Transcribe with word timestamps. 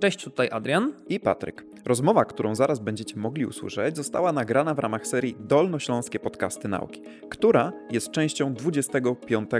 Cześć, 0.00 0.24
tutaj 0.24 0.48
Adrian. 0.52 0.92
I 1.08 1.20
Patryk. 1.20 1.64
Rozmowa, 1.84 2.24
którą 2.24 2.54
zaraz 2.54 2.78
będziecie 2.78 3.16
mogli 3.16 3.46
usłyszeć, 3.46 3.96
została 3.96 4.32
nagrana 4.32 4.74
w 4.74 4.78
ramach 4.78 5.06
serii 5.06 5.36
Dolnośląskie 5.40 6.18
Podcasty 6.18 6.68
Nauki, 6.68 7.02
która 7.30 7.72
jest 7.90 8.10
częścią 8.10 8.54
25. 8.54 9.50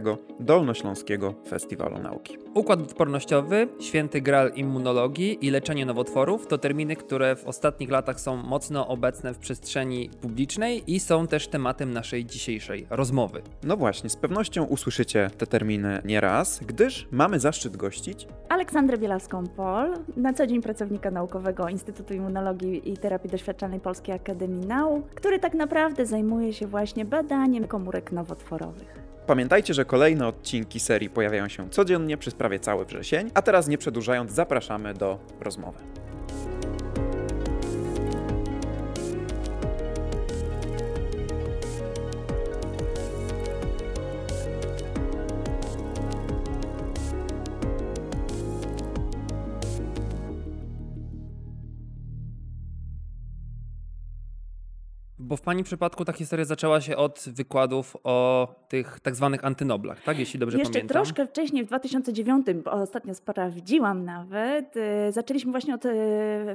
Dolnośląskiego 0.40 1.34
Festiwalu 1.48 1.98
Nauki. 1.98 2.36
Układ 2.54 2.80
odpornościowy, 2.80 3.68
święty 3.80 4.20
gral 4.20 4.52
immunologii 4.54 5.46
i 5.46 5.50
leczenie 5.50 5.86
nowotworów 5.86 6.46
to 6.46 6.58
terminy, 6.58 6.96
które 6.96 7.36
w 7.36 7.44
ostatnich 7.44 7.90
latach 7.90 8.20
są 8.20 8.36
mocno 8.36 8.88
obecne 8.88 9.34
w 9.34 9.38
przestrzeni 9.38 10.10
publicznej 10.20 10.82
i 10.86 11.00
są 11.00 11.26
też 11.26 11.48
tematem 11.48 11.92
naszej 11.92 12.24
dzisiejszej 12.24 12.86
rozmowy. 12.90 13.42
No 13.62 13.76
właśnie, 13.76 14.10
z 14.10 14.16
pewnością 14.16 14.64
usłyszycie 14.64 15.30
te 15.38 15.46
terminy 15.46 16.02
nieraz, 16.04 16.60
gdyż 16.66 17.08
mamy 17.10 17.40
zaszczyt 17.40 17.76
gościć 17.76 18.26
Aleksandrę 18.50 18.98
Bielaską-Pol, 18.98 19.98
na 20.16 20.32
co 20.32 20.46
dzień 20.46 20.62
pracownika 20.62 21.10
naukowego 21.10 21.68
Instytutu 21.68 22.14
Immunologii 22.14 22.92
i 22.92 22.96
Terapii 22.96 23.30
Doświadczalnej 23.30 23.80
Polskiej 23.80 24.14
Akademii 24.14 24.66
Nauk, 24.66 25.08
który 25.14 25.38
tak 25.38 25.54
naprawdę 25.54 26.06
zajmuje 26.06 26.52
się 26.52 26.66
właśnie 26.66 27.04
badaniem 27.04 27.66
komórek 27.68 28.12
nowotworowych. 28.12 29.00
Pamiętajcie, 29.26 29.74
że 29.74 29.84
kolejne 29.84 30.26
odcinki 30.26 30.80
serii 30.80 31.10
pojawiają 31.10 31.48
się 31.48 31.70
codziennie 31.70 32.16
przez 32.16 32.34
prawie 32.34 32.60
cały 32.60 32.84
wrzesień, 32.84 33.30
a 33.34 33.42
teraz 33.42 33.68
nie 33.68 33.78
przedłużając, 33.78 34.32
zapraszamy 34.32 34.94
do 34.94 35.18
rozmowy. 35.40 35.78
Bo 55.30 55.36
w 55.36 55.40
Pani 55.40 55.64
przypadku 55.64 56.04
ta 56.04 56.12
historia 56.12 56.44
zaczęła 56.44 56.80
się 56.80 56.96
od 56.96 57.24
wykładów 57.26 57.96
o 58.04 58.48
tych 58.68 59.00
tak 59.00 59.16
zwanych 59.16 59.44
antynoblach, 59.44 60.02
tak? 60.02 60.18
Jeśli 60.18 60.40
dobrze 60.40 60.58
Jeszcze 60.58 60.72
pamiętam. 60.72 60.94
troszkę 60.94 61.26
wcześniej, 61.26 61.64
w 61.64 61.66
2009, 61.66 62.46
bo 62.64 62.72
ostatnio 62.72 63.14
sprawdziłam 63.14 64.04
nawet, 64.04 64.76
y, 64.76 65.12
zaczęliśmy 65.12 65.52
właśnie 65.52 65.74
od 65.74 65.84
y, 65.84 65.90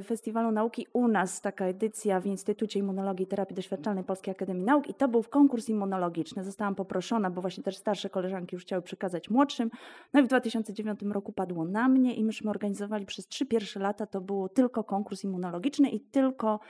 Festiwalu 0.04 0.50
Nauki 0.50 0.86
u 0.92 1.08
nas, 1.08 1.40
taka 1.40 1.64
edycja 1.64 2.20
w 2.20 2.26
Instytucie 2.26 2.80
Immunologii 2.80 3.24
i 3.24 3.26
Terapii 3.26 3.56
Doświadczalnej 3.56 4.04
Polskiej 4.04 4.32
Akademii 4.32 4.64
Nauk 4.64 4.88
i 4.88 4.94
to 4.94 5.08
był 5.08 5.22
konkurs 5.22 5.68
immunologiczny. 5.68 6.44
Zostałam 6.44 6.74
poproszona, 6.74 7.30
bo 7.30 7.40
właśnie 7.40 7.64
też 7.64 7.76
starsze 7.76 8.10
koleżanki 8.10 8.56
już 8.56 8.62
chciały 8.62 8.82
przekazać 8.82 9.30
młodszym. 9.30 9.70
No 10.12 10.20
i 10.20 10.22
w 10.22 10.26
2009 10.26 11.00
roku 11.12 11.32
padło 11.32 11.64
na 11.64 11.88
mnie 11.88 12.14
i 12.14 12.24
myśmy 12.24 12.50
organizowali 12.50 13.06
przez 13.06 13.28
trzy 13.28 13.46
pierwsze 13.46 13.80
lata, 13.80 14.06
to 14.06 14.20
był 14.20 14.48
tylko 14.48 14.84
konkurs 14.84 15.24
immunologiczny 15.24 15.90
i 15.90 16.00
tylko 16.00 16.60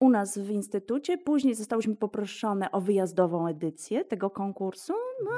u 0.00 0.10
nas 0.10 0.38
w 0.38 0.50
instytucie. 0.50 1.18
Później 1.18 1.54
zostałyśmy 1.54 1.96
poproszone 1.96 2.70
o 2.70 2.80
wyjazdową 2.80 3.46
edycję 3.46 4.04
tego 4.04 4.30
konkursu. 4.30 4.92
No 5.24 5.30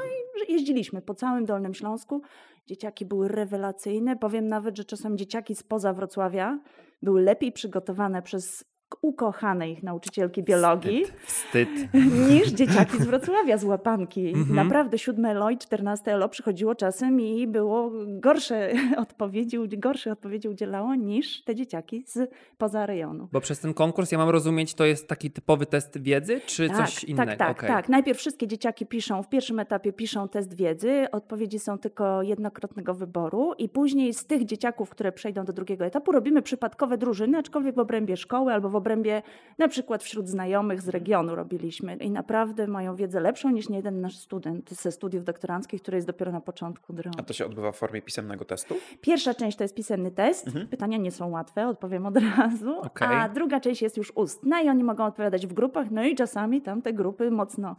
i 0.48 0.52
jeździliśmy 0.52 1.02
po 1.02 1.14
całym 1.14 1.44
Dolnym 1.44 1.74
Śląsku. 1.74 2.22
Dzieciaki 2.66 3.06
były 3.06 3.28
rewelacyjne. 3.28 4.16
Powiem 4.16 4.48
nawet, 4.48 4.76
że 4.76 4.84
czasem 4.84 5.18
dzieciaki 5.18 5.54
spoza 5.54 5.92
Wrocławia 5.92 6.60
były 7.02 7.22
lepiej 7.22 7.52
przygotowane 7.52 8.22
przez 8.22 8.64
ukochane 9.02 9.70
ich 9.70 9.82
nauczycielki 9.82 10.42
biologii 10.42 11.04
Wstyd. 11.04 11.68
Wstyd. 11.68 11.94
niż 12.30 12.48
dzieciaki 12.48 12.98
z 12.98 13.04
Wrocławia, 13.04 13.58
z 13.58 13.64
łapanki. 13.64 14.28
Mhm. 14.28 14.56
Naprawdę 14.56 14.98
siódme 14.98 15.30
ELO 15.30 15.50
i 15.50 15.58
czternaste 15.58 16.12
ELO 16.12 16.28
przychodziło 16.28 16.74
czasem 16.74 17.20
i 17.20 17.46
było 17.46 17.90
gorsze 18.06 18.72
odpowiedzi, 18.96 19.58
gorsze 19.78 20.12
odpowiedzi 20.12 20.48
udzielało 20.48 20.94
niż 20.94 21.44
te 21.44 21.54
dzieciaki 21.54 22.04
z 22.06 22.30
poza 22.58 22.86
rejonu. 22.86 23.28
Bo 23.32 23.40
przez 23.40 23.60
ten 23.60 23.74
konkurs, 23.74 24.12
ja 24.12 24.18
mam 24.18 24.28
rozumieć, 24.28 24.74
to 24.74 24.84
jest 24.84 25.08
taki 25.08 25.30
typowy 25.30 25.66
test 25.66 26.02
wiedzy, 26.02 26.40
czy 26.46 26.68
coś 26.68 27.04
innego? 27.04 27.30
Tak, 27.30 27.38
tak, 27.38 27.50
Okej. 27.50 27.68
tak. 27.68 27.88
Najpierw 27.88 28.18
wszystkie 28.18 28.46
dzieciaki 28.46 28.86
piszą, 28.86 29.22
w 29.22 29.28
pierwszym 29.28 29.60
etapie 29.60 29.92
piszą 29.92 30.28
test 30.28 30.54
wiedzy, 30.54 31.06
odpowiedzi 31.12 31.58
są 31.58 31.78
tylko 31.78 32.22
jednokrotnego 32.22 32.94
wyboru 32.94 33.52
i 33.58 33.68
później 33.68 34.14
z 34.14 34.26
tych 34.26 34.44
dzieciaków, 34.44 34.90
które 34.90 35.12
przejdą 35.12 35.44
do 35.44 35.52
drugiego 35.52 35.84
etapu, 35.84 36.12
robimy 36.12 36.42
przypadkowe 36.42 36.98
drużyny, 36.98 37.38
aczkolwiek 37.38 37.74
w 37.74 37.78
obrębie 37.78 38.16
szkoły 38.16 38.52
albo 38.52 38.68
w 38.68 38.76
obrębie 38.82 39.22
na 39.58 39.68
przykład 39.68 40.02
wśród 40.02 40.28
znajomych 40.28 40.80
z 40.80 40.88
regionu 40.88 41.34
robiliśmy 41.34 41.96
i 41.96 42.10
naprawdę 42.10 42.66
mają 42.66 42.96
wiedzę 42.96 43.20
lepszą 43.20 43.50
niż 43.50 43.68
niejeden 43.68 44.00
nasz 44.00 44.16
student 44.16 44.70
ze 44.70 44.92
studiów 44.92 45.24
doktoranckich, 45.24 45.82
który 45.82 45.96
jest 45.96 46.06
dopiero 46.06 46.32
na 46.32 46.40
początku 46.40 46.92
drogi. 46.92 47.18
A 47.20 47.22
to 47.22 47.32
się 47.32 47.46
odbywa 47.46 47.72
w 47.72 47.76
formie 47.76 48.02
pisemnego 48.02 48.44
testu? 48.44 48.74
Pierwsza 49.00 49.34
część 49.34 49.56
to 49.56 49.64
jest 49.64 49.74
pisemny 49.74 50.10
test. 50.10 50.46
Mhm. 50.46 50.68
Pytania 50.68 50.96
nie 50.98 51.10
są 51.10 51.30
łatwe, 51.30 51.68
odpowiem 51.68 52.06
od 52.06 52.16
razu. 52.16 52.78
Okej. 52.80 53.08
A 53.10 53.28
druga 53.28 53.60
część 53.60 53.82
jest 53.82 53.96
już 53.96 54.12
ustna 54.14 54.62
i 54.62 54.68
oni 54.68 54.84
mogą 54.84 55.04
odpowiadać 55.04 55.46
w 55.46 55.52
grupach. 55.52 55.90
No 55.90 56.04
i 56.04 56.14
czasami 56.14 56.62
tam 56.62 56.82
te 56.82 56.92
grupy 56.92 57.30
mocno 57.30 57.76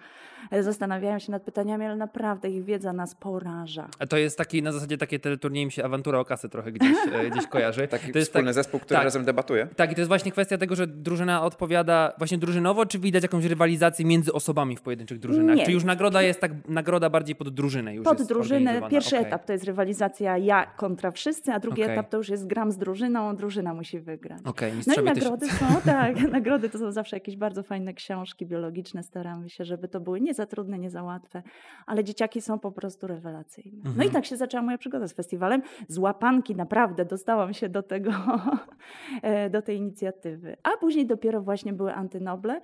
e, 0.51 0.63
zastanawiają 0.63 1.19
się 1.19 1.31
nad 1.31 1.43
pytaniami, 1.43 1.85
ale 1.85 1.95
naprawdę 1.95 2.49
ich 2.49 2.63
wiedza 2.63 2.93
nas 2.93 3.15
poraża. 3.15 3.87
A 3.99 4.07
to 4.07 4.17
jest 4.17 4.37
taki, 4.37 4.63
na 4.63 4.71
zasadzie 4.71 4.97
takie 4.97 5.19
teleturniej 5.19 5.65
mi 5.65 5.71
się 5.71 5.85
awantura 5.85 6.19
o 6.19 6.25
kasę 6.25 6.49
trochę 6.49 6.71
gdzieś, 6.71 6.97
e, 7.13 7.29
gdzieś 7.29 7.47
kojarzy. 7.47 7.87
Taki 7.93 8.11
to 8.11 8.17
jest 8.17 8.31
wspólny 8.31 8.47
tak, 8.47 8.53
zespół, 8.53 8.79
który 8.79 8.95
tak. 8.95 9.03
razem 9.03 9.25
debatuje? 9.25 9.67
Tak, 9.75 9.91
i 9.91 9.95
to 9.95 10.01
jest 10.01 10.07
właśnie 10.07 10.31
kwestia 10.31 10.57
tego, 10.57 10.75
że 10.75 10.87
drużyna 10.95 11.43
odpowiada 11.43 12.13
właśnie 12.17 12.37
drużynowo, 12.37 12.85
czy 12.85 12.99
widać 12.99 13.23
jakąś 13.23 13.45
rywalizację 13.45 14.05
między 14.05 14.33
osobami 14.33 14.75
w 14.75 14.81
pojedynczych 14.81 15.19
drużynach? 15.19 15.55
Nie. 15.55 15.65
Czy 15.65 15.71
już 15.71 15.83
nagroda 15.83 16.21
jest 16.21 16.39
tak, 16.41 16.51
nagroda 16.67 17.09
bardziej 17.09 17.35
pod 17.35 17.49
drużynę 17.49 17.95
już 17.95 18.03
Pod 18.03 18.21
drużynę, 18.23 18.81
pierwszy 18.89 19.15
Okej. 19.15 19.27
etap 19.27 19.45
to 19.45 19.53
jest 19.53 19.65
rywalizacja 19.65 20.37
ja 20.37 20.65
kontra 20.65 21.11
wszyscy, 21.11 21.51
a 21.53 21.59
drugi 21.59 21.83
Okej. 21.83 21.93
etap 21.93 22.09
to 22.09 22.17
już 22.17 22.29
jest 22.29 22.47
gram 22.47 22.71
z 22.71 22.77
drużyną, 22.77 23.35
drużyna 23.35 23.73
musi 23.73 23.99
wygrać. 23.99 24.41
Okej, 24.45 24.73
No 24.87 24.93
i 24.93 24.95
też- 24.95 25.05
nagrody 25.05 25.49
są, 25.49 25.65
tak, 25.85 26.21
nagrody 26.31 26.69
to 26.69 26.77
są 26.77 26.91
zawsze 26.91 27.15
jakieś 27.15 27.37
bardzo 27.37 27.63
fajne 27.63 27.93
książki 27.93 28.45
biologiczne. 28.45 29.03
Staramy 29.03 29.49
się, 29.49 29.65
żeby 29.65 29.87
to 29.87 29.99
były 29.99 30.21
nie 30.21 30.33
za 30.33 30.45
trudne, 30.45 30.79
nie 30.79 30.89
za 30.89 31.03
łatwe, 31.03 31.43
ale 31.85 32.03
dzieciaki 32.03 32.41
są 32.41 32.59
po 32.59 32.71
prostu 32.71 33.07
rewelacyjne. 33.07 33.81
No 33.83 33.89
Mhm. 33.89 34.09
i 34.09 34.11
tak 34.11 34.25
się 34.25 34.37
zaczęła 34.37 34.63
moja 34.63 34.77
przygoda 34.77 35.07
z 35.07 35.13
festiwalem. 35.13 35.61
Z 35.87 35.97
łapanki 35.97 36.55
naprawdę 36.55 37.05
dostałam 37.05 37.53
się 37.53 37.69
do 37.69 37.83
tego, 37.83 38.11
e, 39.21 39.49
do 39.49 39.61
tej 39.61 39.77
inicjatywy. 39.77 40.57
A 40.63 40.77
później 40.83 41.05
dopiero 41.05 41.41
właśnie 41.41 41.73
były 41.73 41.93
antynoble, 41.93 42.61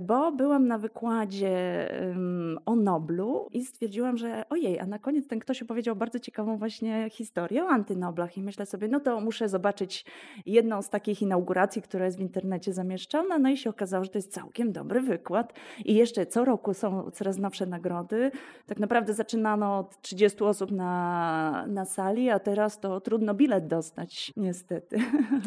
bo 0.00 0.32
byłam 0.32 0.66
na 0.66 0.78
wykładzie 0.78 1.50
em, 1.90 2.58
o 2.66 2.76
Noblu 2.76 3.48
i 3.52 3.64
stwierdziłam, 3.64 4.16
że 4.16 4.44
ojej, 4.50 4.80
a 4.80 4.86
na 4.86 4.98
koniec 4.98 5.28
ten 5.28 5.38
ktoś 5.38 5.62
opowiedział 5.62 5.96
bardzo 5.96 6.18
ciekawą 6.18 6.56
właśnie 6.56 7.10
historię 7.10 7.64
o 7.64 7.68
antynoblach 7.68 8.38
i 8.38 8.42
myślę 8.42 8.66
sobie, 8.66 8.88
no 8.88 9.00
to 9.00 9.20
muszę 9.20 9.48
zobaczyć 9.48 10.04
jedną 10.46 10.82
z 10.82 10.88
takich 10.88 11.22
inauguracji, 11.22 11.82
która 11.82 12.04
jest 12.04 12.18
w 12.18 12.20
internecie 12.20 12.72
zamieszczana, 12.72 13.38
no 13.38 13.50
i 13.50 13.56
się 13.56 13.70
okazało, 13.70 14.04
że 14.04 14.10
to 14.10 14.18
jest 14.18 14.32
całkiem 14.32 14.72
dobry 14.72 15.00
wykład 15.00 15.52
i 15.84 15.94
jeszcze 15.94 16.26
co 16.26 16.44
roku 16.44 16.74
są 16.74 17.10
coraz 17.10 17.38
nowsze 17.38 17.66
nagrody. 17.66 18.30
Tak 18.66 18.78
naprawdę 18.78 19.14
zaczynano 19.14 19.78
od 19.78 20.02
30 20.02 20.44
osób 20.44 20.70
na, 20.70 21.64
na 21.68 21.84
sali, 21.84 22.30
a 22.30 22.38
teraz 22.38 22.80
to 22.80 23.00
trudno 23.00 23.34
bilet 23.34 23.66
dostać, 23.66 24.32
niestety. 24.36 24.98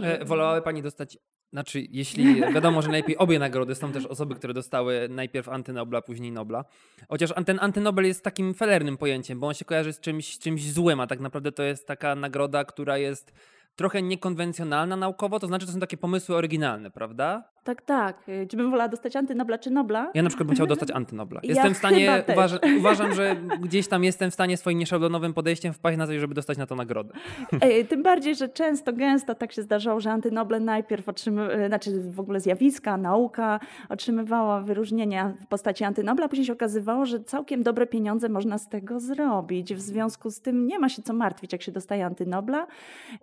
E, 0.03 0.25
Wolałaby 0.25 0.61
pani 0.61 0.81
dostać, 0.81 1.17
znaczy 1.53 1.81
jeśli 2.01 2.41
wiadomo, 2.53 2.81
że 2.81 2.87
najlepiej 2.87 3.17
obie 3.17 3.39
nagrody, 3.39 3.75
są 3.75 3.91
też 3.91 4.05
osoby, 4.05 4.35
które 4.35 4.53
dostały 4.53 5.07
najpierw 5.09 5.49
antynobla, 5.49 6.01
później 6.01 6.31
Nobla. 6.31 6.65
Chociaż 7.09 7.33
ten 7.45 7.59
antynobel 7.61 8.05
jest 8.05 8.23
takim 8.23 8.53
felernym 8.53 8.97
pojęciem, 8.97 9.39
bo 9.39 9.47
on 9.47 9.53
się 9.53 9.65
kojarzy 9.65 9.93
z 9.93 9.99
czymś, 9.99 10.39
czymś 10.39 10.71
złym, 10.71 10.99
a 10.99 11.07
tak 11.07 11.19
naprawdę 11.19 11.51
to 11.51 11.63
jest 11.63 11.87
taka 11.87 12.15
nagroda, 12.15 12.63
która 12.65 12.97
jest 12.97 13.33
trochę 13.75 14.01
niekonwencjonalna 14.01 14.95
naukowo, 14.95 15.39
to 15.39 15.47
znaczy 15.47 15.65
to 15.65 15.71
są 15.71 15.79
takie 15.79 15.97
pomysły 15.97 16.35
oryginalne, 16.35 16.91
prawda? 16.91 17.50
Tak, 17.63 17.81
tak. 17.81 18.29
Y, 18.29 18.47
Czy 18.47 18.57
bym 18.57 18.71
wolała 18.71 18.89
dostać 18.89 19.15
antynobla 19.15 19.57
czy 19.57 19.71
Nobla? 19.71 20.11
Ja 20.13 20.23
na 20.23 20.29
przykład 20.29 20.47
bym 20.47 20.55
chciał 20.55 20.67
dostać 20.67 20.91
antynobla. 20.91 21.41
Ja 21.43 21.49
Jestem 21.49 21.73
w 21.73 21.77
stanie, 21.77 22.23
uważa, 22.33 22.59
uważam, 22.79 23.13
że 23.13 23.35
gdzieś 23.61 23.87
tam 23.87 24.03
jestem 24.03 24.31
w 24.31 24.33
stanie 24.33 24.57
swoim 24.57 24.77
nieszablonowym 24.77 25.33
podejściem 25.33 25.73
wpaść 25.73 25.97
na 25.97 26.07
coś, 26.07 26.19
żeby 26.19 26.33
dostać 26.33 26.57
na 26.57 26.65
to 26.65 26.75
nagrodę. 26.75 27.13
Ej, 27.61 27.85
Tym 27.85 28.03
bardziej, 28.03 28.35
że 28.35 28.49
często, 28.49 28.93
gęsto 28.93 29.35
tak 29.35 29.51
się 29.51 29.61
zdarzało, 29.61 29.99
że 29.99 30.11
antynoble 30.11 30.59
najpierw 30.59 31.09
otrzymywały, 31.09 31.67
znaczy 31.67 32.01
w 32.01 32.19
ogóle 32.19 32.39
zjawiska, 32.39 32.97
nauka 32.97 33.59
otrzymywała 33.89 34.61
wyróżnienia 34.61 35.33
w 35.41 35.47
postaci 35.47 35.83
antynobla, 35.83 36.25
a 36.25 36.29
później 36.29 36.45
się 36.45 36.53
okazywało, 36.53 37.05
że 37.05 37.19
całkiem 37.19 37.63
dobre 37.63 37.87
pieniądze 37.87 38.29
można 38.29 38.57
z 38.57 38.69
tego 38.69 38.99
zrobić. 38.99 39.73
W 39.73 39.81
związku 39.81 40.31
z 40.31 40.41
tym 40.41 40.67
nie 40.67 40.79
ma 40.79 40.89
się 40.89 41.01
co 41.01 41.13
martwić, 41.13 41.53
jak 41.53 41.61
się 41.61 41.71
dostaje 41.71 42.05
antynobla. 42.05 42.67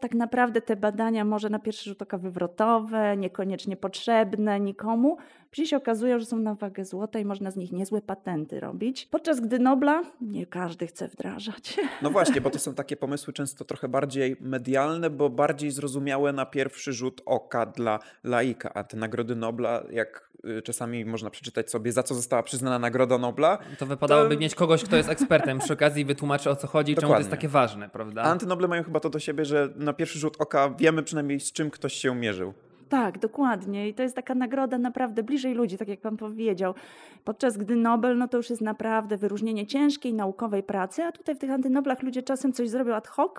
Tak 0.01 0.15
naprawdę 0.15 0.61
te 0.61 0.77
badania 0.77 1.25
może 1.25 1.51
na 1.51 1.59
pierwszy 1.59 1.91
rzut 1.91 2.03
oka 2.03 2.19
wywrotowe, 2.19 3.17
niekoniecznie 3.17 3.77
potrzebne, 3.77 4.28
niepotrzebne 4.29 4.61
nikomu, 4.61 5.17
później 5.51 5.67
się 5.67 5.77
okazuje, 5.77 6.21
że 6.21 6.27
są 6.27 6.39
na 6.39 6.55
wagę 6.55 6.85
złota 6.85 7.19
i 7.19 7.25
można 7.25 7.51
z 7.51 7.57
nich 7.57 7.73
niezłe 7.73 8.03
patenty 8.03 8.61
robić. 8.61 9.09
Podczas 9.11 9.41
gdy 9.41 9.59
Nobla 9.59 10.03
nie 10.21 10.47
każdy 10.47 10.87
chce 10.87 11.09
wdrażać. 11.09 11.77
No 12.03 12.11
właśnie, 12.11 12.41
bo 12.41 12.51
to 12.51 12.59
są 12.59 12.75
takie 12.75 12.97
pomysły 12.97 13.33
często 13.33 13.65
trochę 13.65 13.89
bardziej 13.89 14.37
medialne, 14.41 15.11
bo 15.11 15.31
bardziej 15.31 15.71
zrozumiałe 15.71 16.33
na 16.33 16.47
pierwszy 16.47 16.93
rzut 16.93 17.23
oka 17.27 17.67
dla 17.67 17.99
laika, 18.25 18.75
a 18.75 18.85
te 18.85 18.97
nagrody 18.97 19.37
Nobla, 19.37 19.83
jak 19.91 20.31
y, 20.59 20.63
czasami 20.63 21.05
można 21.05 21.31
przeczytać 21.31 21.71
sobie, 21.71 21.93
za 21.93 22.03
co 22.03 22.15
została 22.15 22.43
przyznana 22.43 22.79
Nagroda 22.79 23.19
Nobla. 23.19 23.59
To 23.79 23.87
wypadałoby 23.87 24.35
to... 24.35 24.41
mieć 24.41 24.55
kogoś, 24.55 24.85
kto 24.85 24.97
jest 24.97 25.09
ekspertem 25.09 25.59
przy 25.59 25.73
okazji 25.73 26.03
i 26.03 26.05
wytłumaczy 26.05 26.51
o 26.51 26.57
co 26.57 26.67
chodzi 26.67 26.93
i 26.93 26.97
czemu 26.97 27.13
to 27.13 27.19
jest 27.19 27.31
takie 27.31 27.49
ważne, 27.49 27.89
prawda? 27.89 28.23
A 28.23 28.31
antynoble 28.31 28.69
mają 28.69 28.83
chyba 28.83 29.01
to 29.01 29.11
do 29.11 29.19
siebie, 29.19 29.45
że 29.45 29.69
na 29.77 29.93
pierwszy 29.93 30.19
rzut 30.19 30.37
oka 30.39 30.75
wiemy 30.79 31.03
przynajmniej 31.03 31.41
z 31.41 31.53
czym 31.53 31.71
ktoś 31.71 31.93
się 31.93 32.15
mierzył. 32.15 32.55
Tak, 32.89 33.19
dokładnie. 33.19 33.89
I 33.89 33.95
to 33.95 34.03
jest 34.03 34.17
taka 34.17 34.35
nagroda 34.35 34.79
naprawdę 34.79 35.23
bliżej 35.23 35.55
ludzi, 35.55 35.79
tak 35.79 35.89
jak 35.89 36.01
pan 36.01 36.17
powiedział. 36.17 36.75
Podczas 37.25 37.57
gdy 37.57 37.77
Nobel, 37.77 38.19
no 38.19 38.29
to 38.29 38.37
już 38.37 38.51
jest 38.51 38.63
naprawdę 38.63 39.17
wyróżnienie 39.17 39.67
ciężkiej 39.67 40.15
naukowej 40.15 40.63
pracy, 40.63 41.05
a 41.05 41.13
tutaj 41.13 41.35
w 41.35 41.39
tych 41.39 41.51
antynoblach 41.51 42.03
ludzie 42.03 42.23
czasem 42.23 42.53
coś 42.53 42.69
zrobią 42.69 42.95
ad 42.95 43.09
hoc, 43.09 43.33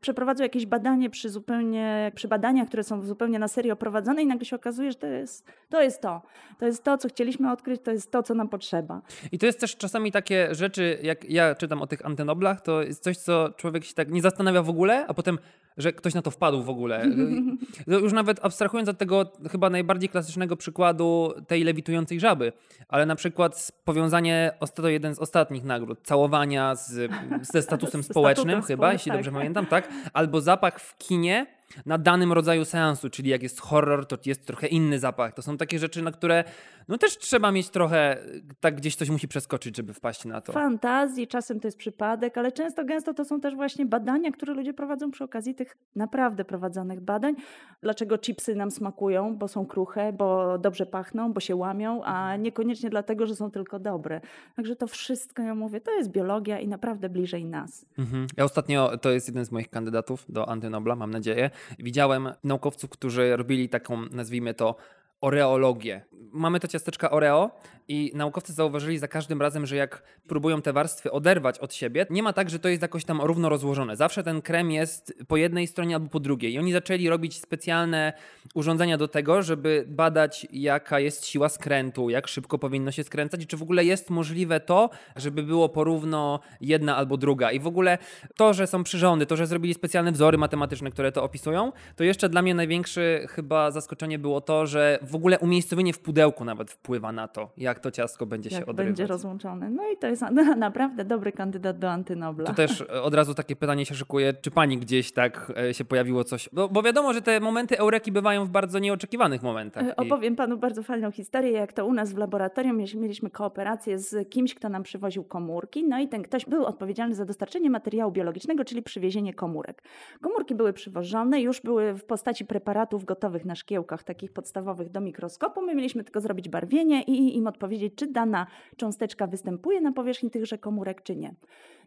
przeprowadzą 0.00 0.42
jakieś 0.42 0.66
badanie 0.66 1.10
przy 1.10 1.28
zupełnie, 1.28 2.12
przy 2.14 2.28
badaniach, 2.28 2.68
które 2.68 2.84
są 2.84 3.02
zupełnie 3.02 3.38
na 3.38 3.48
serio 3.48 3.76
prowadzone 3.76 4.22
i 4.22 4.26
nagle 4.26 4.44
się 4.44 4.56
okazuje, 4.56 4.92
że 4.92 4.98
to 4.98 5.06
jest 5.06 5.46
to. 5.70 5.82
Jest 5.82 6.00
to, 6.00 6.22
to 6.58 6.66
jest 6.66 6.84
to, 6.84 6.98
co 6.98 7.08
chcieliśmy 7.08 7.52
odkryć, 7.52 7.82
to 7.82 7.90
jest 7.90 8.10
to, 8.10 8.22
co 8.22 8.34
nam 8.34 8.48
potrzeba. 8.48 9.02
I 9.32 9.38
to 9.38 9.46
jest 9.46 9.60
też 9.60 9.76
czasami 9.76 10.12
takie 10.12 10.54
rzeczy, 10.54 10.98
jak 11.02 11.30
ja 11.30 11.54
czytam 11.54 11.82
o 11.82 11.86
tych 11.86 12.06
antynoblach, 12.06 12.60
to 12.60 12.82
jest 12.82 13.02
coś, 13.02 13.16
co 13.16 13.50
człowiek 13.56 13.84
się 13.84 13.94
tak 13.94 14.10
nie 14.10 14.22
zastanawia 14.22 14.62
w 14.62 14.68
ogóle, 14.68 15.06
a 15.06 15.14
potem 15.14 15.38
że 15.76 15.92
ktoś 15.92 16.14
na 16.14 16.22
to 16.22 16.30
wpadł 16.30 16.62
w 16.62 16.68
ogóle. 16.68 17.06
Już 18.02 18.12
nawet 18.12 18.44
abstrahując 18.44 18.88
tego 18.94 19.32
chyba 19.50 19.70
najbardziej 19.70 20.08
klasycznego 20.08 20.56
przykładu 20.56 21.34
tej 21.46 21.64
lewitującej 21.64 22.20
żaby, 22.20 22.52
ale 22.88 23.06
na 23.06 23.16
przykład 23.16 23.72
powiązanie, 23.84 24.52
to 24.74 24.88
jeden 24.88 25.14
z 25.14 25.18
ostatnich 25.18 25.64
nagród, 25.64 25.98
całowania 26.02 26.74
z, 26.74 27.10
ze 27.52 27.62
statusem 27.62 28.02
społecznym 28.10 28.62
chyba, 28.62 28.92
jeśli 28.92 29.10
tak. 29.10 29.18
dobrze 29.18 29.32
pamiętam, 29.32 29.66
tak? 29.66 29.88
Albo 30.12 30.40
zapach 30.40 30.80
w 30.80 30.98
kinie, 30.98 31.46
na 31.86 31.98
danym 31.98 32.32
rodzaju 32.32 32.64
seansu, 32.64 33.10
czyli 33.10 33.30
jak 33.30 33.42
jest 33.42 33.60
horror, 33.60 34.06
to 34.06 34.18
jest 34.26 34.46
trochę 34.46 34.66
inny 34.66 34.98
zapach. 34.98 35.34
To 35.34 35.42
są 35.42 35.56
takie 35.56 35.78
rzeczy, 35.78 36.02
na 36.02 36.12
które 36.12 36.44
no 36.88 36.98
też 36.98 37.18
trzeba 37.18 37.52
mieć 37.52 37.68
trochę, 37.68 38.18
tak 38.60 38.76
gdzieś 38.76 38.96
coś 38.96 39.10
musi 39.10 39.28
przeskoczyć, 39.28 39.76
żeby 39.76 39.92
wpaść 39.92 40.24
na 40.24 40.40
to. 40.40 40.52
Fantazji, 40.52 41.26
czasem 41.26 41.60
to 41.60 41.68
jest 41.68 41.78
przypadek, 41.78 42.38
ale 42.38 42.52
często, 42.52 42.84
gęsto 42.84 43.14
to 43.14 43.24
są 43.24 43.40
też 43.40 43.54
właśnie 43.54 43.86
badania, 43.86 44.30
które 44.30 44.54
ludzie 44.54 44.74
prowadzą 44.74 45.10
przy 45.10 45.24
okazji 45.24 45.54
tych 45.54 45.76
naprawdę 45.96 46.44
prowadzonych 46.44 47.00
badań. 47.00 47.34
Dlaczego 47.82 48.18
chipsy 48.18 48.54
nam 48.54 48.70
smakują, 48.70 49.36
bo 49.36 49.48
są 49.48 49.66
kruche, 49.66 50.12
bo 50.12 50.58
dobrze 50.58 50.86
pachną, 50.86 51.32
bo 51.32 51.40
się 51.40 51.56
łamią, 51.56 52.04
a 52.04 52.36
niekoniecznie 52.36 52.90
dlatego, 52.90 53.26
że 53.26 53.36
są 53.36 53.50
tylko 53.50 53.78
dobre. 53.78 54.20
Także 54.56 54.76
to 54.76 54.86
wszystko, 54.86 55.42
ja 55.42 55.54
mówię, 55.54 55.80
to 55.80 55.92
jest 55.92 56.10
biologia 56.10 56.60
i 56.60 56.68
naprawdę 56.68 57.08
bliżej 57.08 57.44
nas. 57.44 57.86
Mhm. 57.98 58.26
Ja 58.36 58.44
ostatnio, 58.44 58.98
to 58.98 59.10
jest 59.10 59.28
jeden 59.28 59.44
z 59.44 59.52
moich 59.52 59.70
kandydatów 59.70 60.24
do 60.28 60.48
Antynobla, 60.48 60.96
mam 60.96 61.10
nadzieję, 61.10 61.50
Widziałem 61.78 62.28
naukowców, 62.44 62.90
którzy 62.90 63.36
robili 63.36 63.68
taką, 63.68 64.02
nazwijmy 64.10 64.54
to, 64.54 64.76
oreologię. 65.20 66.04
Mamy 66.32 66.60
to 66.60 66.68
ciasteczka 66.68 67.10
Oreo 67.10 67.50
i 67.88 68.12
naukowcy 68.14 68.52
zauważyli 68.52 68.98
za 68.98 69.08
każdym 69.08 69.42
razem, 69.42 69.66
że 69.66 69.76
jak 69.76 70.02
próbują 70.26 70.62
te 70.62 70.72
warstwy 70.72 71.12
oderwać 71.12 71.58
od 71.58 71.74
siebie, 71.74 72.06
nie 72.10 72.22
ma 72.22 72.32
tak, 72.32 72.50
że 72.50 72.58
to 72.58 72.68
jest 72.68 72.82
jakoś 72.82 73.04
tam 73.04 73.20
równo 73.20 73.48
rozłożone. 73.48 73.96
Zawsze 73.96 74.22
ten 74.22 74.42
krem 74.42 74.70
jest 74.70 75.14
po 75.28 75.36
jednej 75.36 75.66
stronie 75.66 75.94
albo 75.94 76.08
po 76.08 76.20
drugiej. 76.20 76.52
I 76.52 76.58
oni 76.58 76.72
zaczęli 76.72 77.08
robić 77.08 77.40
specjalne 77.40 78.12
urządzenia 78.54 78.98
do 78.98 79.08
tego, 79.08 79.42
żeby 79.42 79.84
badać, 79.88 80.46
jaka 80.52 81.00
jest 81.00 81.26
siła 81.26 81.48
skrętu, 81.48 82.10
jak 82.10 82.28
szybko 82.28 82.58
powinno 82.58 82.92
się 82.92 83.04
skręcać 83.04 83.42
i 83.42 83.46
czy 83.46 83.56
w 83.56 83.62
ogóle 83.62 83.84
jest 83.84 84.10
możliwe 84.10 84.60
to, 84.60 84.90
żeby 85.16 85.42
było 85.42 85.68
porówno 85.68 86.40
jedna 86.60 86.96
albo 86.96 87.16
druga. 87.16 87.52
I 87.52 87.60
w 87.60 87.66
ogóle 87.66 87.98
to, 88.36 88.54
że 88.54 88.66
są 88.66 88.84
przyrządy, 88.84 89.26
to, 89.26 89.36
że 89.36 89.46
zrobili 89.46 89.74
specjalne 89.74 90.12
wzory 90.12 90.38
matematyczne, 90.38 90.90
które 90.90 91.12
to 91.12 91.22
opisują, 91.22 91.72
to 91.96 92.04
jeszcze 92.04 92.28
dla 92.28 92.42
mnie 92.42 92.54
największe 92.54 93.26
chyba 93.28 93.70
zaskoczenie 93.70 94.18
było 94.18 94.40
to, 94.40 94.66
że 94.66 94.98
w 95.02 95.14
ogóle 95.14 95.38
umiejscowienie 95.38 95.92
w 95.92 95.98
pudełku 95.98 96.44
nawet 96.44 96.70
wpływa 96.70 97.12
na 97.12 97.28
to, 97.28 97.52
jak 97.56 97.73
to 97.80 97.90
ciastko 97.90 98.26
będzie 98.26 98.50
jak 98.50 98.58
się 98.58 98.66
odrywać. 98.66 98.86
będzie 98.86 99.06
rozłączone. 99.06 99.70
No 99.70 99.82
i 99.90 99.96
to 99.96 100.06
jest 100.06 100.22
naprawdę 100.56 101.04
dobry 101.04 101.32
kandydat 101.32 101.78
do 101.78 101.90
antynobla. 101.90 102.46
Tu 102.46 102.54
też 102.54 102.80
e, 102.80 103.02
od 103.02 103.14
razu 103.14 103.34
takie 103.34 103.56
pytanie 103.56 103.86
się 103.86 103.94
szykuje, 103.94 104.34
czy 104.34 104.50
pani 104.50 104.78
gdzieś 104.78 105.12
tak 105.12 105.52
e, 105.56 105.74
się 105.74 105.84
pojawiło 105.84 106.24
coś? 106.24 106.48
Bo, 106.52 106.68
bo 106.68 106.82
wiadomo, 106.82 107.12
że 107.12 107.22
te 107.22 107.40
momenty 107.40 107.78
eureki 107.78 108.12
bywają 108.12 108.44
w 108.44 108.48
bardzo 108.48 108.78
nieoczekiwanych 108.78 109.42
momentach. 109.42 109.84
E, 109.88 109.96
opowiem 109.96 110.36
panu 110.36 110.56
bardzo 110.56 110.82
fajną 110.82 111.10
historię, 111.10 111.50
jak 111.50 111.72
to 111.72 111.86
u 111.86 111.92
nas 111.92 112.12
w 112.12 112.18
laboratorium 112.18 112.76
mieliśmy 112.76 113.30
kooperację 113.30 113.98
z 113.98 114.30
kimś, 114.30 114.54
kto 114.54 114.68
nam 114.68 114.82
przywoził 114.82 115.24
komórki, 115.24 115.84
no 115.84 116.00
i 116.00 116.08
ten 116.08 116.22
ktoś 116.22 116.46
był 116.46 116.64
odpowiedzialny 116.64 117.14
za 117.14 117.24
dostarczenie 117.24 117.70
materiału 117.70 118.12
biologicznego, 118.12 118.64
czyli 118.64 118.82
przywiezienie 118.82 119.34
komórek. 119.34 119.82
Komórki 120.20 120.54
były 120.54 120.72
przywożone, 120.72 121.40
już 121.40 121.60
były 121.60 121.94
w 121.94 122.04
postaci 122.04 122.44
preparatów 122.44 123.04
gotowych 123.04 123.44
na 123.44 123.54
szkiełkach, 123.54 124.02
takich 124.02 124.32
podstawowych 124.32 124.90
do 124.90 125.00
mikroskopu. 125.00 125.62
My 125.62 125.74
mieliśmy 125.74 126.04
tylko 126.04 126.20
zrobić 126.20 126.48
barwienie 126.48 127.02
i 127.02 127.36
im 127.36 127.46
odpowiedzieć, 127.46 127.63
czy 127.90 128.06
dana 128.06 128.46
cząsteczka 128.76 129.26
występuje 129.26 129.80
na 129.80 129.92
powierzchni 129.92 130.30
tychże 130.30 130.58
komórek, 130.58 131.02
czy 131.02 131.16
nie. 131.16 131.34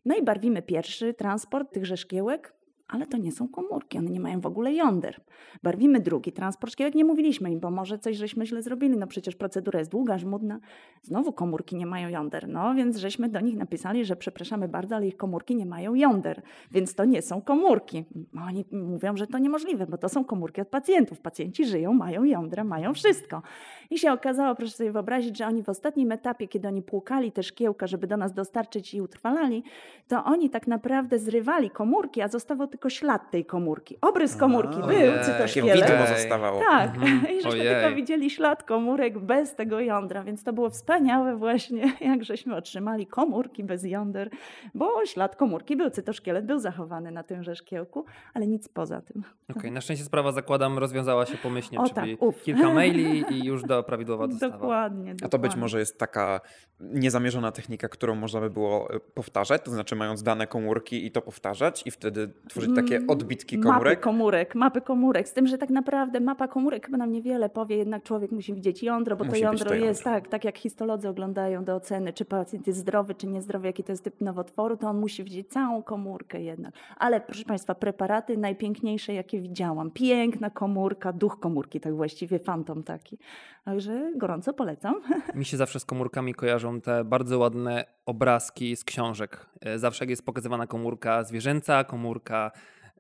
No 0.05 0.15
i 0.15 0.23
barwimy 0.23 0.61
pierwszy 0.61 1.13
transport 1.13 1.73
tychże 1.73 1.97
szkiełek, 1.97 2.53
ale 2.87 3.07
to 3.07 3.17
nie 3.17 3.31
są 3.31 3.47
komórki, 3.47 3.97
one 3.97 4.09
nie 4.09 4.19
mają 4.19 4.41
w 4.41 4.45
ogóle 4.45 4.73
jąder. 4.73 5.21
Barwimy 5.63 5.99
drugi 5.99 6.31
transport 6.31 6.73
szkiełek, 6.73 6.95
nie 6.95 7.05
mówiliśmy 7.05 7.51
im, 7.51 7.59
bo 7.59 7.71
może 7.71 7.99
coś 7.99 8.17
żeśmy 8.17 8.45
źle 8.45 8.61
zrobili, 8.61 8.97
no 8.97 9.07
przecież 9.07 9.35
procedura 9.35 9.79
jest 9.79 9.91
długa, 9.91 10.17
żmudna. 10.17 10.59
Znowu 11.01 11.33
komórki 11.33 11.75
nie 11.75 11.85
mają 11.85 12.09
jąder, 12.09 12.47
no 12.47 12.75
więc 12.75 12.97
żeśmy 12.97 13.29
do 13.29 13.39
nich 13.39 13.57
napisali, 13.57 14.05
że 14.05 14.15
przepraszamy 14.15 14.67
bardzo, 14.67 14.95
ale 14.95 15.07
ich 15.07 15.17
komórki 15.17 15.55
nie 15.55 15.65
mają 15.65 15.93
jąder, 15.93 16.41
więc 16.71 16.95
to 16.95 17.05
nie 17.05 17.21
są 17.21 17.41
komórki. 17.41 18.05
Oni 18.47 18.65
mówią, 18.71 19.17
że 19.17 19.27
to 19.27 19.37
niemożliwe, 19.37 19.87
bo 19.87 19.97
to 19.97 20.09
są 20.09 20.25
komórki 20.25 20.61
od 20.61 20.67
pacjentów. 20.67 21.19
Pacjenci 21.19 21.65
żyją, 21.65 21.93
mają 21.93 22.23
jądra, 22.23 22.63
mają 22.63 22.93
wszystko. 22.93 23.41
I 23.89 23.99
się 23.99 24.11
okazało, 24.11 24.55
proszę 24.55 24.71
sobie 24.71 24.91
wyobrazić, 24.91 25.37
że 25.37 25.47
oni 25.47 25.63
w 25.63 25.69
ostatnim 25.69 26.11
etapie, 26.11 26.47
kiedy 26.47 26.67
oni 26.67 26.81
płukali 26.81 27.31
te 27.31 27.43
szkiełka, 27.43 27.87
żeby 27.87 28.07
do 28.07 28.17
nas 28.17 28.33
dostarczyć 28.33 28.93
i 28.93 29.01
utrwalali, 29.01 29.63
to 30.07 30.23
oni 30.23 30.49
tak 30.49 30.67
naprawdę 30.67 31.19
zrywali 31.19 31.69
komórki, 31.69 32.21
a 32.21 32.27
zostawał 32.27 32.67
tylko 32.77 32.89
ślad 32.89 33.31
tej 33.31 33.45
komórki. 33.45 33.97
Obrys 34.01 34.35
komórki 34.35 34.77
A, 34.83 34.87
był, 34.87 35.23
cytoszkielet. 35.23 35.79
Takie 35.79 35.91
widmo 35.91 36.07
zostawało. 36.07 36.59
Tak, 36.59 36.95
mhm. 36.95 37.21
i 37.37 37.41
żeśmy 37.41 37.49
ojej. 37.61 37.75
tylko 37.75 37.95
widzieli 37.95 38.29
ślad 38.29 38.63
komórek 38.63 39.19
bez 39.19 39.55
tego 39.55 39.79
jądra, 39.79 40.23
więc 40.23 40.43
to 40.43 40.53
było 40.53 40.69
wspaniałe 40.69 41.35
właśnie, 41.35 41.93
jak 42.11 42.23
żeśmy 42.23 42.55
otrzymali 42.55 43.07
komórki 43.07 43.63
bez 43.63 43.83
jąder, 43.83 44.29
bo 44.73 45.05
ślad 45.05 45.35
komórki 45.35 45.75
był, 45.75 45.89
cytoszkielet 45.89 46.45
był 46.45 46.59
zachowany 46.59 47.11
na 47.11 47.23
tymże 47.23 47.55
szkiełku, 47.55 48.05
ale 48.33 48.47
nic 48.47 48.67
poza 48.67 49.01
tym. 49.01 49.23
Okej, 49.49 49.57
okay, 49.57 49.71
na 49.71 49.81
szczęście 49.81 50.05
sprawa, 50.05 50.31
zakładam, 50.31 50.77
rozwiązała 50.77 51.25
się 51.25 51.37
pomyślnie, 51.37 51.79
o, 51.79 51.83
czyli 51.89 52.17
tak, 52.17 52.43
kilka 52.43 52.73
maili 52.73 53.23
i 53.35 53.45
już 53.45 53.63
do 53.63 53.83
prawidłowa 53.83 54.27
dostawa. 54.27 54.53
Dokładnie, 54.53 55.13
dokładnie. 55.13 55.25
A 55.25 55.29
to 55.29 55.39
być 55.39 55.55
może 55.55 55.79
jest 55.79 55.99
taka 55.99 56.41
niezamierzona 56.79 57.51
technika, 57.51 57.89
którą 57.89 58.15
można 58.15 58.41
by 58.41 58.49
było 58.49 58.93
e, 58.93 58.99
powtarzać, 58.99 59.61
to 59.63 59.71
znaczy 59.71 59.95
mając 59.95 60.23
dane 60.23 60.47
komórki 60.47 61.05
i 61.05 61.11
to 61.11 61.21
powtarzać 61.21 61.83
i 61.85 61.91
wtedy 61.91 62.33
tworzyć 62.49 62.66
takie 62.75 62.95
mm, 62.95 63.09
odbitki 63.09 63.59
komórek? 63.59 63.83
Mapy 63.83 63.97
komórek, 63.97 64.55
mapy 64.55 64.81
komórek. 64.81 65.27
Z 65.27 65.33
tym, 65.33 65.47
że 65.47 65.57
tak 65.57 65.69
naprawdę 65.69 66.19
mapa 66.19 66.47
komórek 66.47 66.85
chyba 66.85 66.97
nam 66.97 67.11
niewiele 67.11 67.49
powie, 67.49 67.77
jednak 67.77 68.03
człowiek 68.03 68.31
musi 68.31 68.53
widzieć 68.53 68.83
jądro, 68.83 69.15
bo 69.15 69.25
musi 69.25 69.39
to 69.39 69.45
jądro 69.45 69.69
to 69.69 69.75
jest 69.75 70.03
tak, 70.03 70.27
tak 70.27 70.45
jak 70.45 70.57
histolodzy 70.57 71.09
oglądają 71.09 71.63
do 71.63 71.75
oceny, 71.75 72.13
czy 72.13 72.25
pacjent 72.25 72.67
jest 72.67 72.79
zdrowy, 72.79 73.15
czy 73.15 73.27
niezdrowy, 73.27 73.67
jaki 73.67 73.83
to 73.83 73.91
jest 73.91 74.03
typ 74.03 74.21
nowotworu, 74.21 74.77
to 74.77 74.89
on 74.89 74.99
musi 74.99 75.23
widzieć 75.23 75.49
całą 75.49 75.83
komórkę 75.83 76.41
jednak. 76.41 76.73
Ale 76.97 77.21
proszę 77.21 77.43
Państwa, 77.43 77.75
preparaty 77.75 78.37
najpiękniejsze, 78.37 79.13
jakie 79.13 79.39
widziałam. 79.39 79.91
Piękna 79.91 80.49
komórka, 80.49 81.13
duch 81.13 81.39
komórki, 81.39 81.79
tak 81.79 81.95
właściwie, 81.95 82.39
fantom 82.39 82.83
taki. 82.83 83.17
Także 83.65 84.11
gorąco 84.15 84.53
polecam. 84.53 84.95
Mi 85.35 85.45
się 85.45 85.57
zawsze 85.57 85.79
z 85.79 85.85
komórkami 85.85 86.33
kojarzą 86.33 86.81
te 86.81 87.03
bardzo 87.03 87.39
ładne 87.39 87.96
obrazki 88.07 88.75
z 88.75 88.83
książek. 88.83 89.45
E, 89.61 89.79
zawsze 89.79 90.05
jak 90.05 90.09
jest 90.09 90.25
pokazywana 90.25 90.67
komórka 90.67 91.23
zwierzęca, 91.23 91.83
komórka 91.83 92.51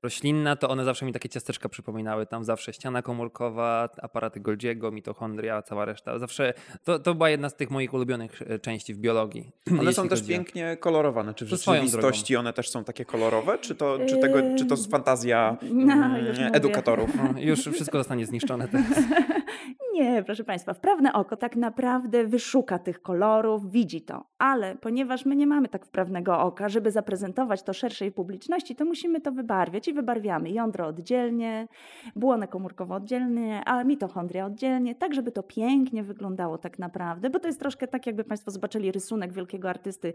roślinna, 0.03 0.55
to 0.55 0.69
one 0.69 0.83
zawsze 0.83 1.05
mi 1.05 1.13
takie 1.13 1.29
ciasteczka 1.29 1.69
przypominały. 1.69 2.25
Tam 2.25 2.43
zawsze 2.43 2.73
ściana 2.73 3.01
komórkowa, 3.01 3.89
aparaty 4.01 4.39
Golgiego, 4.39 4.91
mitochondria, 4.91 5.61
cała 5.61 5.85
reszta. 5.85 6.19
Zawsze 6.19 6.53
to, 6.83 6.99
to 6.99 7.15
była 7.15 7.29
jedna 7.29 7.49
z 7.49 7.55
tych 7.55 7.69
moich 7.69 7.93
ulubionych 7.93 8.41
e, 8.41 8.59
części 8.59 8.93
w 8.93 8.97
biologii. 8.97 9.51
One 9.81 9.93
są 9.93 10.09
też 10.09 10.23
pięknie 10.23 10.77
kolorowane. 10.79 11.33
Czy 11.33 11.45
w 11.45 11.47
rzeczywistości 11.47 12.35
one 12.35 12.53
też 12.53 12.69
są 12.69 12.83
takie 12.83 13.05
kolorowe? 13.05 13.57
Czy 13.57 13.75
to, 13.75 13.99
czy 14.09 14.17
tego, 14.17 14.39
czy 14.57 14.65
to 14.65 14.75
jest 14.75 14.91
fantazja 14.91 15.57
no, 15.73 15.93
mm, 15.93 16.55
edukatorów? 16.55 17.09
No, 17.15 17.41
już 17.41 17.59
wszystko 17.59 17.97
zostanie 17.97 18.25
zniszczone 18.25 18.67
teraz. 18.67 18.87
Nie, 19.97 20.23
proszę 20.23 20.43
Państwa, 20.43 20.73
wprawne 20.73 21.13
oko 21.13 21.37
tak 21.37 21.55
naprawdę 21.55 22.25
wyszuka 22.25 22.79
tych 22.79 23.01
kolorów, 23.01 23.71
widzi 23.71 24.01
to, 24.01 24.23
ale 24.37 24.75
ponieważ 24.75 25.25
my 25.25 25.35
nie 25.35 25.47
mamy 25.47 25.67
tak 25.67 25.85
wprawnego 25.85 26.39
oka, 26.39 26.69
żeby 26.69 26.91
zaprezentować 26.91 27.63
to 27.63 27.73
szerszej 27.73 28.11
publiczności, 28.11 28.75
to 28.75 28.85
musimy 28.85 29.21
to 29.21 29.31
wybarwiać 29.31 29.87
i 29.87 29.93
wybarwiamy 29.93 30.51
jądro 30.51 30.87
oddzielnie, 30.87 31.67
błonę 32.15 32.47
komórkową 32.47 32.95
oddzielnie, 32.95 33.61
a 33.65 33.83
mitochondria 33.83 34.45
oddzielnie, 34.45 34.95
tak 34.95 35.13
żeby 35.13 35.31
to 35.31 35.43
pięknie 35.43 36.03
wyglądało 36.03 36.57
tak 36.57 36.79
naprawdę, 36.79 37.29
bo 37.29 37.39
to 37.39 37.47
jest 37.47 37.59
troszkę 37.59 37.87
tak, 37.87 38.07
jakby 38.07 38.23
Państwo 38.23 38.51
zobaczyli 38.51 38.91
rysunek 38.91 39.33
wielkiego 39.33 39.69
artysty 39.69 40.13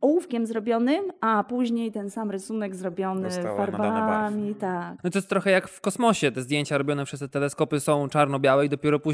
ołówkiem 0.00 0.46
zrobionym, 0.46 1.04
a 1.20 1.44
później 1.48 1.92
ten 1.92 2.10
sam 2.10 2.30
rysunek 2.30 2.74
zrobiony 2.74 3.28
nadana 3.28 3.56
farbami, 3.56 4.54
tak. 4.54 5.04
No 5.04 5.10
to 5.10 5.18
jest 5.18 5.28
trochę 5.28 5.50
jak 5.50 5.68
w 5.68 5.80
kosmosie. 5.80 6.32
Te 6.32 6.42
zdjęcia 6.42 6.78
robione 6.78 7.04
przez 7.04 7.20
te 7.20 7.28
teleskopy 7.28 7.80
są 7.80 8.08
czarno-białe 8.08 8.66
i 8.66 8.68
dopiero 8.68 8.98
później 8.98 9.13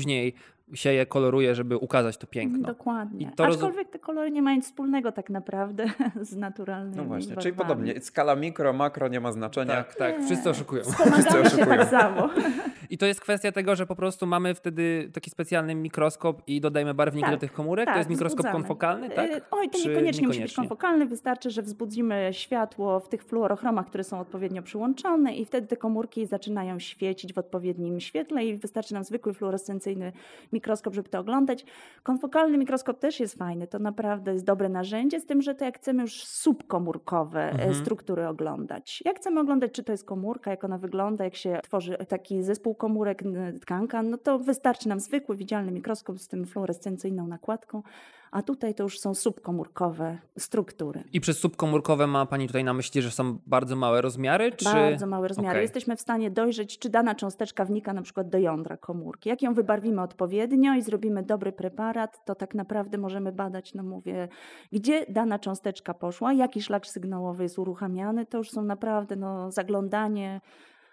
się 0.75 0.93
je 0.93 1.07
koloruje, 1.07 1.55
żeby 1.55 1.77
ukazać 1.77 2.17
to 2.17 2.27
piękno. 2.27 2.67
Dokładnie. 2.69 3.27
I 3.27 3.31
to 3.37 3.47
roz- 3.47 3.55
Aczkolwiek 3.57 3.89
te 3.91 3.99
kolory 3.99 4.31
nie 4.31 4.43
mają 4.43 4.57
nic 4.57 4.65
wspólnego 4.67 5.13
tak 5.13 5.31
naprawdę 5.31 5.87
z 6.23 6.37
naturalnymi 6.37 6.97
No 6.97 7.05
właśnie, 7.05 7.37
czyli 7.37 7.53
barwami. 7.53 7.69
podobnie. 7.85 8.01
Skala 8.01 8.37
mikro, 8.37 8.73
makro 8.73 9.09
nie 9.09 9.21
ma 9.21 9.33
znaczenia. 9.33 9.75
Tak, 9.75 9.95
tak, 9.95 10.19
Nie. 10.19 10.27
wszyscy 10.27 10.51
oszukują. 10.51 10.83
Wspomagamy 10.85 11.23
się 11.31 11.39
oszukują. 11.41 11.67
tak 11.67 11.89
samo. 11.91 12.31
I 12.91 12.99
to 12.99 13.07
jest 13.07 13.21
kwestia 13.21 13.53
tego, 13.53 13.77
że 13.77 13.87
po 13.87 13.97
prostu 13.97 14.27
mamy 14.27 14.55
wtedy 14.55 15.11
taki 15.15 15.31
specjalny 15.31 15.75
mikroskop 15.75 16.43
i 16.47 16.61
dodajemy 16.61 16.95
barwniki 16.95 17.25
Tak, 17.25 17.35
do 17.35 17.41
tych 17.41 17.53
komórek. 17.53 17.85
tak, 17.87 17.95
to 17.95 17.99
jest 17.99 18.11
mikroskop 18.11 18.39
wzbudzamy. 18.39 18.53
konfokalny, 18.63 19.11
tak? 19.11 19.31
E, 19.31 19.41
Oj, 19.51 19.71
to 19.71 19.79
Czy 19.79 19.89
niekoniecznie 19.89 20.27
musi 20.27 20.41
być 20.41 20.55
konfokalny. 20.55 21.07
Wystarczy, 21.07 21.51
że 21.51 21.63
wzbudzimy 21.63 22.29
światło 22.33 23.01
w 23.01 23.09
tych 23.09 23.25
fluorochromach, 23.25 23.87
które 23.87 24.05
są 24.05 24.21
odpowiednio 24.21 24.63
przyłączone 24.63 25.35
i 25.37 25.45
wtedy 25.45 25.67
te 25.67 25.77
komórki 25.77 26.27
zaczynają 26.27 26.79
świecić 26.79 27.33
w 27.33 27.39
odpowiednim 27.39 28.01
świetle 28.01 28.45
i 28.45 28.57
wystarczy 28.57 28.95
nam 28.95 29.05
zwykły 29.05 29.35
fluorescencyjny 29.35 29.80
mikroskop, 30.53 30.95
żeby 30.95 31.09
to 31.09 31.19
oglądać. 31.19 31.65
Konfokalny 32.03 32.59
mikroskop 32.59 32.99
też 32.99 33.21
jest 33.21 33.39
fajny. 33.39 33.67
To 33.67 33.79
naprawdę 33.79 34.33
jest 34.33 34.45
dobre 34.45 34.69
narzędzie, 34.69 35.21
z 35.21 35.27
tym, 35.27 35.43
że 35.43 35.55
to 35.55 35.65
jak 35.65 35.77
chcemy 35.79 36.03
już 36.03 36.25
subkomórkowe 36.25 37.41
e, 37.41 37.51
Mhm. 37.51 37.75
struktury 37.75 38.29
oglądać. 38.29 39.03
Jak 39.05 39.17
chcemy 39.17 39.41
oglądać, 39.41 39.73
czy 39.73 39.83
to 39.85 39.93
jest 39.93 40.05
komórka, 40.05 40.51
jak 40.51 40.65
ona 40.65 40.79
wygląda, 40.79 41.25
jak 41.25 41.35
się 41.35 41.59
tworzy 41.63 41.97
taki 42.09 42.43
zespół 42.43 42.75
komórek, 42.75 43.23
tkanka, 43.61 44.03
no 44.03 44.17
to 44.19 44.39
wystarczy 44.39 44.89
nam 44.89 45.01
zwykły, 45.01 45.37
widzialny 45.37 45.73
mikroskop 45.73 46.19
z 46.19 46.29
tym 46.29 46.47
fluorescencyjną 46.47 47.27
nakładką, 47.27 47.83
a 48.31 48.43
tutaj 48.43 48.75
to 48.75 48.83
już 48.83 49.01
są 49.01 49.15
subkomórkowe 49.15 50.19
struktury. 50.39 51.05
I 51.13 51.21
przez 51.21 51.39
subkomórkowe 51.39 52.07
ma 52.07 52.27
Pani 52.27 52.47
tutaj 52.47 52.65
na 52.65 52.75
myśli, 52.75 53.03
że 53.03 53.11
są 53.11 53.39
bardzo 53.47 53.77
małe 53.77 54.01
rozmiary? 54.01 54.53
Czy... 54.53 54.65
Bardzo 54.65 55.07
małe 55.07 55.29
rozmiary. 55.29 55.51
Okej. 55.51 55.63
Jesteśmy 55.63 55.97
w 55.97 56.01
stanie 56.01 56.31
dojrzeć, 56.31 56.79
czy 56.79 56.89
dana 56.89 57.15
cząsteczka 57.15 57.65
wnika 57.65 57.93
na 57.93 58.03
przykład 58.03 58.29
do 58.29 58.39
jądra 58.39 58.77
komórki. 58.77 59.29
Jak 59.29 59.43
ją 59.43 59.55
wybarwimy 59.55 60.03
odpowiednio 60.03 60.75
i 60.75 60.83
zrobimy 60.83 61.23
dobry 61.23 61.53
preparat, 61.53 62.25
to 62.25 62.35
tak 62.35 62.55
naprawdę 62.55 62.99
możemy 62.99 63.33
badać, 63.33 63.75
no 63.75 63.83
mówię, 63.83 64.29
gdzie 64.73 65.07
dana 65.09 65.39
cząsteczka 65.39 65.95
poszła, 65.95 66.33
jaki 66.33 66.63
szlak 66.63 66.87
sygnałowy 66.87 67.43
jest 67.43 67.59
uruchamiany. 67.59 68.27
To 68.27 68.39
już 68.39 68.51
są 68.51 68.63
naprawdę 68.63 69.17
no, 69.17 69.51
zaglądanie, 69.51 70.41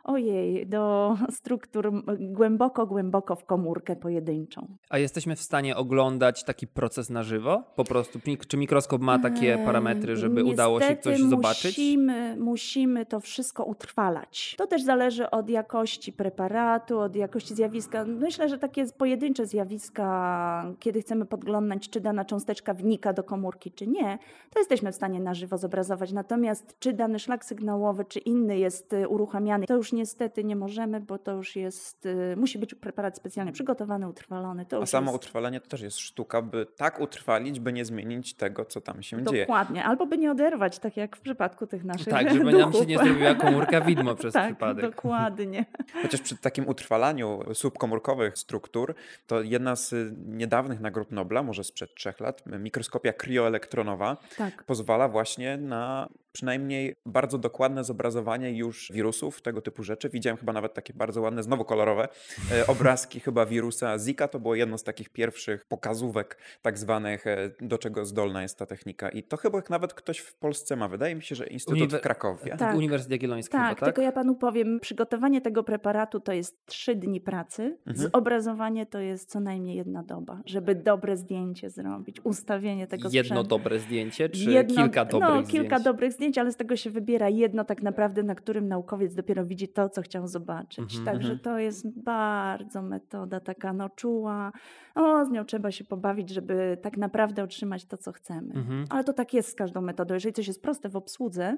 ojej, 0.04 0.68
do 0.68 1.16
struktur 1.30 1.92
głęboko, 2.20 2.88
głęboko 2.88 3.36
w 3.36 3.46
komórkę 3.46 3.96
pojedynczą. 3.96 4.68
A 4.90 4.98
jesteśmy 4.98 5.36
w 5.36 5.42
stanie 5.42 5.76
oglądać 5.76 6.44
taki 6.44 6.68
proces 6.68 7.10
na 7.10 7.24
żywo? 7.24 7.64
Po 7.76 7.84
prostu, 7.84 8.20
czy 8.48 8.58
mikroskop 8.58 9.02
ma 9.02 9.20
takie 9.20 9.58
parametry, 9.66 10.16
żeby 10.16 10.44
udało 10.44 10.82
się 10.82 10.98
coś 10.98 11.22
zobaczyć? 11.22 11.78
Musimy, 11.78 12.38
musimy 12.38 13.06
to 13.06 13.20
wszystko 13.20 13.64
utrwalać. 13.64 14.56
To 14.58 14.68
też 14.68 14.84
zależy 14.84 15.30
od 15.30 15.50
jakości 15.50 16.14
preparatu, 16.14 17.00
od 17.00 17.16
jakości 17.16 17.56
zjawiska. 17.56 18.06
Myślę, 18.06 18.50
że 18.50 18.58
takie 18.58 18.86
pojedyncze 18.86 19.46
zjawiska, 19.46 20.74
kiedy 20.80 21.02
chcemy 21.02 21.26
podglądać, 21.26 21.90
czy 21.90 22.02
dana 22.02 22.26
cząsteczka 22.26 22.74
wnika 22.74 23.14
do 23.14 23.24
komórki, 23.24 23.72
czy 23.72 23.88
nie, 23.88 24.20
to 24.50 24.60
jesteśmy 24.60 24.92
w 24.92 24.96
stanie 24.96 25.20
na 25.20 25.34
żywo 25.34 25.58
zobrazować. 25.58 26.12
Natomiast 26.12 26.76
czy 26.80 26.94
dany 26.94 27.20
szlak 27.20 27.46
sygnałowy, 27.46 28.06
czy 28.06 28.20
inny 28.20 28.58
jest 28.58 28.94
y, 28.94 29.08
uruchamiany, 29.08 29.66
to 29.66 29.76
już 29.76 29.92
niestety 29.98 30.44
nie 30.44 30.56
możemy, 30.56 31.00
bo 31.02 31.18
to 31.18 31.32
już 31.32 31.56
jest, 31.56 32.06
y, 32.06 32.36
musi 32.38 32.60
być 32.60 32.76
preparat 32.76 33.18
specjalnie 33.18 33.52
przygotowany, 33.52 34.08
utrwalony. 34.10 34.66
To 34.66 34.82
A 34.82 34.86
samo 34.86 35.12
jest... 35.12 35.24
utrwalenie 35.24 35.60
to 35.62 35.68
też 35.68 35.82
jest 35.82 35.98
sztuka, 36.00 36.42
by 36.42 36.66
tak 36.78 37.00
utrwalić, 37.00 37.60
by 37.60 37.74
nie 37.74 37.86
zmienić 37.86 38.34
tego, 38.34 38.66
co 38.66 38.82
tam 38.82 39.04
się 39.04 39.24
dzieje. 39.26 39.44
Dokładnie, 39.46 39.84
albo 39.86 40.06
by 40.06 40.18
nie 40.18 40.32
oderwać, 40.32 40.80
tak 40.80 40.98
jak 40.98 41.16
w 41.18 41.20
przypadku 41.22 41.68
tych 41.68 41.84
naszych 41.84 42.08
Tak, 42.08 42.34
żeby 42.34 42.52
nam 42.52 42.62
się 42.62 42.66
duchów. 42.72 42.88
nie 42.88 42.98
zrobiła 42.98 43.36
komórka 43.36 43.82
widmo 43.82 44.16
przez 44.16 44.34
tak, 44.34 44.46
przypadek. 44.46 44.86
dokładnie. 44.96 45.66
Chociaż 46.02 46.22
przy 46.22 46.38
takim 46.38 46.68
utrwalaniu 46.68 47.40
subkomórkowych 47.54 48.38
struktur, 48.38 48.96
to 49.28 49.42
jedna 49.42 49.76
z 49.76 49.96
niedawnych 50.28 50.80
nagród 50.80 51.12
Nobla, 51.12 51.44
może 51.44 51.64
sprzed 51.64 51.96
trzech 51.96 52.20
lat, 52.20 52.44
mikroskopia 52.46 53.14
krioelektronowa, 53.14 54.18
Tak. 54.38 54.64
pozwala 54.64 55.08
właśnie 55.10 55.58
na 55.58 56.10
przynajmniej 56.42 56.96
bardzo 57.06 57.38
dokładne 57.38 57.84
zobrazowanie 57.84 58.52
już 58.58 58.92
wirusów, 58.94 59.42
tego 59.42 59.62
typu 59.62 59.84
rzeczy. 59.84 60.10
Widziałem 60.10 60.38
chyba 60.38 60.54
nawet 60.54 60.74
takie 60.74 60.94
bardzo 60.94 61.22
ładne, 61.22 61.44
znowu 61.44 61.66
kolorowe 61.66 62.08
e, 62.52 62.68
obrazki 62.68 63.20
chyba 63.20 63.46
wirusa 63.46 64.00
Zika. 64.00 64.28
To 64.28 64.40
było 64.40 64.56
jedno 64.56 64.78
z 64.78 64.84
takich 64.84 65.10
pierwszych 65.10 65.66
pokazówek 65.66 66.38
tak 66.62 66.78
zwanych, 66.78 67.28
e, 67.28 67.52
do 67.62 67.78
czego 67.78 68.06
zdolna 68.06 68.42
jest 68.42 68.58
ta 68.58 68.66
technika. 68.66 69.10
I 69.10 69.24
to 69.24 69.38
chyba 69.38 69.62
nawet 69.70 69.94
ktoś 69.94 70.18
w 70.20 70.36
Polsce 70.36 70.76
ma. 70.76 70.88
Wydaje 70.88 71.16
mi 71.16 71.22
się, 71.24 71.36
że 71.36 71.48
Instytut 71.48 71.80
Uniwer- 71.80 71.98
w 72.00 72.02
Krakowie. 72.02 72.56
Tak. 72.58 72.76
Uniwersytet 72.76 73.12
Jagielloński 73.12 73.52
Tak, 73.52 73.70
chyba, 73.70 73.80
tak? 73.80 73.86
tylko 73.86 74.02
ja 74.02 74.12
panu 74.12 74.36
powiem, 74.36 74.80
przygotowanie 74.80 75.42
tego 75.42 75.64
preparatu 75.64 76.20
to 76.20 76.34
jest 76.34 76.66
trzy 76.66 76.96
dni 76.96 77.22
pracy, 77.22 77.78
Mhm. 77.88 78.10
zobrazowanie 78.12 78.86
to 78.86 79.00
jest 79.00 79.30
co 79.30 79.40
najmniej 79.40 79.78
jedna 79.78 80.04
doba, 80.04 80.42
żeby 80.46 80.76
dobre 80.76 81.18
zdjęcie 81.18 81.70
zrobić, 81.70 82.18
ustawienie 82.24 82.88
tego 82.88 83.10
Jedno 83.12 83.24
sprzętu. 83.36 83.44
dobre 83.44 83.80
zdjęcie, 83.80 84.30
czy 84.30 84.52
Jedno- 84.52 84.76
kilka 84.84 85.06
dobrych 85.06 85.30
No, 85.30 85.44
zdjęć? 85.44 85.52
kilka 85.52 85.80
dobrych 85.80 86.12
zdjęć, 86.14 86.27
ale 86.38 86.52
z 86.52 86.56
tego 86.56 86.76
się 86.76 86.90
wybiera 86.90 87.30
jedno 87.30 87.66
tak 87.66 87.82
naprawdę, 87.82 88.24
na 88.24 88.36
którym 88.36 88.68
naukowiec 88.68 89.14
dopiero 89.14 89.46
widzi 89.46 89.68
to, 89.68 89.90
co 89.90 90.02
chciał 90.02 90.28
zobaczyć. 90.28 90.80
Mhm, 90.80 91.06
Także 91.06 91.32
mhm. 91.32 91.40
to 91.40 91.60
jest 91.60 92.00
bardzo 92.00 92.82
metoda 92.82 93.40
taka 93.40 93.74
no 93.74 93.90
czuła. 93.90 94.52
O, 94.96 95.26
z 95.26 95.30
nią 95.30 95.46
trzeba 95.46 95.72
się 95.72 95.84
pobawić, 95.84 96.30
żeby 96.30 96.78
tak 96.82 96.98
naprawdę 96.98 97.44
otrzymać 97.44 97.86
to, 97.86 97.98
co 97.98 98.12
chcemy. 98.12 98.54
Mhm. 98.54 98.86
Ale 98.90 99.04
to 99.04 99.14
tak 99.14 99.34
jest 99.34 99.50
z 99.50 99.56
każdą 99.56 99.82
metodą. 99.82 100.14
Jeżeli 100.14 100.34
coś 100.34 100.48
jest 100.48 100.62
proste 100.62 100.90
w 100.90 100.96
obsłudze, 100.96 101.58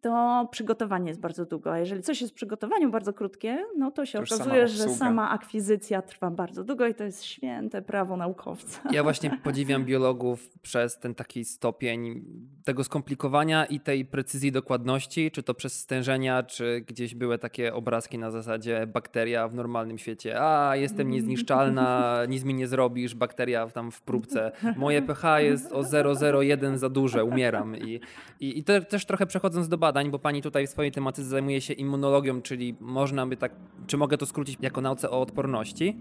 to 0.00 0.48
przygotowanie 0.50 1.08
jest 1.08 1.20
bardzo 1.20 1.44
długo. 1.44 1.72
A 1.72 1.78
jeżeli 1.78 2.02
coś 2.02 2.20
jest 2.20 2.32
w 2.32 2.36
przygotowaniu 2.36 2.90
bardzo 2.90 3.12
krótkie, 3.12 3.64
no 3.76 3.90
to 3.90 4.06
się 4.06 4.12
To 4.12 4.22
już 4.22 4.30
sama 4.30 4.44
okazuje, 4.44 4.68
że 4.68 4.88
sama 4.88 5.30
akwizycja 5.30 6.02
trwa 6.02 6.30
bardzo 6.30 6.64
długo 6.64 6.86
i 6.86 6.94
to 6.94 7.04
jest 7.04 7.24
święte 7.24 7.82
prawo 7.82 8.16
naukowca. 8.16 8.80
Ja 8.90 9.02
właśnie 9.02 9.38
podziwiam 9.44 9.84
biologów 9.84 10.58
przez 10.62 10.98
ten 10.98 11.14
taki 11.14 11.44
stopień 11.44 12.24
tego 12.64 12.84
skomplikowania 12.84 13.64
i 13.64 13.80
tej 13.80 14.04
precyzji 14.04 14.52
dokładności, 14.52 15.30
czy 15.30 15.42
to 15.42 15.54
przez 15.54 15.80
stężenia, 15.80 16.42
czy 16.42 16.84
gdzieś 16.86 17.14
były 17.14 17.38
takie 17.38 17.74
obrazki 17.74 18.18
na 18.18 18.30
zasadzie 18.30 18.86
bakteria 18.86 19.48
w 19.48 19.54
normalnym 19.54 19.98
świecie. 19.98 20.40
A, 20.40 20.76
jestem 20.76 21.10
niezniszczalna, 21.10 22.18
nic 22.28 22.44
mi 22.44 22.54
nie 22.54 22.66
zrobisz, 22.66 23.14
bakteria 23.14 23.66
tam 23.66 23.90
w 23.90 24.02
próbce. 24.02 24.52
Moje 24.76 25.02
pH 25.02 25.40
jest 25.40 25.72
o 25.72 25.80
0,01 25.92 26.76
za 26.76 26.88
duże, 26.88 27.24
umieram. 27.24 27.76
I, 27.76 28.00
i, 28.40 28.58
i 28.58 28.64
to 28.64 28.80
też 28.80 29.06
trochę 29.06 29.26
przechodząc 29.26 29.68
do 29.68 29.78
badań, 29.88 30.10
bo 30.10 30.18
pani 30.18 30.42
tutaj 30.42 30.66
w 30.66 30.70
swojej 30.70 30.92
tematyce 30.92 31.28
zajmuje 31.28 31.60
się 31.60 31.74
immunologią, 31.74 32.42
czyli 32.42 32.76
można 32.80 33.26
by 33.26 33.36
tak, 33.36 33.52
czy 33.86 33.96
mogę 33.96 34.18
to 34.18 34.26
skrócić 34.26 34.58
jako 34.60 34.80
nauce 34.80 35.10
o 35.10 35.20
odporności? 35.20 35.96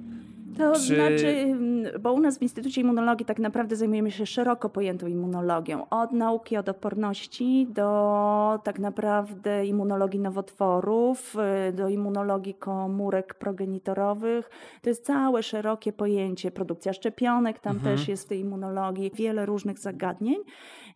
To 0.57 0.73
Czy- 0.73 0.79
znaczy, 0.95 1.27
mm, 1.27 2.01
bo 2.01 2.13
u 2.13 2.19
nas 2.19 2.37
w 2.39 2.41
Instytucie 2.41 2.81
Immunologii 2.81 3.25
tak 3.25 3.39
naprawdę 3.39 3.75
zajmujemy 3.75 4.11
się 4.11 4.25
szeroko 4.25 4.69
pojętą 4.69 5.07
immunologią. 5.07 5.89
Od 5.89 6.11
nauki 6.11 6.57
od 6.57 6.69
odporności 6.69 7.67
do 7.69 8.59
tak 8.63 8.79
naprawdę 8.79 9.65
immunologii 9.65 10.19
nowotworów, 10.19 11.35
y, 11.69 11.73
do 11.73 11.89
immunologii 11.89 12.53
komórek 12.53 13.33
progenitorowych. 13.33 14.49
To 14.81 14.89
jest 14.89 15.05
całe 15.05 15.43
szerokie 15.43 15.93
pojęcie. 15.93 16.51
Produkcja 16.51 16.93
szczepionek 16.93 17.59
tam 17.59 17.75
Mhm. 17.75 17.95
też 17.97 18.07
jest 18.07 18.23
w 18.25 18.27
tej 18.27 18.39
immunologii. 18.39 19.11
Wiele 19.15 19.45
różnych 19.45 19.79
zagadnień. 19.79 20.37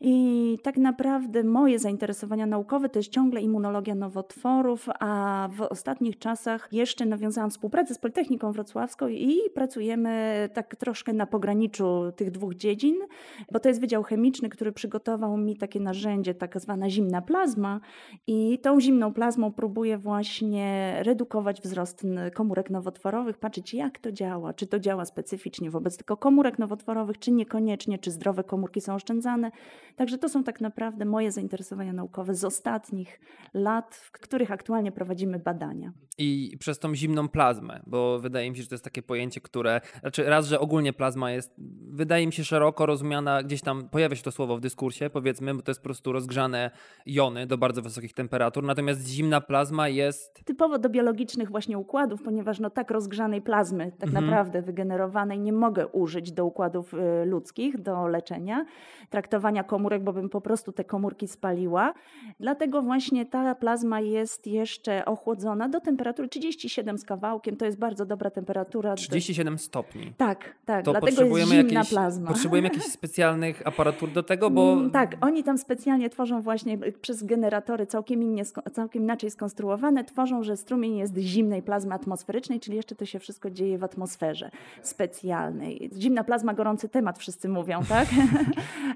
I 0.04 0.58
tak 0.64 0.78
naprawdę 0.78 1.44
moje 1.44 1.80
zainteresowania 1.80 2.46
naukowe 2.46 2.90
to 2.90 3.00
jest 3.00 3.12
ciągle 3.12 3.42
immunologia 3.42 3.96
nowotworów, 3.96 4.90
a 5.00 5.50
w 5.52 5.62
ostatnich 5.62 6.20
czasach 6.20 6.70
jeszcze 6.72 7.06
nawiązałam 7.06 7.50
współpracę 7.50 7.94
z 7.94 7.98
Politechniką 7.98 8.52
Wrocławską 8.52 9.08
i 9.08 9.38
pracujemy 9.54 10.50
tak 10.54 10.76
troszkę 10.76 11.14
na 11.14 11.26
pograniczu 11.26 12.12
tych 12.16 12.32
dwóch 12.32 12.56
dziedzin, 12.56 12.96
bo 13.52 13.60
to 13.60 13.70
jest 13.70 13.82
Wydział 13.82 14.04
Chemiczny, 14.04 14.50
który 14.50 14.72
przygotował 14.72 15.38
mi 15.38 15.58
takie 15.58 15.80
narzędzie, 15.80 16.34
tak 16.34 16.60
zwana 16.60 16.90
zimna 16.90 17.22
plazma 17.22 17.80
i 18.28 18.60
tą 18.60 18.80
zimną 18.80 19.14
plazmą 19.14 19.52
próbuję 19.52 19.98
właśnie 19.98 20.96
redukować 21.04 21.62
wzrost 21.62 22.06
komórek 22.34 22.70
nowotworowych, 22.70 23.38
patrzeć 23.38 23.74
jak 23.74 24.00
to 24.00 24.12
działa, 24.12 24.54
czy 24.54 24.68
to 24.68 24.80
działa 24.80 25.06
specyficznie 25.06 25.72
wobec 25.72 25.98
tylko 25.98 26.18
komórek 26.18 26.60
nowotworowych, 26.60 27.20
czy 27.20 27.32
niekoniecznie, 27.32 28.00
czy 28.00 28.12
zdrowe 28.12 28.44
komórki 28.44 28.82
są 28.82 28.94
oszczędzane. 28.94 29.52
Także 29.96 30.18
to 30.18 30.30
są 30.30 30.44
tak 30.44 30.62
naprawdę 30.62 31.06
moje 31.06 31.32
zainteresowania 31.32 31.94
naukowe 31.94 32.36
z 32.36 32.44
ostatnich 32.44 33.20
lat, 33.54 33.96
w 33.96 34.12
których 34.12 34.52
aktualnie 34.52 34.92
prowadzimy 34.92 35.40
badania. 35.40 35.92
I 36.18 36.58
przez 36.60 36.80
tą 36.80 36.96
zimną 36.96 37.30
plazmę, 37.30 37.80
bo 37.88 38.20
wydaje 38.20 38.52
mi 38.52 38.58
się, 38.58 38.64
że 38.64 38.70
to 38.70 38.76
jest 38.76 38.84
takie 38.84 39.02
pojęcie 39.02 39.42
które, 39.42 39.82
znaczy 40.00 40.24
raz, 40.24 40.48
że 40.48 40.60
ogólnie 40.60 40.94
plazma 40.94 41.32
jest, 41.32 41.56
wydaje 41.92 42.26
mi 42.26 42.34
się 42.34 42.44
szeroko 42.44 42.86
rozumiana, 42.86 43.44
gdzieś 43.44 43.62
tam 43.62 43.90
pojawia 43.90 44.16
się 44.16 44.24
to 44.24 44.32
słowo 44.32 44.58
w 44.58 44.60
dyskursie, 44.60 45.10
powiedzmy, 45.10 45.54
bo 45.54 45.62
to 45.62 45.72
jest 45.72 45.82
po 45.82 45.84
prostu 45.84 46.12
rozgrzane 46.12 46.72
jony 47.06 47.48
do 47.48 47.58
bardzo 47.58 47.82
wysokich 47.82 48.14
temperatur, 48.14 48.64
natomiast 48.64 49.08
zimna 49.08 49.42
plazma 49.42 49.88
jest... 49.88 50.44
Typowo 50.46 50.80
do 50.80 50.90
biologicznych 50.90 51.52
właśnie 51.52 51.78
układów, 51.78 52.22
ponieważ 52.22 52.60
no 52.60 52.70
tak 52.70 52.92
rozgrzanej 52.92 53.42
plazmy 53.42 53.92
tak 54.00 54.10
mhm. 54.10 54.26
naprawdę 54.26 54.62
wygenerowanej 54.62 55.40
nie 55.40 55.54
mogę 55.54 55.88
użyć 55.88 56.32
do 56.32 56.46
układów 56.46 56.94
y, 56.94 57.26
ludzkich, 57.26 57.82
do 57.82 58.08
leczenia, 58.08 58.66
traktowania 59.10 59.64
komórek, 59.64 59.81
bo 60.04 60.14
bym 60.14 60.30
po 60.30 60.42
prostu 60.42 60.72
te 60.72 60.84
komórki 60.84 61.28
spaliła. 61.28 61.94
Dlatego 62.40 62.82
właśnie 62.82 63.26
ta 63.26 63.56
plazma 63.56 64.00
jest 64.00 64.48
jeszcze 64.48 65.06
ochłodzona 65.06 65.70
do 65.70 65.80
temperatury 65.80 66.28
37 66.28 66.98
z 66.98 67.06
kawałkiem. 67.06 67.58
To 67.58 67.66
jest 67.66 67.78
bardzo 67.78 68.06
dobra 68.06 68.30
temperatura. 68.30 68.96
37 68.96 69.58
stopni. 69.58 70.14
Tak, 70.18 70.56
tak. 70.66 70.86
To 70.86 70.92
dlatego 70.92 71.38
jest 71.38 71.52
zimna 71.52 71.76
jakieś, 71.78 71.90
plazma. 71.90 72.28
Potrzebujemy 72.28 72.68
jakichś 72.68 72.86
specjalnych 73.00 73.68
aparatur 73.68 74.12
do 74.12 74.24
tego, 74.24 74.50
bo... 74.50 74.74
Mm, 74.74 74.92
tak, 74.92 75.18
oni 75.22 75.44
tam 75.44 75.58
specjalnie 75.58 76.10
tworzą 76.10 76.42
właśnie 76.42 76.74
y, 76.74 76.92
przez 76.92 77.24
generatory 77.24 77.86
całkiem, 77.86 78.24
innie, 78.24 78.44
całkiem 78.74 79.04
inaczej 79.04 79.32
skonstruowane, 79.32 80.04
tworzą, 80.04 80.44
że 80.44 80.58
strumień 80.58 80.98
jest 80.98 81.18
zimnej 81.18 81.62
plazmy 81.62 81.94
atmosferycznej, 81.94 82.60
czyli 82.60 82.76
jeszcze 82.76 82.96
to 82.96 83.06
się 83.06 83.20
wszystko 83.20 83.50
dzieje 83.50 83.78
w 83.78 83.84
atmosferze 83.84 84.52
specjalnej. 84.82 85.90
Zimna 85.98 86.24
plazma, 86.24 86.54
gorący 86.54 86.90
temat, 86.90 87.20
wszyscy 87.20 87.50
mówią, 87.50 87.80
tak? 87.90 88.08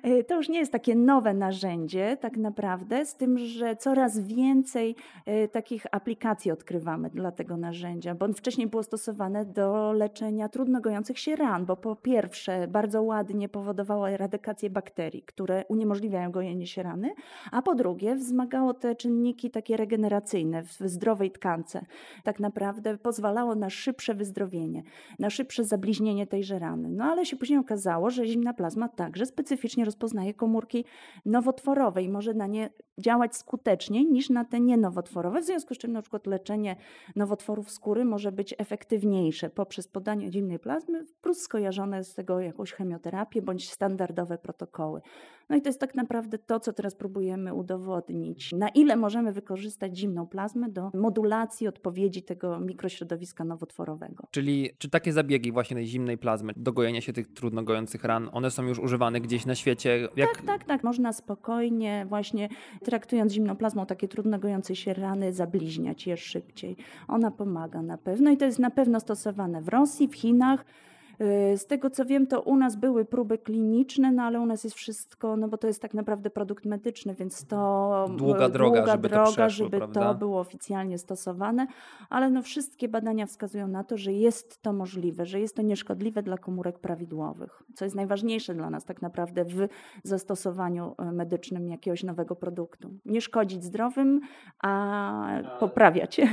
Y, 0.06 0.24
to 0.24 0.36
już 0.36 0.50
nie 0.50 0.60
jest 0.60 0.72
takie 0.75 0.96
nowe 0.96 1.34
narzędzie 1.34 2.17
tak 2.22 2.38
naprawdę, 2.38 3.05
z 3.05 3.15
tym, 3.15 3.38
że 3.38 3.75
coraz 3.75 4.20
więcej 4.20 4.96
y, 5.27 5.48
takich 5.48 5.86
aplikacji 5.91 6.51
odkrywamy 6.51 7.10
dla 7.10 7.32
tego 7.32 7.58
narzędzia, 7.58 8.15
bo 8.15 8.34
wcześniej 8.34 8.67
było 8.67 8.84
stosowane 8.84 9.46
do 9.46 9.94
leczenia 9.94 10.50
trudno 10.50 10.82
gojących 10.82 11.20
się 11.20 11.36
ran, 11.36 11.65
bo 11.65 11.77
po 11.77 11.96
pierwsze 11.96 12.67
bardzo 12.67 13.03
ładnie 13.03 13.50
powodowało 13.50 14.10
eradykację 14.10 14.70
bakterii, 14.70 15.24
które 15.24 15.65
uniemożliwiają 15.67 16.32
gojenie 16.32 16.67
się 16.67 16.84
rany, 16.84 17.13
a 17.51 17.62
po 17.62 17.75
drugie 17.75 18.15
wzmagało 18.15 18.74
te 18.74 18.96
czynniki 18.96 19.51
takie 19.51 19.77
regeneracyjne 19.77 20.63
w 20.63 20.74
zdrowej 20.74 21.32
tkance. 21.32 21.86
Tak 22.24 22.39
naprawdę 22.39 22.98
pozwalało 22.98 23.55
na 23.55 23.70
szybsze 23.70 24.13
wyzdrowienie, 24.13 24.84
na 25.20 25.29
szybsze 25.29 25.63
zabliźnienie 25.63 26.27
tejże 26.27 26.60
rany. 26.60 26.89
No 26.89 27.03
ale 27.03 27.25
się 27.25 27.36
później 27.36 27.60
okazało, 27.60 28.10
że 28.10 28.27
zimna 28.27 28.53
plazma 28.53 28.89
także 28.89 29.25
specyficznie 29.25 29.86
rozpoznaje 29.86 30.34
komórki 30.34 30.64
nowotworowe 31.25 32.03
i 32.03 32.10
może 32.10 32.34
na 32.34 32.48
nie 32.48 32.69
działać 32.98 33.36
skuteczniej 33.36 34.05
niż 34.05 34.29
na 34.29 34.45
te 34.45 34.60
nienowotworowe, 34.60 35.41
w 35.41 35.45
związku 35.45 35.75
z 35.75 35.77
czym 35.77 35.91
na 35.91 36.01
przykład 36.01 36.27
leczenie 36.27 36.75
nowotworów 37.15 37.72
skóry 37.72 38.05
może 38.05 38.31
być 38.31 38.55
efektywniejsze 38.57 39.50
poprzez 39.50 39.88
podanie 39.88 40.31
zimnej 40.31 40.60
plazmy, 40.60 41.05
plus 41.22 41.41
skojarzone 41.41 42.03
z 42.03 42.13
tego 42.13 42.39
jakąś 42.39 42.72
chemioterapię 42.72 43.41
bądź 43.41 43.72
standardowe 43.72 44.38
protokoły. 44.38 45.01
No 45.50 45.55
i 45.55 45.62
to 45.62 45.69
jest 45.69 45.79
tak 45.79 45.95
naprawdę 45.95 46.38
to, 46.38 46.60
co 46.60 46.74
teraz 46.74 46.95
próbujemy 46.95 47.53
udowodnić. 47.53 48.51
Na 48.51 48.69
ile 48.69 48.95
możemy 48.95 49.34
wykorzystać 49.34 49.98
zimną 49.98 50.27
plazmę 50.27 50.69
do 50.69 50.91
modulacji 50.93 51.67
odpowiedzi 51.67 52.24
tego 52.24 52.60
mikrośrodowiska 52.60 53.43
nowotworowego. 53.43 54.27
Czyli 54.31 54.69
czy 54.77 54.89
takie 54.89 55.13
zabiegi 55.13 55.51
właśnie 55.51 55.75
tej 55.75 55.88
zimnej 55.88 56.17
plazmy 56.17 56.53
do 56.55 56.74
gojenia 56.74 57.01
się 57.01 57.13
tych 57.13 57.34
trudno 57.34 57.63
gojących 57.63 58.03
ran, 58.03 58.29
one 58.31 58.51
są 58.51 58.63
już 58.63 58.79
używane 58.79 59.22
gdzieś 59.22 59.45
na 59.45 59.55
świecie? 59.55 60.07
Jak... 60.15 60.36
Tak, 60.36 60.45
tak, 60.45 60.54
tak. 60.63 60.83
Można 60.83 61.13
spokojnie 61.13 62.05
właśnie 62.09 62.50
traktując 62.83 63.33
zimną 63.33 63.55
plazmą 63.55 63.85
takie 63.85 64.07
trudno 64.07 64.39
gojące 64.39 64.75
się 64.75 64.93
rany 64.93 65.33
zabliźniać 65.33 66.07
je 66.07 66.17
szybciej. 66.17 66.77
Ona 67.07 67.31
pomaga 67.31 67.81
na 67.81 67.97
pewno 67.97 68.31
i 68.31 68.38
to 68.38 68.45
jest 68.45 68.59
na 68.59 68.69
pewno 68.69 69.00
stosowane 69.00 69.62
w 69.62 69.69
Rosji, 69.69 70.07
w 70.07 70.15
Chinach. 70.15 70.65
Y, 71.22 71.57
z 71.57 71.65
tego 71.65 71.89
co 71.89 72.05
wiem, 72.05 72.27
to 72.27 72.41
u 72.41 72.55
nas 72.55 72.75
były 72.75 73.05
próby 73.05 73.38
kliniczne, 73.38 74.12
no 74.12 74.24
ale 74.24 74.39
u 74.39 74.45
nas 74.45 74.63
jest 74.63 74.75
wszystko, 74.75 75.38
no 75.38 75.48
bo 75.48 75.57
to 75.57 75.67
jest 75.67 75.81
tak 75.81 75.93
naprawdę 75.93 76.29
produkt 76.29 76.65
medyczny, 76.65 77.15
więc 77.15 77.48
to 77.48 78.10
długa 78.17 78.50
droga, 78.50 78.79
długa 78.79 78.91
żeby, 78.91 79.10
droga, 79.10 79.25
to, 79.25 79.31
przeszło, 79.31 79.65
żeby 79.65 79.93
to 79.93 80.15
było 80.15 80.39
oficjalnie 80.39 80.98
stosowane, 80.98 81.67
ale 82.10 82.29
no 82.29 82.41
wszystkie 82.41 82.88
badania 82.88 83.25
wskazują 83.25 83.67
na 83.67 83.84
to, 83.84 83.98
że 83.98 84.13
jest 84.13 84.62
to 84.62 84.74
możliwe, 84.74 85.25
że 85.25 85.39
jest 85.39 85.55
to 85.55 85.62
nieszkodliwe 85.62 86.24
dla 86.24 86.38
komórek 86.38 86.79
prawidłowych, 86.79 87.63
co 87.75 87.86
jest 87.86 87.95
najważniejsze 87.95 88.55
dla 88.55 88.69
nas 88.69 88.86
tak 88.86 89.01
naprawdę 89.01 89.45
w 89.45 89.67
zastosowaniu 90.03 90.95
e, 90.98 91.12
medycznym 91.12 91.69
jakiegoś 91.69 92.03
nowego 92.03 92.36
produktu. 92.36 92.93
Nie 93.05 93.22
szkodzić 93.22 93.63
zdrowym, 93.63 94.22
a 94.63 95.24
poprawiać. 95.60 96.22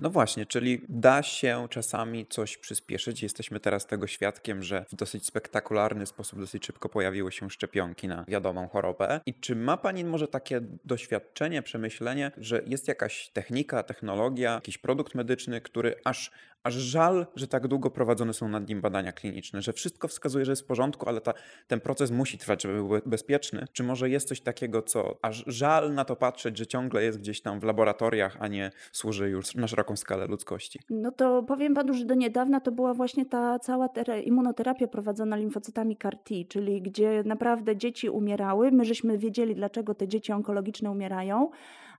No 0.00 0.10
właśnie, 0.10 0.46
czyli 0.46 0.80
da 0.88 1.22
się 1.22 1.66
czasami 1.70 2.26
coś 2.26 2.56
przyspieszyć. 2.56 3.22
Jesteśmy 3.22 3.60
teraz 3.60 3.86
tego 3.86 4.06
świata 4.06 4.27
świadkiem, 4.28 4.62
że 4.62 4.84
w 4.88 4.94
dosyć 4.96 5.26
spektakularny 5.26 6.06
sposób 6.06 6.40
dosyć 6.40 6.66
szybko 6.66 6.88
pojawiły 6.88 7.32
się 7.32 7.50
szczepionki 7.50 8.08
na 8.08 8.24
wiadomą 8.28 8.68
chorobę. 8.68 9.20
I 9.26 9.34
czy 9.34 9.56
ma 9.56 9.76
Pani 9.76 10.04
może 10.04 10.28
takie 10.28 10.60
doświadczenie, 10.84 11.62
przemyślenie, 11.62 12.30
że 12.36 12.62
jest 12.66 12.88
jakaś 12.88 13.28
technika, 13.28 13.82
technologia, 13.82 14.52
jakiś 14.52 14.78
produkt 14.78 15.14
medyczny, 15.14 15.60
który 15.60 15.94
aż 16.04 16.30
aż 16.62 16.74
żal, 16.74 17.26
że 17.36 17.48
tak 17.48 17.68
długo 17.68 17.90
prowadzone 17.90 18.34
są 18.34 18.48
nad 18.48 18.68
nim 18.68 18.80
badania 18.80 19.12
kliniczne, 19.12 19.62
że 19.62 19.72
wszystko 19.72 20.08
wskazuje, 20.08 20.44
że 20.44 20.52
jest 20.52 20.62
w 20.62 20.66
porządku, 20.66 21.08
ale 21.08 21.20
ta, 21.20 21.34
ten 21.66 21.80
proces 21.80 22.10
musi 22.10 22.38
trwać, 22.38 22.62
żeby 22.62 22.74
był 22.74 22.90
bezpieczny. 23.06 23.66
Czy 23.72 23.82
może 23.82 24.10
jest 24.10 24.28
coś 24.28 24.40
takiego, 24.40 24.82
co 24.82 25.18
aż 25.22 25.44
żal 25.46 25.94
na 25.94 26.04
to 26.04 26.16
patrzeć, 26.16 26.58
że 26.58 26.66
ciągle 26.66 27.04
jest 27.04 27.18
gdzieś 27.18 27.40
tam 27.40 27.60
w 27.60 27.64
laboratoriach, 27.64 28.36
a 28.40 28.48
nie 28.48 28.70
służy 28.92 29.30
już 29.30 29.54
na 29.54 29.66
szeroką 29.66 29.96
skalę 29.96 30.26
ludzkości? 30.26 30.80
No 30.90 31.12
to 31.12 31.42
powiem 31.42 31.74
panu, 31.74 31.94
że 31.94 32.04
do 32.04 32.14
niedawna 32.14 32.60
to 32.60 32.72
była 32.72 32.94
właśnie 32.94 33.26
ta 33.26 33.58
cała 33.58 33.88
immunoterapia 34.24 34.86
prowadzona 34.86 35.36
limfocytami 35.36 35.96
CAR-T, 35.96 36.34
czyli 36.48 36.82
gdzie 36.82 37.22
naprawdę 37.26 37.76
dzieci 37.76 38.08
umierały. 38.08 38.72
My 38.72 38.84
żeśmy 38.84 39.18
wiedzieli, 39.18 39.54
dlaczego 39.54 39.94
te 39.94 40.08
dzieci 40.08 40.32
onkologiczne 40.32 40.90
umierają, 40.90 41.50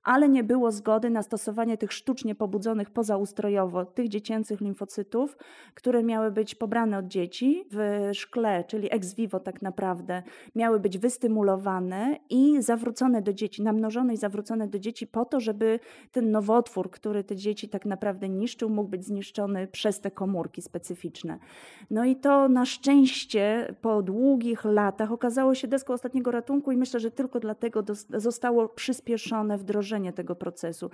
ale 0.03 0.29
nie 0.29 0.43
było 0.43 0.71
zgody 0.71 1.09
na 1.09 1.23
stosowanie 1.23 1.77
tych 1.77 1.93
sztucznie 1.93 2.35
pobudzonych 2.35 2.89
pozaustrojowo, 2.89 3.85
tych 3.85 4.07
dziecięcych 4.07 4.62
limfocytów, 4.62 5.38
które 5.73 6.03
miały 6.03 6.31
być 6.31 6.55
pobrane 6.55 6.97
od 6.97 7.07
dzieci 7.07 7.65
w 7.71 8.09
szkle, 8.13 8.63
czyli 8.63 8.93
ex 8.93 9.13
vivo 9.13 9.39
tak 9.39 9.62
naprawdę, 9.62 10.23
miały 10.55 10.79
być 10.79 10.97
wystymulowane 10.97 12.17
i 12.29 12.62
zawrócone 12.62 13.21
do 13.21 13.33
dzieci, 13.33 13.63
namnożone 13.63 14.13
i 14.13 14.17
zawrócone 14.17 14.67
do 14.67 14.79
dzieci 14.79 15.07
po 15.07 15.25
to, 15.25 15.39
żeby 15.39 15.79
ten 16.12 16.31
nowotwór, 16.31 16.91
który 16.91 17.23
te 17.23 17.35
dzieci 17.35 17.69
tak 17.69 17.85
naprawdę 17.85 18.29
niszczył, 18.29 18.69
mógł 18.69 18.89
być 18.89 19.05
zniszczony 19.05 19.67
przez 19.67 20.01
te 20.01 20.12
komórki 20.12 20.62
specyficzne. 20.62 21.39
No 21.91 22.05
i 22.05 22.15
to 22.15 22.49
na 22.49 22.65
szczęście 22.65 23.75
po 23.81 24.01
długich 24.01 24.65
latach 24.65 25.12
okazało 25.12 25.55
się 25.55 25.67
deską 25.67 25.93
ostatniego 25.93 26.31
ratunku 26.31 26.71
i 26.71 26.77
myślę, 26.77 26.99
że 26.99 27.12
tylko 27.12 27.39
dlatego 27.39 27.83
zostało 28.09 28.69
przyspieszone 28.69 29.57
wdrożenie 29.57 29.88
wdrożenie 29.89 30.13
tego 30.13 30.36
procesu. 30.36 30.89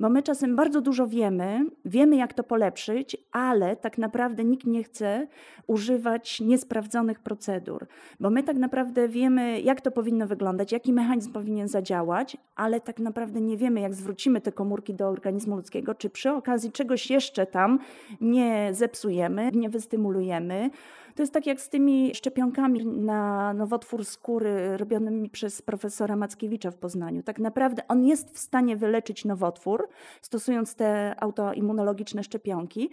Bo 0.00 0.08
my 0.08 0.22
czasem 0.22 0.56
bardzo 0.56 0.80
dużo 0.80 1.06
wiemy, 1.06 1.66
wiemy 1.84 2.16
jak 2.16 2.34
to 2.34 2.44
polepszyć, 2.44 3.16
ale 3.32 3.76
tak 3.76 3.98
naprawdę 3.98 4.44
nikt 4.44 4.66
nie 4.66 4.84
chce 4.84 5.26
używać 5.66 6.40
niesprawdzonych 6.40 7.20
procedur. 7.20 7.86
Bo 8.20 8.30
my 8.30 8.42
tak 8.42 8.56
naprawdę 8.56 9.08
wiemy, 9.08 9.60
jak 9.60 9.80
to 9.80 9.90
powinno 9.90 10.26
wyglądać, 10.26 10.72
jaki 10.72 10.92
mechanizm 10.92 11.32
powinien 11.32 11.68
zadziałać, 11.68 12.36
ale 12.56 12.80
tak 12.80 12.98
naprawdę 12.98 13.40
nie 13.40 13.56
wiemy, 13.56 13.80
jak 13.80 13.94
zwrócimy 13.94 14.40
te 14.40 14.52
komórki 14.52 14.94
do 14.94 15.08
organizmu 15.08 15.56
ludzkiego, 15.56 15.94
czy 15.94 16.10
przy 16.10 16.30
okazji 16.30 16.72
czegoś 16.72 17.10
jeszcze 17.10 17.46
tam 17.46 17.78
nie 18.20 18.70
zepsujemy, 18.72 19.50
nie 19.54 19.68
wystymulujemy. 19.68 20.70
To 21.18 21.22
jest 21.22 21.32
tak 21.32 21.46
jak 21.46 21.60
z 21.60 21.68
tymi 21.68 22.14
szczepionkami 22.14 22.86
na 22.86 23.54
nowotwór 23.54 24.04
skóry 24.04 24.76
robionymi 24.76 25.30
przez 25.30 25.62
profesora 25.62 26.16
Mackiewicza 26.16 26.70
w 26.70 26.76
Poznaniu. 26.76 27.22
Tak 27.22 27.38
naprawdę 27.38 27.82
on 27.88 28.04
jest 28.04 28.34
w 28.34 28.38
stanie 28.38 28.76
wyleczyć 28.76 29.24
nowotwór, 29.24 29.88
stosując 30.22 30.74
te 30.74 31.14
autoimmunologiczne 31.20 32.22
szczepionki, 32.22 32.90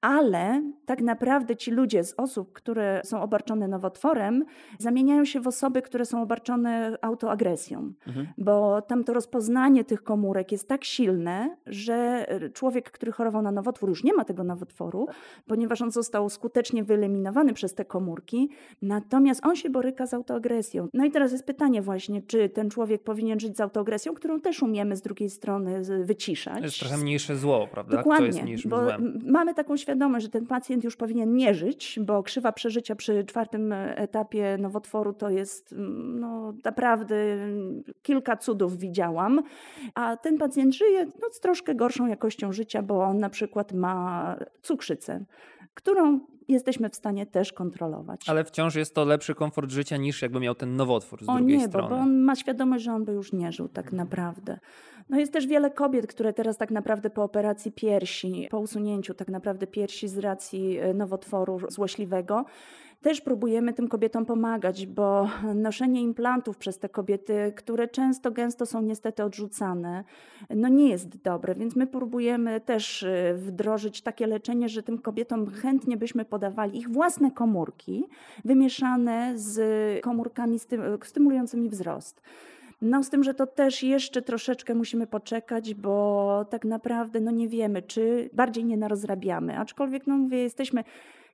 ale 0.00 0.62
tak 0.86 1.00
naprawdę 1.00 1.56
ci 1.56 1.70
ludzie 1.70 2.04
z 2.04 2.14
osób, 2.16 2.52
które 2.52 3.00
są 3.04 3.22
obarczone 3.22 3.68
nowotworem, 3.68 4.44
zamieniają 4.78 5.24
się 5.24 5.40
w 5.40 5.46
osoby, 5.46 5.82
które 5.82 6.04
są 6.04 6.22
obarczone 6.22 6.96
autoagresją, 7.02 7.92
mhm. 8.06 8.26
bo 8.38 8.82
tam 8.82 9.04
to 9.04 9.12
rozpoznanie 9.12 9.84
tych 9.84 10.02
komórek 10.02 10.52
jest 10.52 10.68
tak 10.68 10.84
silne, 10.84 11.56
że 11.66 12.26
człowiek, 12.54 12.90
który 12.90 13.12
chorował 13.12 13.42
na 13.42 13.52
nowotwór, 13.52 13.88
już 13.88 14.04
nie 14.04 14.14
ma 14.14 14.24
tego 14.24 14.44
nowotworu, 14.44 15.06
ponieważ 15.46 15.82
on 15.82 15.90
został 15.90 16.30
skutecznie 16.30 16.84
wyeliminowany 16.84 17.52
przez 17.54 17.67
te 17.76 17.84
komórki, 17.84 18.50
natomiast 18.82 19.46
on 19.46 19.56
się 19.56 19.70
boryka 19.70 20.06
z 20.06 20.14
autoagresją. 20.14 20.88
No 20.94 21.04
i 21.04 21.10
teraz 21.10 21.32
jest 21.32 21.46
pytanie 21.46 21.82
właśnie, 21.82 22.22
czy 22.22 22.48
ten 22.48 22.70
człowiek 22.70 23.02
powinien 23.02 23.40
żyć 23.40 23.56
z 23.56 23.60
autoagresją, 23.60 24.14
którą 24.14 24.40
też 24.40 24.62
umiemy 24.62 24.96
z 24.96 25.02
drugiej 25.02 25.30
strony 25.30 25.82
wyciszać. 26.04 26.58
To 26.58 26.64
jest 26.64 26.80
trochę 26.80 26.96
mniejsze 26.96 27.36
zło, 27.36 27.68
prawda? 27.72 27.96
Dokładnie, 27.96 28.56
bo 28.64 28.84
złem. 28.84 29.22
mamy 29.26 29.54
taką 29.54 29.76
świadomość, 29.76 30.24
że 30.24 30.30
ten 30.30 30.46
pacjent 30.46 30.84
już 30.84 30.96
powinien 30.96 31.36
nie 31.36 31.54
żyć, 31.54 31.98
bo 32.02 32.22
krzywa 32.22 32.52
przeżycia 32.52 32.96
przy 32.96 33.24
czwartym 33.24 33.72
etapie 33.72 34.56
nowotworu 34.60 35.12
to 35.12 35.30
jest 35.30 35.74
no, 36.04 36.54
naprawdę 36.64 37.16
kilka 38.02 38.36
cudów 38.36 38.78
widziałam, 38.78 39.42
a 39.94 40.16
ten 40.16 40.38
pacjent 40.38 40.74
żyje 40.74 41.04
no, 41.04 41.28
z 41.32 41.40
troszkę 41.40 41.74
gorszą 41.74 42.06
jakością 42.06 42.52
życia, 42.52 42.82
bo 42.82 43.02
on 43.02 43.18
na 43.18 43.30
przykład 43.30 43.72
ma 43.72 44.36
cukrzycę, 44.62 45.24
którą 45.74 46.20
jesteśmy 46.48 46.88
w 46.90 46.94
stanie 46.94 47.26
też 47.26 47.52
kontrolować. 47.52 48.28
Ale 48.28 48.44
wciąż 48.44 48.74
jest 48.74 48.94
to 48.94 49.04
lepszy 49.04 49.34
komfort 49.34 49.70
życia 49.70 49.96
niż 49.96 50.22
jakby 50.22 50.40
miał 50.40 50.54
ten 50.54 50.76
nowotwór 50.76 51.24
z 51.24 51.28
o 51.28 51.36
drugiej 51.36 51.58
nie, 51.58 51.68
strony. 51.68 51.88
Bo, 51.88 51.94
bo 51.94 52.00
on 52.00 52.18
ma 52.18 52.36
świadomość, 52.36 52.84
że 52.84 52.92
on 52.92 53.04
by 53.04 53.12
już 53.12 53.32
nie 53.32 53.52
żył 53.52 53.68
tak 53.68 53.92
naprawdę. 53.92 54.58
No 55.08 55.18
jest 55.18 55.32
też 55.32 55.46
wiele 55.46 55.70
kobiet, 55.70 56.06
które 56.06 56.32
teraz 56.32 56.56
tak 56.56 56.70
naprawdę 56.70 57.10
po 57.10 57.22
operacji 57.22 57.72
piersi, 57.72 58.48
po 58.50 58.58
usunięciu 58.58 59.14
tak 59.14 59.28
naprawdę 59.28 59.66
piersi 59.66 60.08
z 60.08 60.18
racji 60.18 60.78
e, 60.78 60.94
nowotworu 60.94 61.60
złośliwego, 61.68 62.44
też 63.02 63.20
próbujemy 63.20 63.72
tym 63.72 63.88
kobietom 63.88 64.26
pomagać, 64.26 64.86
bo 64.86 65.28
noszenie 65.54 66.02
implantów 66.02 66.56
przez 66.56 66.78
te 66.78 66.88
kobiety, 66.88 67.52
które 67.56 67.88
często, 67.88 68.30
gęsto 68.30 68.66
są 68.66 68.82
niestety 68.82 69.24
odrzucane, 69.24 70.04
no 70.50 70.68
nie 70.68 70.88
jest 70.88 71.22
dobre, 71.22 71.54
więc 71.54 71.76
my 71.76 71.86
próbujemy 71.86 72.60
też 72.60 73.02
y, 73.02 73.34
wdrożyć 73.36 74.02
takie 74.02 74.26
leczenie, 74.26 74.68
że 74.68 74.82
tym 74.82 74.98
kobietom 74.98 75.50
chętnie 75.50 75.96
byśmy 75.96 76.24
podawali 76.24 76.78
ich 76.78 76.90
własne 76.90 77.30
komórki, 77.30 78.04
wymieszane 78.44 79.32
z 79.36 79.60
komórkami 80.02 80.58
stymulującymi 81.02 81.68
wzrost. 81.68 82.22
No 82.82 83.02
z 83.02 83.10
tym, 83.10 83.24
że 83.24 83.34
to 83.34 83.46
też 83.46 83.82
jeszcze 83.82 84.22
troszeczkę 84.22 84.74
musimy 84.74 85.06
poczekać, 85.06 85.74
bo 85.74 86.44
tak 86.50 86.64
naprawdę 86.64 87.20
no 87.20 87.30
nie 87.30 87.48
wiemy, 87.48 87.82
czy 87.82 88.30
bardziej 88.32 88.64
nie 88.64 88.76
narozrabiamy. 88.76 89.58
Aczkolwiek 89.58 90.06
no 90.06 90.18
mówię, 90.18 90.38
jesteśmy 90.38 90.84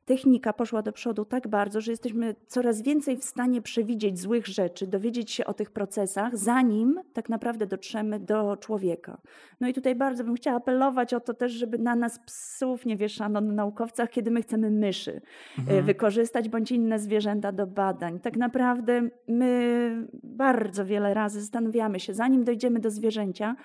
technika 0.05 0.53
poszła 0.53 0.83
do 0.83 0.93
przodu 0.93 1.25
tak 1.25 1.49
bardzo, 1.49 1.81
że 1.81 1.91
jesteśmy 1.91 2.35
coraz 2.47 2.83
więcej 2.83 3.17
w 3.17 3.25
stanie 3.25 3.63
przewidzieć 3.63 4.21
złych 4.21 4.47
rzeczy, 4.47 4.87
dowiedzieć 4.87 5.31
się 5.31 5.45
o 5.45 5.55
tych 5.55 5.71
procesach, 5.71 6.37
zanim 6.37 7.01
tak 7.13 7.29
naprawdę 7.29 7.67
dotrzemy 7.67 8.21
do 8.21 8.57
człowieka. 8.57 9.21
No 9.61 9.69
i 9.69 9.75
tutaj 9.75 9.95
bardzo 9.95 10.25
bym 10.25 10.35
chciała 10.35 10.57
apelować 10.57 11.15
o 11.15 11.21
to 11.21 11.35
też, 11.35 11.53
żeby 11.53 11.79
na 11.79 11.97
nas 11.97 12.19
psów 12.27 12.87
nie 12.87 12.97
wieszano 12.97 13.41
na 13.41 13.53
naukowcach, 13.53 14.11
kiedy 14.11 14.31
my 14.31 14.43
chcemy 14.43 14.71
myszy 14.71 15.21
e, 15.59 15.61
mhm. 15.61 15.85
wykorzystać 15.85 16.49
bądź 16.49 16.73
inne 16.73 16.99
zwierzęta 16.99 17.53
do 17.53 17.67
badań. 17.67 18.21
Tak 18.21 18.37
naprawdę 18.37 19.09
my 19.29 20.09
bardzo 20.23 20.87
wiele 20.87 21.15
razy 21.15 21.41
zastanawiamy 21.41 22.01
się, 22.01 22.15
zanim 22.15 22.45
dojdziemy 22.45 22.81
do 22.81 22.91
zwierzęcia, 22.91 23.57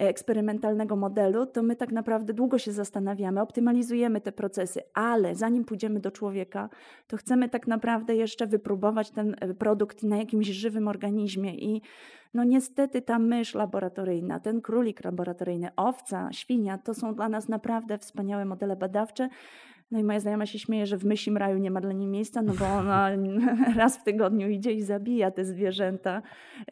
eksperymentalnego 0.00 0.96
modelu, 0.96 1.46
to 1.46 1.62
my 1.62 1.76
tak 1.76 1.92
naprawdę 1.92 2.34
długo 2.34 2.58
się 2.58 2.72
zastanawiamy, 2.72 3.40
optymalizujemy 3.40 4.20
te 4.20 4.32
procesy, 4.32 4.80
ale 4.94 5.34
zanim 5.34 5.64
pójdziemy 5.64 6.00
do 6.00 6.10
człowieka, 6.10 6.68
to 7.06 7.16
chcemy 7.16 7.48
tak 7.48 7.66
naprawdę 7.66 8.16
jeszcze 8.16 8.46
wypróbować 8.46 9.10
ten 9.10 9.36
e, 9.40 9.54
produkt 9.54 10.02
na 10.02 10.16
jakimś 10.16 10.46
żywym 10.46 10.88
organizmie 10.88 11.54
i 11.54 11.82
no 12.34 12.44
niestety 12.44 13.02
ta 13.02 13.18
mysz 13.18 13.54
laboratoryjna, 13.54 14.40
ten 14.40 14.60
królik 14.60 15.04
laboratoryjny, 15.04 15.70
owca, 15.76 16.32
świnia, 16.32 16.78
to 16.78 16.94
są 16.94 17.14
dla 17.14 17.28
nas 17.28 17.48
naprawdę 17.48 17.98
wspaniałe 17.98 18.44
modele 18.44 18.76
badawcze, 18.76 19.28
no 19.94 20.00
i 20.00 20.04
moja 20.04 20.20
znajoma 20.20 20.46
się 20.46 20.58
śmieje, 20.58 20.86
że 20.86 20.96
w 20.96 21.04
myślim 21.04 21.36
raju 21.36 21.58
nie 21.58 21.70
ma 21.70 21.80
dla 21.80 21.92
niej 21.92 22.08
miejsca, 22.08 22.42
no 22.42 22.52
bo 22.54 22.66
ona 22.66 23.10
raz 23.76 23.98
w 23.98 24.02
tygodniu 24.02 24.48
idzie 24.48 24.72
i 24.72 24.82
zabija 24.82 25.30
te 25.30 25.44
zwierzęta 25.44 26.22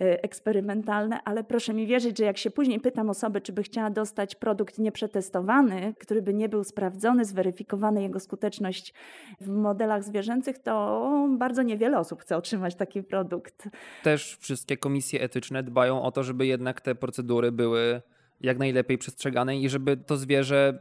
e, 0.01 0.23
eksperymentalne, 0.23 1.21
ale 1.25 1.45
proszę 1.45 1.75
mi 1.75 1.87
wierzyć, 1.87 2.19
że 2.19 2.25
jak 2.25 2.39
się 2.39 2.51
później 2.51 2.81
pytam 2.81 3.11
osoby, 3.11 3.41
czy 3.41 3.53
by 3.53 3.63
chciała 3.63 3.91
dostać 3.91 4.35
produkt 4.35 4.79
nieprzetestowany, 4.79 5.95
który 5.99 6.23
by 6.23 6.35
nie 6.35 6.49
był 6.49 6.65
sprawdzony, 6.65 7.25
zweryfikowany 7.25 8.03
jego 8.03 8.21
skuteczność 8.21 8.95
w 9.41 9.49
modelach 9.49 10.05
zwierzęcych, 10.05 10.59
to 10.59 11.29
bardzo 11.39 11.63
niewiele 11.63 11.99
osób 11.99 12.23
chce 12.23 12.37
otrzymać 12.37 12.75
taki 12.75 13.03
produkt. 13.03 13.69
Też 14.03 14.37
wszystkie 14.41 14.77
komisje 14.77 15.21
etyczne 15.21 15.63
dbają 15.63 16.03
o 16.03 16.13
to, 16.13 16.23
żeby 16.23 16.47
jednak 16.47 16.81
te 16.81 16.95
procedury 16.95 17.53
były 17.53 18.03
jak 18.43 18.59
najlepiej 18.59 18.99
przestrzegane 18.99 19.59
i 19.59 19.69
żeby 19.69 19.97
to 19.97 20.17
zwierzę 20.17 20.79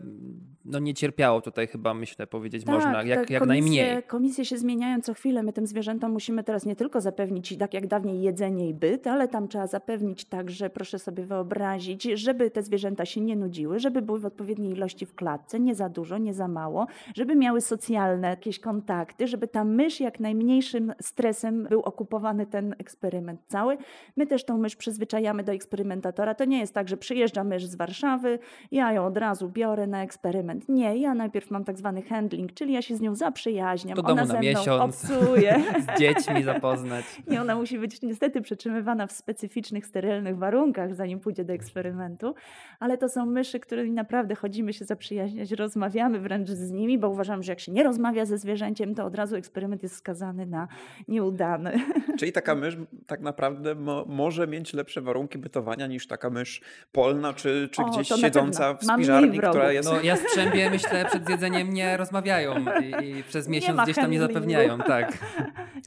no 0.65 0.80
nie 0.80 0.93
cierpiało 0.93 1.41
tutaj 1.41 1.67
chyba, 1.67 1.93
myślę, 1.93 2.28
powiedzieć 2.28 2.63
tak, 2.63 2.76
można, 2.76 3.04
jak, 3.04 3.30
jak 3.30 3.45
najmniej. 3.45 4.04
Komisje 4.04 4.45
się 4.45 4.58
zmieniają 4.58 5.02
co 5.02 5.13
chwilę. 5.13 5.43
My 5.43 5.54
tym 5.54 5.67
zwierzętom 5.67 6.12
musimy 6.12 6.43
teraz 6.43 6.65
nie 6.65 6.76
tylko 6.76 7.02
zapewnić, 7.02 7.58
tak 7.58 7.74
jak 7.74 7.88
dawniej, 7.88 8.21
jedzenie 8.21 8.69
i 8.69 8.74
byt, 8.74 9.08
ale 9.08 9.28
tam 9.28 9.47
trzeba 9.47 9.67
zapewnić 9.67 10.26
także, 10.26 10.69
proszę 10.69 11.00
sobie 11.00 11.24
wyobrazić, 11.26 12.04
żeby 12.04 12.52
te 12.52 12.63
zwierzęta 12.63 13.06
się 13.06 13.21
nie 13.21 13.36
nudziły, 13.36 13.80
żeby 13.80 14.02
były 14.02 14.19
w 14.19 14.26
odpowiedniej 14.26 14.71
ilości 14.71 15.06
w 15.06 15.15
klatce, 15.15 15.60
nie 15.60 15.76
za 15.76 15.89
dużo, 15.89 16.17
nie 16.17 16.34
za 16.34 16.47
mało, 16.47 16.88
żeby 17.15 17.36
miały 17.36 17.62
socjalne 17.62 18.28
jakieś 18.28 18.60
kontakty, 18.60 19.28
żeby 19.28 19.47
ta 19.47 19.63
mysz 19.63 20.00
jak 20.00 20.19
najmniejszym 20.19 20.93
stresem 21.02 21.63
był 21.63 21.82
okupowany 21.82 22.45
ten 22.45 22.76
eksperyment 22.80 23.41
cały. 23.47 23.78
My 24.17 24.28
też 24.28 24.45
tą 24.45 24.58
mysz 24.58 24.76
przyzwyczajamy 24.76 25.43
do 25.43 25.52
eksperymentatora. 25.52 26.36
To 26.36 26.45
nie 26.45 26.60
jest 26.60 26.74
tak, 26.74 26.88
że 26.88 26.97
przyjeżdża 26.97 27.43
mysz 27.43 27.65
z 27.65 27.76
Warszawy, 27.76 28.39
ja 28.71 28.93
ją 28.93 29.06
od 29.06 29.17
razu 29.17 29.50
biorę 29.50 29.88
na 29.88 30.04
eksperyment 30.04 30.50
nie, 30.69 30.97
ja 30.97 31.15
najpierw 31.15 31.51
mam 31.51 31.63
tak 31.63 31.77
zwany 31.77 32.01
handling, 32.01 32.53
czyli 32.53 32.73
ja 32.73 32.81
się 32.81 32.95
z 32.95 33.01
nią 33.01 33.15
zaprzyjaźniam. 33.15 33.95
Do 33.95 34.03
ona 34.03 34.25
ze 34.25 34.33
mną 34.33 34.41
miesiąc. 34.41 34.67
obcuje. 35.05 35.63
z 35.95 35.99
dziećmi 35.99 36.43
zapoznać. 36.43 37.05
I 37.31 37.37
ona 37.37 37.55
musi 37.55 37.79
być 37.79 38.01
niestety 38.01 38.41
przetrzymywana 38.41 39.07
w 39.07 39.11
specyficznych, 39.11 39.85
sterylnych 39.85 40.37
warunkach, 40.37 40.95
zanim 40.95 41.19
pójdzie 41.19 41.43
do 41.43 41.53
eksperymentu. 41.53 42.35
Ale 42.79 42.97
to 42.97 43.09
są 43.09 43.25
myszy, 43.25 43.59
którymi 43.59 43.91
naprawdę 43.91 44.35
chodzimy 44.35 44.73
się 44.73 44.85
zaprzyjaźniać, 44.85 45.51
rozmawiamy 45.51 46.19
wręcz 46.19 46.49
z 46.49 46.71
nimi, 46.71 46.99
bo 46.99 47.09
uważam, 47.09 47.43
że 47.43 47.51
jak 47.51 47.59
się 47.59 47.71
nie 47.71 47.83
rozmawia 47.83 48.25
ze 48.25 48.37
zwierzęciem, 48.37 48.95
to 48.95 49.05
od 49.05 49.15
razu 49.15 49.35
eksperyment 49.35 49.83
jest 49.83 49.95
skazany 49.95 50.45
na 50.45 50.67
nieudany. 51.07 51.73
Czyli 52.19 52.31
taka 52.31 52.55
mysz 52.55 52.77
tak 53.07 53.21
naprawdę 53.21 53.75
mo 53.75 54.05
może 54.07 54.47
mieć 54.47 54.73
lepsze 54.73 55.01
warunki 55.01 55.37
bytowania 55.37 55.87
niż 55.87 56.07
taka 56.07 56.29
mysz 56.29 56.61
polna, 56.91 57.33
czy, 57.33 57.69
czy 57.71 57.81
o, 57.81 57.85
gdzieś 57.85 58.07
siedząca 58.07 58.73
w 58.73 58.83
spiżarni, 58.83 59.37
która 59.37 59.71
jest... 59.71 59.89
No, 59.89 60.01
Jastrzębie, 60.45 60.69
myślę, 60.69 61.06
przed 61.06 61.30
jedzeniem 61.30 61.73
nie 61.73 61.97
rozmawiają 61.97 62.56
i, 62.82 63.06
i 63.06 63.23
przez 63.23 63.47
miesiąc 63.47 63.82
gdzieś 63.82 63.95
tam 63.95 64.12
nie 64.12 64.19
zapewniają. 64.19 64.77
Tak. 64.80 65.17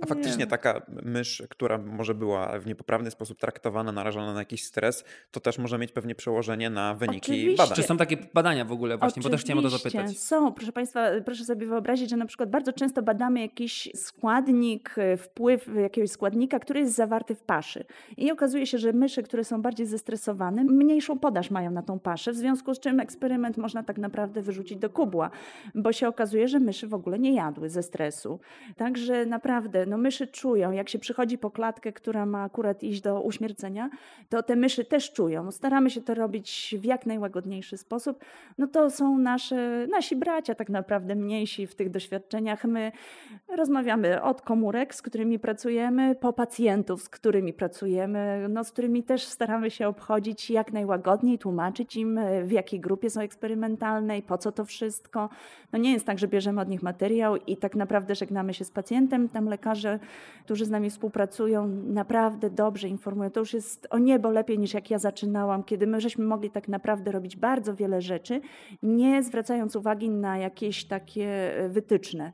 A 0.02 0.06
faktycznie 0.06 0.46
taka 0.46 0.82
mysz, 1.02 1.42
która 1.50 1.78
może 1.78 2.14
była 2.14 2.58
w 2.58 2.66
niepoprawny 2.66 3.10
sposób 3.10 3.38
traktowana, 3.38 3.92
narażona 3.92 4.32
na 4.32 4.38
jakiś 4.38 4.64
stres, 4.64 5.04
to 5.30 5.40
też 5.40 5.58
może 5.58 5.78
mieć 5.78 5.92
pewnie 5.92 6.14
przełożenie 6.14 6.70
na 6.70 6.94
wyniki 6.94 7.32
Oczywiście. 7.32 7.56
badań. 7.56 7.76
Czy 7.76 7.82
są 7.82 7.96
takie 7.96 8.16
badania 8.34 8.64
w 8.64 8.72
ogóle 8.72 8.98
właśnie, 8.98 9.08
Oczywiście. 9.08 9.30
bo 9.30 9.36
też 9.36 9.44
chciałem 9.44 9.58
o 9.58 9.62
to 9.62 9.78
zapytać. 9.78 10.18
Są, 10.18 10.52
proszę 10.52 10.72
Państwa, 10.72 11.06
proszę 11.24 11.44
sobie 11.44 11.66
wyobrazić, 11.66 12.10
że 12.10 12.16
na 12.16 12.26
przykład 12.26 12.50
bardzo 12.50 12.72
często 12.72 13.02
badamy 13.02 13.40
jakiś 13.40 13.88
składnik, 13.94 14.94
e, 14.98 15.16
wpływ 15.16 15.68
jakiegoś 15.76 16.10
składnika, 16.10 16.58
który 16.58 16.80
jest 16.80 16.94
zawarty 16.94 17.34
w 17.34 17.42
paszy. 17.42 17.84
I 18.16 18.32
okazuje 18.32 18.66
się, 18.66 18.78
że 18.78 18.92
myszy, 18.92 19.22
które 19.22 19.44
są 19.44 19.62
bardziej 19.62 19.86
zestresowane, 19.86 20.64
mniejszą 20.64 21.18
podaż 21.18 21.50
mają 21.50 21.70
na 21.70 21.82
tą 21.82 21.98
paszę, 21.98 22.32
w 22.32 22.36
związku 22.36 22.74
z 22.74 22.80
czym 22.80 23.00
eksperyment 23.00 23.56
można 23.56 23.82
tak 23.82 23.98
naprawdę 23.98 24.42
wyrzucić 24.44 24.78
do 24.78 24.90
kubła, 24.90 25.30
bo 25.74 25.92
się 25.92 26.08
okazuje, 26.08 26.48
że 26.48 26.60
myszy 26.60 26.88
w 26.88 26.94
ogóle 26.94 27.18
nie 27.18 27.34
jadły 27.34 27.70
ze 27.70 27.82
stresu. 27.82 28.40
Także 28.76 29.26
naprawdę, 29.26 29.86
no 29.86 29.98
myszy 29.98 30.26
czują, 30.26 30.72
jak 30.72 30.88
się 30.88 30.98
przychodzi 30.98 31.38
po 31.38 31.50
klatkę, 31.50 31.92
która 31.92 32.26
ma 32.26 32.42
akurat 32.42 32.82
iść 32.82 33.00
do 33.00 33.22
uśmiercenia, 33.22 33.90
to 34.28 34.42
te 34.42 34.56
myszy 34.56 34.84
też 34.84 35.12
czują. 35.12 35.50
Staramy 35.50 35.90
się 35.90 36.00
to 36.00 36.14
robić 36.14 36.74
w 36.78 36.84
jak 36.84 37.06
najłagodniejszy 37.06 37.76
sposób. 37.76 38.24
No 38.58 38.66
to 38.66 38.90
są 38.90 39.18
nasze, 39.18 39.86
nasi 39.86 40.16
bracia 40.16 40.54
tak 40.54 40.68
naprawdę 40.68 41.14
mniejsi 41.14 41.66
w 41.66 41.74
tych 41.74 41.90
doświadczeniach. 41.90 42.64
My 42.64 42.92
rozmawiamy 43.56 44.22
od 44.22 44.42
komórek, 44.42 44.94
z 44.94 45.02
którymi 45.02 45.38
pracujemy, 45.38 46.14
po 46.14 46.32
pacjentów, 46.32 47.02
z 47.02 47.08
którymi 47.08 47.52
pracujemy, 47.52 48.46
no, 48.48 48.64
z 48.64 48.72
którymi 48.72 49.02
też 49.02 49.24
staramy 49.24 49.70
się 49.70 49.88
obchodzić 49.88 50.50
jak 50.50 50.72
najłagodniej, 50.72 51.38
tłumaczyć 51.38 51.96
im, 51.96 52.20
w 52.44 52.52
jakiej 52.52 52.80
grupie 52.80 53.10
są 53.10 53.20
eksperymentalnej, 53.20 54.22
po 54.22 54.33
co 54.38 54.52
to 54.52 54.64
wszystko. 54.64 55.28
No 55.72 55.78
nie 55.78 55.92
jest 55.92 56.06
tak, 56.06 56.18
że 56.18 56.28
bierzemy 56.28 56.60
od 56.60 56.68
nich 56.68 56.82
materiał 56.82 57.36
i 57.36 57.56
tak 57.56 57.76
naprawdę 57.76 58.14
żegnamy 58.14 58.54
się 58.54 58.64
z 58.64 58.70
pacjentem. 58.70 59.28
Tam 59.28 59.48
lekarze, 59.48 59.98
którzy 60.44 60.64
z 60.64 60.70
nami 60.70 60.90
współpracują, 60.90 61.68
naprawdę 61.86 62.50
dobrze 62.50 62.88
informują. 62.88 63.30
To 63.30 63.40
już 63.40 63.54
jest 63.54 63.86
o 63.90 63.98
niebo 63.98 64.30
lepiej 64.30 64.58
niż 64.58 64.74
jak 64.74 64.90
ja 64.90 64.98
zaczynałam, 64.98 65.64
kiedy 65.64 65.86
my 65.86 66.00
żeśmy 66.00 66.24
mogli 66.24 66.50
tak 66.50 66.68
naprawdę 66.68 67.12
robić 67.12 67.36
bardzo 67.36 67.74
wiele 67.74 68.00
rzeczy, 68.00 68.40
nie 68.82 69.22
zwracając 69.22 69.76
uwagi 69.76 70.10
na 70.10 70.38
jakieś 70.38 70.84
takie 70.84 71.54
wytyczne. 71.68 72.32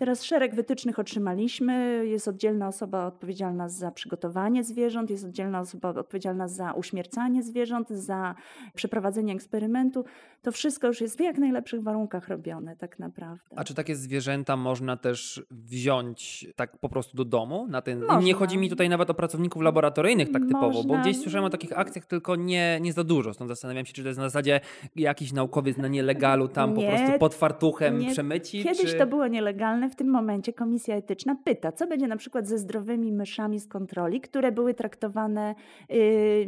Teraz 0.00 0.22
szereg 0.24 0.54
wytycznych 0.54 0.98
otrzymaliśmy. 0.98 2.06
Jest 2.06 2.28
oddzielna 2.28 2.68
osoba 2.68 3.06
odpowiedzialna 3.06 3.68
za 3.68 3.90
przygotowanie 3.90 4.64
zwierząt, 4.64 5.10
jest 5.10 5.24
oddzielna 5.24 5.60
osoba 5.60 5.88
odpowiedzialna 5.88 6.48
za 6.48 6.72
uśmiercanie 6.72 7.42
zwierząt, 7.42 7.88
za 7.88 8.34
przeprowadzenie 8.74 9.32
eksperymentu. 9.34 10.04
To 10.42 10.52
wszystko 10.52 10.86
już 10.86 11.00
jest 11.00 11.16
w 11.16 11.20
jak 11.20 11.38
najlepszych 11.38 11.82
warunkach 11.82 12.28
robione, 12.28 12.76
tak 12.76 12.98
naprawdę. 12.98 13.44
A 13.56 13.64
czy 13.64 13.74
takie 13.74 13.96
zwierzęta 13.96 14.56
można 14.56 14.96
też 14.96 15.42
wziąć 15.50 16.46
tak 16.56 16.78
po 16.78 16.88
prostu 16.88 17.16
do 17.16 17.24
domu? 17.24 17.66
Na 17.68 17.82
ten... 17.82 18.02
Nie 18.22 18.34
chodzi 18.34 18.58
mi 18.58 18.70
tutaj 18.70 18.88
nawet 18.88 19.10
o 19.10 19.14
pracowników 19.14 19.62
laboratoryjnych 19.62 20.32
tak 20.32 20.42
typowo, 20.46 20.72
można. 20.72 20.96
bo 20.96 21.00
gdzieś 21.00 21.20
słyszałem 21.20 21.44
o 21.44 21.50
takich 21.50 21.78
akcjach, 21.78 22.06
tylko 22.06 22.36
nie, 22.36 22.78
nie 22.80 22.92
za 22.92 23.04
dużo. 23.04 23.34
Stąd 23.34 23.50
zastanawiam 23.50 23.86
się, 23.86 23.92
czy 23.92 24.02
to 24.02 24.08
jest 24.08 24.18
na 24.18 24.28
zasadzie 24.28 24.60
jakiś 24.96 25.32
naukowiec 25.32 25.76
na 25.76 25.88
nielegalu 25.88 26.48
tam 26.48 26.74
nie, 26.74 26.86
po 26.86 26.96
prostu 26.96 27.18
pod 27.18 27.34
fartuchem 27.34 27.98
nie. 27.98 28.10
przemyci. 28.10 28.64
Kiedyś 28.64 28.92
czy... 28.92 28.98
to 28.98 29.06
było 29.06 29.26
nielegalne 29.26 29.89
w 29.90 29.96
tym 29.96 30.10
momencie 30.10 30.52
komisja 30.52 30.96
etyczna 30.96 31.36
pyta, 31.44 31.72
co 31.72 31.86
będzie 31.86 32.08
na 32.08 32.16
przykład 32.16 32.48
ze 32.48 32.58
zdrowymi 32.58 33.12
myszami 33.12 33.60
z 33.60 33.68
kontroli, 33.68 34.20
które 34.20 34.52
były 34.52 34.74
traktowane 34.74 35.54
yy, 35.88 36.46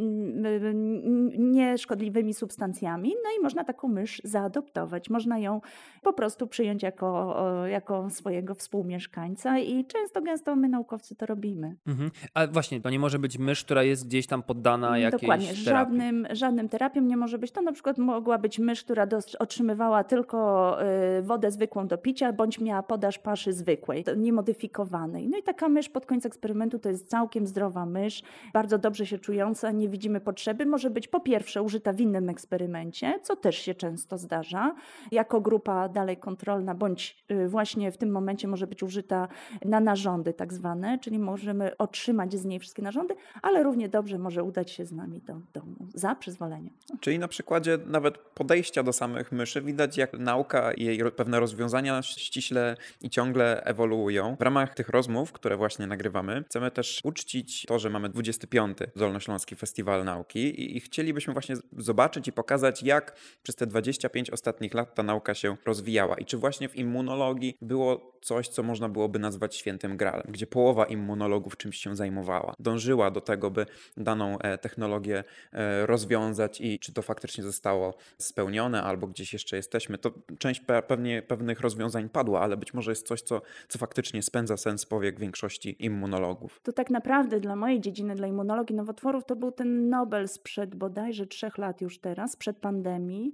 nieszkodliwymi 1.38 2.34
substancjami, 2.34 3.14
no 3.24 3.30
i 3.38 3.42
można 3.42 3.64
taką 3.64 3.88
mysz 3.88 4.22
zaadoptować. 4.24 5.10
Można 5.10 5.38
ją 5.38 5.60
po 6.02 6.12
prostu 6.12 6.46
przyjąć 6.46 6.82
jako, 6.82 7.36
jako 7.66 8.10
swojego 8.10 8.54
współmieszkańca 8.54 9.58
i 9.58 9.84
często, 9.84 10.22
gęsto 10.22 10.56
my 10.56 10.68
naukowcy 10.68 11.16
to 11.16 11.26
robimy. 11.26 11.76
Mhm. 11.86 12.10
A 12.34 12.46
właśnie, 12.46 12.80
to 12.80 12.90
nie 12.90 12.98
może 12.98 13.18
być 13.18 13.38
mysz, 13.38 13.64
która 13.64 13.82
jest 13.82 14.06
gdzieś 14.06 14.26
tam 14.26 14.42
poddana 14.42 14.98
jakiejś 14.98 15.22
Dokładnie, 15.22 15.46
terapii. 15.46 15.64
żadnym, 15.64 16.26
żadnym 16.30 16.68
terapiom 16.68 17.08
nie 17.08 17.16
może 17.16 17.38
być. 17.38 17.50
To 17.50 17.62
na 17.62 17.72
przykład 17.72 17.98
mogła 17.98 18.38
być 18.38 18.58
mysz, 18.58 18.84
która 18.84 19.06
otrzymywała 19.38 20.04
tylko 20.04 20.78
y, 21.18 21.22
wodę 21.22 21.50
zwykłą 21.50 21.86
do 21.86 21.98
picia, 21.98 22.32
bądź 22.32 22.60
miała 22.60 22.82
podaż 22.82 23.18
paszy 23.32 23.52
zwykłej, 23.52 24.04
niemodyfikowanej. 24.16 25.28
No 25.28 25.38
i 25.38 25.42
taka 25.42 25.68
mysz 25.68 25.88
pod 25.88 26.06
koniec 26.06 26.26
eksperymentu 26.26 26.78
to 26.78 26.88
jest 26.88 27.08
całkiem 27.08 27.46
zdrowa 27.46 27.86
mysz, 27.86 28.22
bardzo 28.52 28.78
dobrze 28.78 29.06
się 29.06 29.18
czująca, 29.18 29.70
nie 29.70 29.88
widzimy 29.88 30.20
potrzeby. 30.20 30.66
Może 30.66 30.90
być 30.90 31.08
po 31.08 31.20
pierwsze 31.20 31.62
użyta 31.62 31.92
w 31.92 32.00
innym 32.00 32.28
eksperymencie, 32.28 33.20
co 33.22 33.36
też 33.36 33.58
się 33.58 33.74
często 33.74 34.18
zdarza, 34.18 34.74
jako 35.12 35.40
grupa 35.40 35.88
dalej 35.88 36.16
kontrolna, 36.16 36.74
bądź 36.74 37.24
y, 37.30 37.48
właśnie 37.48 37.92
w 37.92 37.98
tym 37.98 38.10
momencie 38.10 38.48
może 38.48 38.66
być 38.66 38.82
użyta 38.82 39.28
na 39.64 39.80
narządy 39.80 40.32
tak 40.32 40.52
zwane, 40.52 40.98
czyli 40.98 41.18
możemy 41.18 41.76
otrzymać 41.76 42.34
z 42.34 42.44
niej 42.44 42.58
wszystkie 42.58 42.82
narządy, 42.82 43.14
ale 43.42 43.62
równie 43.62 43.88
dobrze 43.88 44.18
może 44.18 44.42
udać 44.42 44.70
się 44.70 44.86
z 44.86 44.92
nami 44.92 45.20
do 45.20 45.40
domu 45.52 45.76
za 45.94 46.14
przyzwoleniem. 46.14 46.74
Czyli 47.00 47.18
na 47.18 47.28
przykładzie 47.28 47.78
nawet 47.86 48.18
podejścia 48.18 48.82
do 48.82 48.92
samych 48.92 49.32
myszy 49.32 49.62
widać, 49.62 49.96
jak 49.96 50.18
nauka 50.18 50.72
i 50.72 50.84
jej 50.84 50.98
pewne 51.16 51.40
rozwiązania 51.40 52.02
ściśle 52.02 52.76
i 53.00 53.10
ciągle 53.10 53.21
ewoluują. 53.64 54.36
W 54.40 54.42
ramach 54.42 54.74
tych 54.74 54.88
rozmów, 54.88 55.32
które 55.32 55.56
właśnie 55.56 55.86
nagrywamy, 55.86 56.44
chcemy 56.46 56.70
też 56.70 57.00
uczcić 57.04 57.64
to, 57.66 57.78
że 57.78 57.90
mamy 57.90 58.08
25. 58.08 58.78
Dolnośląski 58.96 59.56
Festiwal 59.56 60.04
Nauki 60.04 60.40
i, 60.40 60.76
i 60.76 60.80
chcielibyśmy 60.80 61.32
właśnie 61.32 61.56
zobaczyć 61.78 62.28
i 62.28 62.32
pokazać, 62.32 62.82
jak 62.82 63.16
przez 63.42 63.56
te 63.56 63.66
25 63.66 64.30
ostatnich 64.30 64.74
lat 64.74 64.94
ta 64.94 65.02
nauka 65.02 65.34
się 65.34 65.56
rozwijała 65.66 66.16
i 66.16 66.24
czy 66.24 66.36
właśnie 66.36 66.68
w 66.68 66.76
immunologii 66.76 67.56
było 67.60 68.12
coś, 68.22 68.48
co 68.48 68.62
można 68.62 68.88
byłoby 68.88 69.18
nazwać 69.18 69.56
świętym 69.56 69.96
gralem, 69.96 70.26
gdzie 70.28 70.46
połowa 70.46 70.84
immunologów 70.84 71.56
czymś 71.56 71.76
się 71.76 71.96
zajmowała, 71.96 72.54
dążyła 72.58 73.10
do 73.10 73.20
tego, 73.20 73.50
by 73.50 73.66
daną 73.96 74.38
e, 74.38 74.58
technologię 74.58 75.24
e, 75.52 75.86
rozwiązać 75.86 76.60
i 76.60 76.78
czy 76.78 76.92
to 76.92 77.02
faktycznie 77.02 77.44
zostało 77.44 77.94
spełnione, 78.18 78.82
albo 78.82 79.06
gdzieś 79.06 79.32
jeszcze 79.32 79.56
jesteśmy. 79.56 79.98
To 79.98 80.12
część 80.38 80.62
pewnie 80.88 81.22
pewnych 81.22 81.60
rozwiązań 81.60 82.08
padła, 82.08 82.40
ale 82.40 82.56
być 82.56 82.74
może 82.74 82.90
jest 82.90 83.06
coś, 83.06 83.11
co, 83.20 83.42
co 83.68 83.78
faktycznie 83.78 84.22
spędza 84.22 84.56
sens 84.56 84.86
powiek 84.86 85.20
większości 85.20 85.76
immunologów. 85.84 86.60
To 86.62 86.72
tak 86.72 86.90
naprawdę 86.90 87.40
dla 87.40 87.56
mojej 87.56 87.80
dziedziny, 87.80 88.14
dla 88.14 88.26
immunologii 88.26 88.76
nowotworów, 88.76 89.24
to 89.24 89.36
był 89.36 89.52
ten 89.52 89.88
Nobel 89.88 90.28
sprzed 90.28 90.74
bodajże 90.74 91.26
trzech 91.26 91.58
lat 91.58 91.80
już 91.80 91.98
teraz, 91.98 92.36
przed 92.36 92.58
pandemii, 92.58 93.32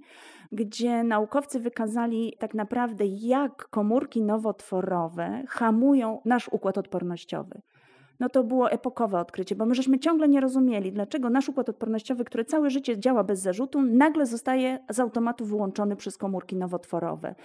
gdzie 0.51 1.03
naukowcy 1.03 1.59
wykazali 1.59 2.33
tak 2.39 2.53
naprawdę, 2.53 3.05
jak 3.05 3.67
komórki 3.67 4.21
nowotworowe 4.21 5.43
hamują 5.47 6.21
nasz 6.25 6.49
układ 6.49 6.77
odpornościowy 6.77 7.61
no 8.19 8.29
to 8.29 8.43
było 8.43 8.71
epokowe 8.71 9.19
odkrycie, 9.19 9.55
bo 9.55 9.65
my 9.65 9.75
żeśmy 9.75 9.99
ciągle 9.99 10.29
nie 10.29 10.41
rozumieli, 10.41 10.91
dlaczego 10.91 11.29
nasz 11.29 11.49
układ 11.49 11.69
odpornościowy, 11.69 12.25
który 12.25 12.45
całe 12.45 12.69
życie 12.69 12.99
działa 12.99 13.23
bez 13.23 13.39
zarzutu, 13.39 13.81
nagle 13.81 14.25
zostaje 14.25 14.79
z 14.89 14.99
automatu 14.99 15.45
wyłączony 15.45 15.95
przez 15.95 16.17
komórki 16.17 16.55
nowotworowe. 16.55 17.35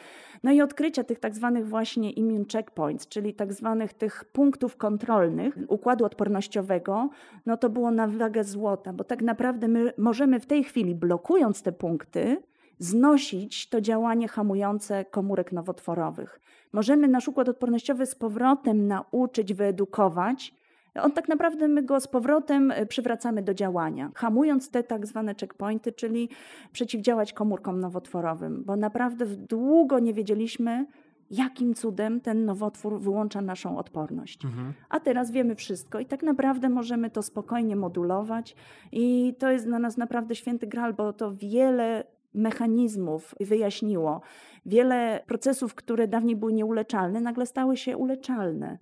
No 0.42 0.52
i 0.52 0.60
odkrycia 0.60 1.04
tych 1.04 1.20
tak 1.20 1.34
zwanych 1.34 1.68
właśnie 1.68 2.10
immune 2.10 2.44
checkpoints, 2.52 3.08
czyli 3.08 3.34
tak 3.34 3.52
zwanych 3.52 3.92
tych 3.92 4.24
punktów 4.24 4.76
kontrolnych 4.76 5.58
układu 5.68 6.04
odpornościowego, 6.04 7.08
no 7.46 7.56
to 7.56 7.70
było 7.70 7.90
na 7.90 8.08
wagę 8.08 8.44
złota, 8.44 8.92
bo 8.92 9.04
tak 9.04 9.22
naprawdę 9.22 9.68
my 9.68 9.92
możemy 9.98 10.40
w 10.40 10.46
tej 10.46 10.64
chwili, 10.64 10.94
blokując 10.94 11.62
te 11.62 11.72
punkty, 11.72 12.42
znosić 12.78 13.68
to 13.68 13.80
działanie 13.80 14.28
hamujące 14.28 15.04
komórek 15.04 15.52
nowotworowych. 15.52 16.40
Możemy 16.72 17.08
nasz 17.08 17.28
układ 17.28 17.48
odpornościowy 17.48 18.06
z 18.06 18.14
powrotem 18.14 18.87
nauczyć, 18.87 19.54
wyedukować, 19.54 20.54
on 21.02 21.12
tak 21.12 21.28
naprawdę 21.28 21.68
my 21.68 21.83
go 21.83 22.00
z 22.00 22.09
powrotem 22.09 22.70
e, 22.70 22.87
przywracamy 22.87 23.42
do 23.42 23.54
działania, 23.54 24.11
hamując 24.14 24.70
te 24.70 24.83
tak 24.83 25.07
zwane 25.07 25.35
checkpointy, 25.40 25.92
czyli 25.92 26.28
przeciwdziałać 26.72 27.33
komórkom 27.33 27.80
nowotworowym, 27.80 28.64
bo 28.64 28.76
naprawdę 28.76 29.26
długo 29.26 29.98
nie 29.98 30.14
wiedzieliśmy, 30.14 30.87
jakim 31.30 31.74
cudem 31.74 32.20
ten 32.20 32.44
nowotwór 32.44 33.00
wyłącza 33.00 33.40
naszą 33.40 33.78
odporność. 33.78 34.44
Mhm. 34.44 34.72
A 34.88 35.00
teraz 35.00 35.30
wiemy 35.30 35.54
wszystko 35.54 35.98
i 35.98 36.07
tak 36.07 36.22
naprawdę 36.22 36.68
możemy 36.68 37.11
to 37.11 37.22
spokojnie 37.22 37.76
modulować 37.76 38.57
i 38.92 39.35
to 39.38 39.50
jest 39.50 39.66
dla 39.66 39.78
nas 39.78 39.96
naprawdę 39.96 40.35
święty 40.35 40.66
gral, 40.66 40.94
bo 40.94 41.12
to 41.12 41.33
wiele 41.33 42.04
mechanizmów 42.34 43.34
wyjaśniło. 43.40 44.20
Wiele 44.66 45.20
procesów, 45.26 45.74
które 45.74 46.08
dawniej 46.08 46.36
były 46.36 46.52
nieuleczalne, 46.52 47.20
nagle 47.20 47.46
stały 47.46 47.76
się 47.76 47.96
uleczalne. 47.96 48.78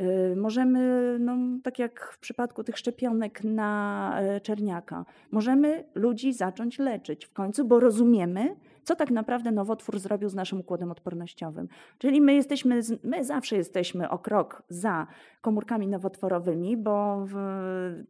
Y, 0.00 0.36
możemy, 0.36 1.16
no, 1.20 1.36
tak 1.62 1.78
jak 1.78 2.10
w 2.12 2.18
przypadku 2.18 2.64
tych 2.64 2.78
szczepionek 2.78 3.44
na 3.44 4.12
e, 4.20 4.40
czerniaka, 4.40 5.04
możemy 5.30 5.84
ludzi 5.94 6.32
zacząć 6.32 6.78
leczyć 6.78 7.26
w 7.26 7.32
końcu, 7.32 7.64
bo 7.64 7.80
rozumiemy, 7.80 8.56
co 8.86 8.96
tak 8.96 9.10
naprawdę 9.10 9.52
nowotwór 9.52 9.98
zrobił 9.98 10.28
z 10.28 10.34
naszym 10.34 10.60
układem 10.60 10.90
odpornościowym. 10.90 11.68
Czyli 11.98 12.20
my 12.20 12.34
jesteśmy, 12.34 12.80
my 13.04 13.24
zawsze 13.24 13.56
jesteśmy 13.56 14.10
o 14.10 14.18
krok 14.18 14.62
za 14.68 15.06
komórkami 15.40 15.86
nowotworowymi, 15.86 16.76
bo 16.76 17.24
w, 17.26 17.34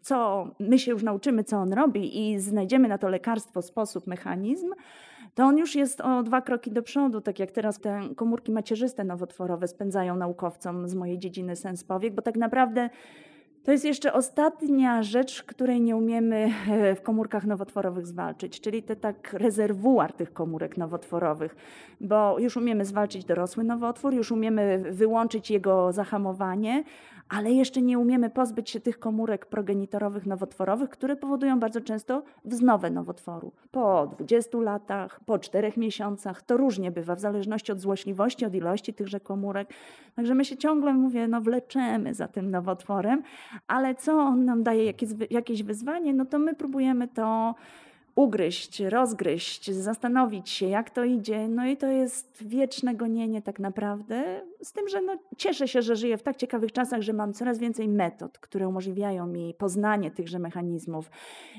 co 0.00 0.48
my 0.58 0.78
się 0.78 0.90
już 0.90 1.02
nauczymy, 1.02 1.44
co 1.44 1.56
on 1.56 1.72
robi 1.72 2.30
i 2.30 2.40
znajdziemy 2.40 2.88
na 2.88 2.98
to 2.98 3.08
lekarstwo, 3.08 3.62
sposób, 3.62 4.06
mechanizm, 4.06 4.72
to 5.34 5.44
on 5.44 5.58
już 5.58 5.74
jest 5.74 6.00
o 6.00 6.22
dwa 6.22 6.40
kroki 6.40 6.70
do 6.72 6.82
przodu, 6.82 7.20
tak 7.20 7.38
jak 7.38 7.50
teraz 7.50 7.80
te 7.80 8.00
komórki 8.16 8.52
macierzyste 8.52 9.04
nowotworowe 9.04 9.68
spędzają 9.68 10.16
naukowcom 10.16 10.88
z 10.88 10.94
mojej 10.94 11.18
dziedziny 11.18 11.56
sens 11.56 11.84
powiek, 11.84 12.14
bo 12.14 12.22
tak 12.22 12.36
naprawdę 12.36 12.90
to 13.66 13.72
jest 13.72 13.84
jeszcze 13.84 14.12
ostatnia 14.12 15.02
rzecz, 15.02 15.42
której 15.42 15.80
nie 15.80 15.96
umiemy 15.96 16.50
e, 16.70 16.94
w 16.94 17.02
komórkach 17.02 17.44
nowotworowych 17.44 18.06
zwalczyć, 18.06 18.60
czyli 18.60 18.82
te 18.82 18.96
tak 18.96 19.32
rezerwuar 19.32 20.12
tych 20.12 20.32
komórek 20.32 20.76
nowotworowych, 20.76 21.56
bo 22.00 22.38
już 22.38 22.56
umiemy 22.56 22.84
zwalczyć 22.84 23.24
dorosły 23.24 23.64
nowotwór, 23.64 24.14
już 24.14 24.32
umiemy 24.32 24.84
wyłączyć 24.90 25.50
jego 25.50 25.92
zahamowanie, 25.92 26.84
ale 27.28 27.52
jeszcze 27.52 27.82
nie 27.82 27.98
umiemy 27.98 28.30
pozbyć 28.30 28.70
się 28.70 28.80
tych 28.80 28.98
komórek 28.98 29.46
progenitorowych 29.46 30.26
nowotworowych, 30.26 30.90
które 30.90 31.16
powodują 31.16 31.60
bardzo 31.60 31.80
często 31.80 32.22
wznowę 32.44 32.90
nowotworu. 32.90 33.52
Po 33.70 34.06
20 34.06 34.58
latach, 34.58 35.20
po 35.24 35.38
4 35.38 35.72
miesiącach, 35.76 36.42
to 36.42 36.56
różnie 36.56 36.90
bywa, 36.90 37.14
w 37.14 37.20
zależności 37.20 37.72
od 37.72 37.80
złośliwości, 37.80 38.46
od 38.46 38.54
ilości 38.54 38.94
tychże 38.94 39.20
komórek. 39.20 39.68
Także 40.16 40.34
my 40.34 40.44
się 40.44 40.56
ciągle, 40.56 40.94
mówię, 40.94 41.28
no 41.28 41.40
wleczemy 41.40 42.14
za 42.14 42.28
tym 42.28 42.50
nowotworem, 42.50 43.22
ale 43.66 43.94
co 43.94 44.18
on 44.18 44.44
nam 44.44 44.62
daje, 44.62 44.84
jakieś, 44.84 45.10
jakieś 45.30 45.62
wyzwanie, 45.62 46.14
no 46.14 46.24
to 46.24 46.38
my 46.38 46.54
próbujemy 46.54 47.08
to 47.08 47.54
ugryźć, 48.16 48.80
rozgryźć, 48.80 49.70
zastanowić 49.70 50.50
się, 50.50 50.66
jak 50.66 50.90
to 50.90 51.04
idzie. 51.04 51.48
No 51.48 51.66
i 51.66 51.76
to 51.76 51.86
jest 51.86 52.44
wieczne 52.44 52.94
gonienie 52.94 53.42
tak 53.42 53.60
naprawdę. 53.60 54.42
Z 54.62 54.72
tym, 54.72 54.88
że 54.88 55.00
no, 55.02 55.18
cieszę 55.36 55.68
się, 55.68 55.82
że 55.82 55.96
żyję 55.96 56.16
w 56.16 56.22
tak 56.22 56.36
ciekawych 56.36 56.72
czasach, 56.72 57.02
że 57.02 57.12
mam 57.12 57.32
coraz 57.32 57.58
więcej 57.58 57.88
metod, 57.88 58.38
które 58.38 58.68
umożliwiają 58.68 59.26
mi 59.26 59.54
poznanie 59.58 60.10
tychże 60.10 60.38
mechanizmów. 60.38 61.10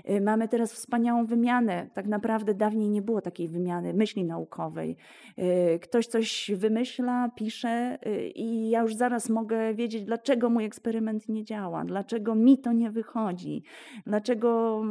Y, 0.10 0.22
mamy 0.22 0.48
teraz 0.48 0.74
wspaniałą 0.74 1.26
wymianę. 1.26 1.88
Tak 1.94 2.08
naprawdę 2.08 2.54
dawniej 2.54 2.90
nie 2.90 3.02
było 3.02 3.22
takiej 3.22 3.48
wymiany 3.48 3.94
myśli 3.94 4.24
naukowej. 4.26 4.98
Y, 5.40 5.80
ktoś 5.80 6.08
coś 6.08 6.52
wymyśla, 6.56 7.30
pisze 7.36 7.98
y, 8.08 8.30
i 8.36 8.70
ja 8.70 8.82
już 8.82 8.96
zaraz 8.96 9.30
mogę 9.30 9.74
wiedzieć, 9.74 10.04
dlaczego 10.04 10.50
mój 10.50 10.66
eksperyment 10.66 11.30
nie 11.30 11.44
działa, 11.44 11.86
dlaczego 11.86 12.36
mi 12.36 12.58
to 12.58 12.72
nie 12.72 12.90
wychodzi, 12.90 13.64
dlaczego 14.06 14.82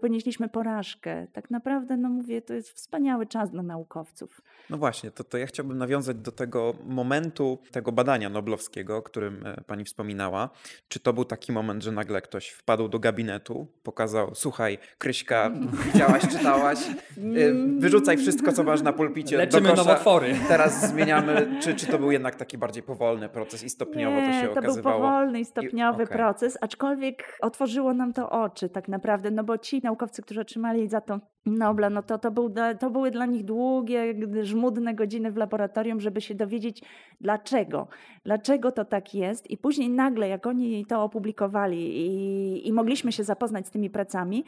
ponieśliśmy 0.00 0.48
porażkę 0.48 1.01
tak 1.32 1.50
naprawdę, 1.50 1.96
no 1.96 2.08
mówię, 2.08 2.42
to 2.42 2.54
jest 2.54 2.70
wspaniały 2.70 3.26
czas 3.26 3.50
dla 3.50 3.62
naukowców. 3.62 4.40
No 4.70 4.78
właśnie, 4.78 5.10
to, 5.10 5.24
to 5.24 5.38
ja 5.38 5.46
chciałbym 5.46 5.78
nawiązać 5.78 6.16
do 6.16 6.32
tego 6.32 6.74
momentu, 6.84 7.58
tego 7.70 7.92
badania 7.92 8.28
noblowskiego, 8.28 8.96
o 8.96 9.02
którym 9.02 9.46
e, 9.46 9.60
pani 9.66 9.84
wspominała. 9.84 10.50
Czy 10.88 11.00
to 11.00 11.12
był 11.12 11.24
taki 11.24 11.52
moment, 11.52 11.82
że 11.82 11.92
nagle 11.92 12.22
ktoś 12.22 12.48
wpadł 12.48 12.88
do 12.88 12.98
gabinetu, 12.98 13.66
pokazał, 13.82 14.34
słuchaj, 14.34 14.78
Kryśka, 14.98 15.50
widziałaś, 15.92 16.22
czytałaś, 16.22 16.78
e, 16.88 16.92
wyrzucaj 17.78 18.16
wszystko, 18.16 18.52
co 18.52 18.64
masz 18.64 18.82
na 18.82 18.92
pulpicie 18.92 19.36
Leczymy 19.36 19.68
do 19.68 19.74
kosza. 19.74 19.84
nowotwory. 19.84 20.34
Teraz 20.48 20.90
zmieniamy, 20.90 21.58
czy, 21.60 21.74
czy 21.74 21.86
to 21.86 21.98
był 21.98 22.10
jednak 22.10 22.36
taki 22.36 22.58
bardziej 22.58 22.82
powolny 22.82 23.28
proces 23.28 23.64
i 23.64 23.70
stopniowo 23.70 24.16
Nie, 24.16 24.26
to 24.26 24.32
się 24.32 24.46
to 24.46 24.52
okazywało? 24.52 24.76
to 24.76 24.82
był 24.82 24.92
powolny 24.92 25.40
i 25.40 25.44
stopniowy 25.44 26.02
I, 26.02 26.06
okay. 26.06 26.18
proces, 26.18 26.58
aczkolwiek 26.60 27.38
otworzyło 27.40 27.94
nam 27.94 28.12
to 28.12 28.30
oczy 28.30 28.68
tak 28.68 28.88
naprawdę, 28.88 29.30
no 29.30 29.44
bo 29.44 29.58
ci 29.58 29.80
naukowcy, 29.82 30.22
którzy 30.22 30.40
otrzymali 30.40 30.88
za 30.92 31.00
to 31.00 31.20
Nobla, 31.46 31.90
no 31.90 32.02
to, 32.02 32.18
to, 32.18 32.30
był, 32.30 32.54
to 32.80 32.90
były 32.90 33.10
dla 33.10 33.26
nich 33.26 33.44
długie, 33.44 34.14
żmudne 34.42 34.94
godziny 34.94 35.30
w 35.30 35.36
laboratorium, 35.36 36.00
żeby 36.00 36.20
się 36.20 36.34
dowiedzieć 36.34 36.82
dlaczego, 37.20 37.88
dlaczego 38.24 38.72
to 38.72 38.84
tak 38.84 39.14
jest. 39.14 39.50
I 39.50 39.56
później 39.56 39.90
nagle, 39.90 40.28
jak 40.28 40.46
oni 40.46 40.86
to 40.86 41.02
opublikowali 41.02 42.06
i, 42.06 42.68
i 42.68 42.72
mogliśmy 42.72 43.12
się 43.12 43.24
zapoznać 43.24 43.66
z 43.66 43.70
tymi 43.70 43.90
pracami, 43.90 44.44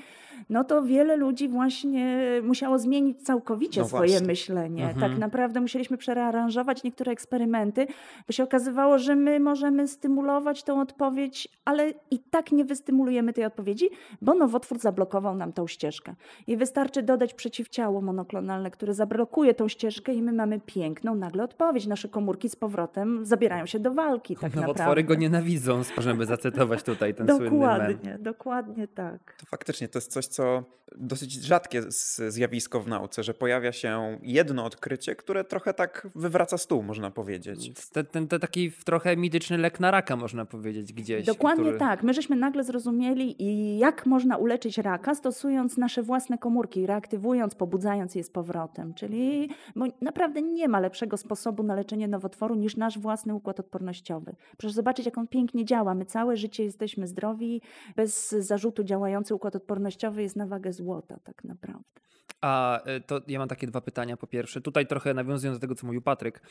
no 0.50 0.64
to 0.64 0.82
wiele 0.82 1.16
ludzi 1.16 1.48
właśnie 1.48 2.26
musiało 2.42 2.78
zmienić 2.78 3.22
całkowicie 3.22 3.80
no 3.80 3.86
swoje 3.88 4.20
myślenie. 4.20 4.88
Mhm. 4.88 5.10
Tak 5.10 5.18
naprawdę 5.18 5.60
musieliśmy 5.60 5.96
przearanżować 5.96 6.84
niektóre 6.84 7.12
eksperymenty, 7.12 7.86
bo 8.26 8.32
się 8.32 8.44
okazywało, 8.44 8.98
że 8.98 9.16
my 9.16 9.40
możemy 9.40 9.88
stymulować 9.88 10.62
tą 10.62 10.80
odpowiedź, 10.80 11.48
ale 11.64 11.92
i 12.10 12.18
tak 12.18 12.52
nie 12.52 12.64
wystymulujemy 12.64 13.32
tej 13.32 13.44
odpowiedzi, 13.44 13.88
bo 14.22 14.34
nowotwór 14.34 14.78
zablokował 14.78 15.34
nam 15.34 15.52
tą 15.52 15.66
ścieżkę. 15.66 16.14
I 16.46 16.56
wystarczy 16.56 17.02
dodać 17.02 17.34
przeciwciało 17.34 18.00
monoklonalne, 18.00 18.70
które 18.70 18.94
zablokuje 18.94 19.54
tą 19.54 19.68
ścieżkę 19.68 20.14
i 20.14 20.22
my 20.22 20.32
mamy 20.32 20.60
piękną 20.66 21.14
nagle 21.14 21.44
odpowiedź. 21.44 21.86
Nasze 21.86 22.08
komórki 22.08 22.48
z 22.48 22.56
powrotem 22.56 23.26
zabierają 23.26 23.66
się 23.66 23.78
do 23.78 23.94
walki. 23.94 24.36
Tak 24.36 24.54
Nowotwory 24.54 24.78
naprawdę. 24.78 25.02
go 25.02 25.14
nienawidzą, 25.14 25.82
możemy 25.96 26.26
zacytować 26.26 26.82
tutaj 26.82 27.14
ten 27.14 27.26
dokładnie, 27.26 27.48
słynny 27.48 27.64
Dokładnie, 27.64 28.18
dokładnie 28.18 28.88
tak. 28.88 29.36
To 29.40 29.46
faktycznie 29.46 29.88
to 29.88 29.98
jest 29.98 30.12
coś, 30.12 30.26
co 30.26 30.64
dosyć 30.96 31.32
rzadkie 31.32 31.82
zjawisko 32.28 32.80
w 32.80 32.88
nauce, 32.88 33.22
że 33.22 33.34
pojawia 33.34 33.72
się 33.72 34.18
jedno 34.22 34.64
odkrycie, 34.64 35.16
które 35.16 35.44
trochę 35.44 35.74
tak 35.74 36.08
wywraca 36.14 36.58
stół, 36.58 36.82
można 36.82 37.10
powiedzieć. 37.10 37.72
Ten, 37.92 38.06
ten, 38.06 38.28
ten 38.28 38.40
taki 38.40 38.72
trochę 38.84 39.16
mityczny 39.16 39.58
lek 39.58 39.80
na 39.80 39.90
raka, 39.90 40.16
można 40.16 40.44
powiedzieć, 40.44 40.92
gdzieś. 40.92 41.26
Dokładnie 41.26 41.64
który... 41.64 41.78
tak. 41.78 42.02
My 42.02 42.14
żeśmy 42.14 42.36
nagle 42.36 42.64
zrozumieli, 42.64 43.36
jak 43.78 44.06
można 44.06 44.36
uleczyć 44.36 44.78
raka, 44.78 45.14
stosując 45.14 45.76
nasze 45.76 46.02
własne 46.02 46.13
komórki, 46.40 46.86
reaktywując, 46.86 47.54
pobudzając 47.54 48.14
je 48.14 48.24
z 48.24 48.30
powrotem. 48.30 48.94
Czyli 48.94 49.48
bo 49.76 49.86
naprawdę 50.00 50.42
nie 50.42 50.68
ma 50.68 50.80
lepszego 50.80 51.16
sposobu 51.16 51.62
na 51.62 51.74
leczenie 51.74 52.08
nowotworu 52.08 52.54
niż 52.54 52.76
nasz 52.76 52.98
własny 52.98 53.34
układ 53.34 53.60
odpornościowy. 53.60 54.36
Proszę 54.56 54.74
zobaczyć, 54.74 55.06
jak 55.06 55.18
on 55.18 55.28
pięknie 55.28 55.64
działa. 55.64 55.94
My 55.94 56.04
całe 56.04 56.36
życie 56.36 56.64
jesteśmy 56.64 57.06
zdrowi, 57.06 57.62
bez 57.96 58.30
zarzutu 58.30 58.84
działający 58.84 59.34
układ 59.34 59.56
odpornościowy 59.56 60.22
jest 60.22 60.36
na 60.36 60.46
wagę 60.46 60.72
złota 60.72 61.18
tak 61.24 61.44
naprawdę. 61.44 62.04
A 62.44 62.82
e, 62.84 63.00
to 63.00 63.20
ja 63.28 63.38
mam 63.38 63.48
takie 63.48 63.66
dwa 63.66 63.80
pytania. 63.80 64.16
Po 64.16 64.26
pierwsze, 64.26 64.60
tutaj 64.60 64.86
trochę 64.86 65.14
nawiązując 65.14 65.58
do 65.58 65.60
tego, 65.60 65.74
co 65.74 65.86
mówił 65.86 66.02
Patryk. 66.02 66.42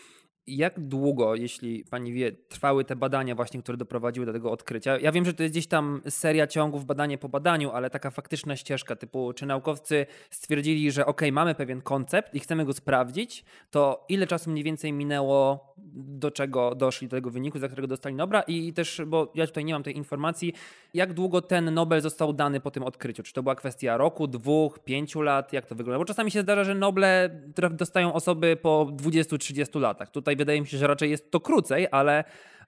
Jak 0.47 0.79
długo, 0.79 1.35
jeśli 1.35 1.85
pani 1.85 2.13
wie, 2.13 2.31
trwały 2.31 2.85
te 2.85 2.95
badania 2.95 3.35
właśnie, 3.35 3.61
które 3.61 3.77
doprowadziły 3.77 4.25
do 4.25 4.33
tego 4.33 4.51
odkrycia? 4.51 4.99
Ja 4.99 5.11
wiem, 5.11 5.25
że 5.25 5.33
to 5.33 5.43
jest 5.43 5.53
gdzieś 5.53 5.67
tam 5.67 6.01
seria 6.09 6.47
ciągów, 6.47 6.85
badanie 6.85 7.17
po 7.17 7.29
badaniu, 7.29 7.71
ale 7.71 7.89
taka 7.89 8.11
faktyczna 8.11 8.55
ścieżka 8.55 8.95
typu, 8.95 9.33
czy 9.33 9.45
naukowcy 9.53 10.05
stwierdzili, 10.29 10.91
że 10.91 11.05
ok, 11.05 11.21
mamy 11.31 11.55
pewien 11.55 11.81
koncept 11.81 12.35
i 12.35 12.39
chcemy 12.39 12.65
go 12.65 12.73
sprawdzić, 12.73 13.45
to 13.71 14.05
ile 14.09 14.27
czasu 14.27 14.49
mniej 14.49 14.63
więcej 14.63 14.93
minęło, 14.93 15.73
do 15.95 16.31
czego 16.31 16.75
doszli 16.75 17.07
do 17.07 17.17
tego 17.17 17.29
wyniku, 17.29 17.59
za 17.59 17.67
którego 17.67 17.87
dostali 17.87 18.15
Nobla 18.15 18.41
i 18.41 18.73
też, 18.73 19.01
bo 19.07 19.31
ja 19.35 19.47
tutaj 19.47 19.65
nie 19.65 19.73
mam 19.73 19.83
tej 19.83 19.97
informacji, 19.97 20.53
jak 20.93 21.13
długo 21.13 21.41
ten 21.41 21.73
Nobel 21.73 22.01
został 22.01 22.33
dany 22.33 22.59
po 22.59 22.71
tym 22.71 22.83
odkryciu? 22.83 23.23
Czy 23.23 23.33
to 23.33 23.43
była 23.43 23.55
kwestia 23.55 23.97
roku, 23.97 24.27
dwóch, 24.27 24.79
pięciu 24.79 25.21
lat? 25.21 25.53
Jak 25.53 25.65
to 25.65 25.75
wygląda? 25.75 25.99
Bo 25.99 26.05
czasami 26.05 26.31
się 26.31 26.41
zdarza, 26.41 26.63
że 26.63 26.75
Noble 26.75 27.29
dostają 27.71 28.13
osoby 28.13 28.57
po 28.61 28.87
20-30 28.91 29.81
latach. 29.81 30.11
Tutaj 30.11 30.35
wydaje 30.35 30.61
mi 30.61 30.67
się, 30.67 30.77
że 30.77 30.87
raczej 30.87 31.09
jest 31.09 31.31
to 31.31 31.39
krócej, 31.39 31.87
ale 31.91 32.23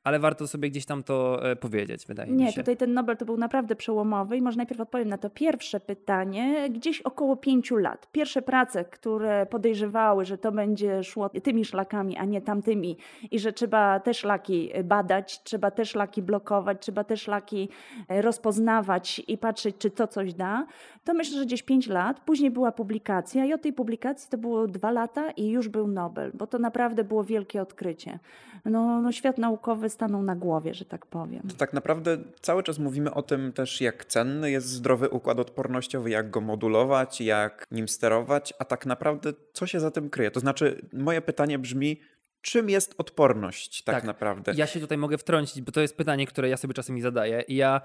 ale 0.06 0.20
warto 0.20 0.48
sobie 0.48 0.70
gdzieś 0.70 0.86
tam 0.86 1.04
to 1.04 1.50
e, 1.52 1.56
powiedzieć, 1.56 2.06
wydaje 2.08 2.32
Nie, 2.32 2.46
mi 2.46 2.52
się. 2.52 2.58
Nie, 2.58 2.64
tutaj 2.64 2.78
ten 2.78 2.94
Nobel 2.94 3.18
to 3.18 3.26
był 3.26 3.38
naprawdę 3.38 3.76
przełomowy 3.76 4.38
i 4.38 4.42
może 4.42 4.58
najpierw 4.58 4.82
odpowiem 4.82 5.10
na 5.10 5.18
to 5.18 5.30
pierwsze 5.30 5.80
pytanie, 5.80 6.70
gdzieś 6.70 7.02
około 7.02 7.36
pięciu 7.36 7.78
lat. 7.78 8.08
Pierwsze 8.12 8.42
prace, 8.42 8.86
które 8.86 9.46
podejrzewały, 9.46 10.26
że 10.26 10.38
to 10.38 10.52
będzie 10.52 11.04
szło 11.04 11.30
tymi 11.30 11.66
szlakami, 11.66 12.18
a 12.18 12.26
nie 12.26 12.42
tamtymi 12.42 12.98
i 13.32 13.40
że 13.40 13.54
trzeba 13.54 14.00
te 14.00 14.14
szlaki 14.14 14.70
badać, 14.84 15.44
trzeba 15.44 15.72
te 15.72 15.86
szlaki 15.86 16.22
blokować, 16.22 16.78
trzeba 16.82 17.04
te 17.04 17.18
szlaki 17.18 17.70
e, 18.10 18.22
rozpoznawać 18.22 19.22
i 19.28 19.38
patrzeć, 19.38 19.76
czy 19.80 19.90
to 19.90 20.08
coś 20.08 20.34
da, 20.34 20.66
to 21.04 21.14
myślę, 21.14 21.38
że 21.40 21.46
gdzieś 21.46 21.64
pięć 21.64 21.88
lat. 21.88 22.20
Później 22.20 22.52
była 22.52 22.72
publikacja 22.72 23.46
i 23.46 23.54
od 23.54 23.62
tej 23.62 23.74
publikacji 23.74 24.30
to 24.30 24.38
było 24.38 24.68
dwa 24.68 24.92
lata 24.92 25.32
i 25.32 25.50
już 25.50 25.68
był 25.68 25.88
Nobel, 25.88 26.32
bo 26.34 26.48
to 26.48 26.60
naprawdę 26.60 27.04
było 27.04 27.24
wielkie 27.24 27.62
odkrycie. 27.62 28.20
No, 28.66 29.02
no 29.02 29.12
świat 29.12 29.38
naukowy 29.38 29.90
stanął 29.96 30.24
na 30.24 30.36
głowie, 30.36 30.74
że 30.74 30.86
tak 30.86 31.06
powiem. 31.06 31.42
To 31.50 31.56
tak 31.56 31.74
naprawdę 31.74 32.18
cały 32.42 32.64
czas 32.64 32.80
mówimy 32.80 33.14
o 33.14 33.22
tym 33.22 33.54
też, 33.54 33.82
jak 33.82 34.06
cenny 34.06 34.52
jest 34.52 34.68
zdrowy 34.68 35.10
układ 35.10 35.40
odpornościowy, 35.40 36.10
jak 36.10 36.30
go 36.30 36.42
modulować, 36.42 37.22
jak 37.22 37.66
nim 37.72 37.88
sterować, 37.88 38.54
a 38.60 38.66
tak 38.66 38.86
naprawdę 38.86 39.34
co 39.54 39.68
się 39.68 39.80
za 39.80 39.92
tym 39.92 40.10
kryje? 40.10 40.32
To 40.32 40.40
znaczy, 40.40 40.82
moje 40.94 41.22
pytanie 41.22 41.60
brzmi, 41.60 42.00
czym 42.46 42.70
jest 42.70 42.96
odporność 42.98 43.84
tak, 43.84 43.96
tak, 43.96 44.04
naprawdę? 44.04 44.54
Ja 44.56 44.68
się 44.68 44.80
tutaj 44.80 44.98
mogę 44.98 45.18
wtrącić, 45.18 45.62
bo 45.62 45.72
to 45.72 45.82
jest 45.82 45.98
pytanie, 45.98 46.28
które 46.28 46.50
ja 46.50 46.58
sobie 46.58 46.74
czasami 46.74 47.02
zadaję. 47.02 47.44
I 47.48 47.56
ja, 47.56 47.82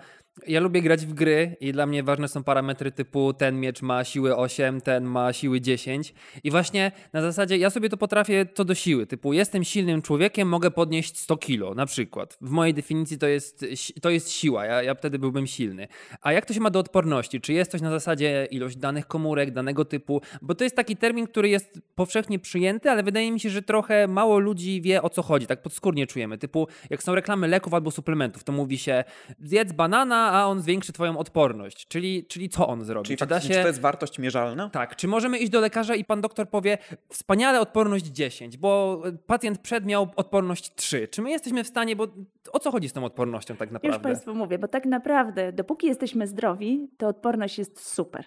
ja 0.46 0.60
lubię 0.60 0.82
grać 0.82 1.06
w 1.06 1.14
gry 1.14 1.56
i 1.60 1.72
dla 1.72 1.86
mnie 1.86 2.02
ważne 2.02 2.28
są 2.28 2.44
parametry 2.44 2.92
typu 2.92 3.32
ten 3.34 3.60
miecz 3.60 3.82
ma 3.82 4.04
siły 4.04 4.36
8, 4.36 4.80
ten 4.80 5.04
ma 5.04 5.32
siły 5.32 5.60
10. 5.60 6.14
I 6.44 6.50
właśnie 6.50 6.92
na 7.12 7.22
zasadzie 7.22 7.56
ja 7.56 7.70
sobie 7.70 7.88
to 7.88 7.96
potrafię 7.96 8.46
co 8.54 8.64
do 8.64 8.74
siły. 8.74 9.06
Typu 9.06 9.32
jestem 9.32 9.64
silnym 9.64 10.02
człowiekiem, 10.02 10.48
mogę 10.48 10.70
podnieść 10.70 11.18
100 11.18 11.36
kilo 11.36 11.74
na 11.74 11.86
przykład. 11.86 12.38
W 12.40 12.50
mojej 12.50 12.74
definicji 12.74 13.18
to 13.18 13.26
jest, 13.26 13.64
to 14.02 14.10
jest 14.10 14.30
siła, 14.30 14.66
ja, 14.66 14.82
ja 14.82 14.94
wtedy 14.94 15.18
byłbym 15.18 15.46
silny. 15.46 15.88
A 16.22 16.32
jak 16.32 16.46
to 16.46 16.54
się 16.54 16.60
ma 16.60 16.70
do 16.70 16.78
odporności? 16.78 17.40
Czy 17.40 17.52
jest 17.52 17.70
coś 17.70 17.80
na 17.80 17.90
zasadzie 17.90 18.48
ilość 18.50 18.76
danych 18.76 19.06
komórek, 19.06 19.50
danego 19.50 19.84
typu? 19.84 20.20
Bo 20.42 20.54
to 20.54 20.64
jest 20.64 20.76
taki 20.76 20.96
termin, 20.96 21.26
który 21.26 21.48
jest 21.48 21.80
powszechnie 21.94 22.38
przyjęty, 22.38 22.90
ale 22.90 23.02
wydaje 23.02 23.32
mi 23.32 23.40
się, 23.40 23.50
że 23.50 23.62
trochę 23.62 24.08
mało 24.08 24.38
ludzi 24.38 24.49
ludzi 24.50 24.82
wie 24.82 25.02
o 25.02 25.10
co 25.10 25.22
chodzi, 25.22 25.46
tak 25.46 25.62
podskórnie 25.62 26.06
czujemy. 26.06 26.38
Typu, 26.38 26.68
jak 26.90 27.02
są 27.02 27.14
reklamy 27.14 27.48
leków 27.48 27.74
albo 27.74 27.90
suplementów, 27.90 28.44
to 28.44 28.52
mówi 28.52 28.78
się 28.78 29.04
zjedz 29.40 29.72
banana, 29.72 30.32
a 30.32 30.46
on 30.46 30.60
zwiększy 30.60 30.92
twoją 30.92 31.18
odporność. 31.18 31.86
Czyli, 31.88 32.24
czyli 32.26 32.48
co 32.48 32.68
on 32.68 32.84
zrobi? 32.84 33.06
Czyli 33.06 33.16
czy, 33.16 33.26
da 33.26 33.40
się... 33.40 33.48
czy 33.48 33.62
to 33.62 33.66
jest 33.66 33.80
wartość 33.80 34.18
mierzalna? 34.18 34.70
Tak. 34.70 34.96
Czy 34.96 35.08
możemy 35.08 35.38
iść 35.38 35.50
do 35.50 35.60
lekarza 35.60 35.94
i 35.94 36.04
pan 36.04 36.20
doktor 36.20 36.48
powie 36.48 36.78
wspaniale 37.08 37.60
odporność 37.60 38.06
10, 38.06 38.56
bo 38.56 39.02
pacjent 39.26 39.58
przed 39.58 39.86
miał 39.86 40.08
odporność 40.16 40.74
3. 40.74 41.08
Czy 41.08 41.22
my 41.22 41.30
jesteśmy 41.30 41.64
w 41.64 41.66
stanie, 41.66 41.96
bo 41.96 42.06
o 42.52 42.58
co 42.58 42.70
chodzi 42.70 42.88
z 42.88 42.92
tą 42.92 43.04
odpornością 43.04 43.56
tak 43.56 43.70
naprawdę? 43.70 43.98
Już 43.98 44.02
Państwu 44.02 44.34
mówię, 44.34 44.58
bo 44.58 44.68
tak 44.68 44.86
naprawdę 44.86 45.52
dopóki 45.52 45.86
jesteśmy 45.86 46.26
zdrowi, 46.26 46.88
to 46.96 47.08
odporność 47.08 47.58
jest 47.58 47.86
super. 47.86 48.24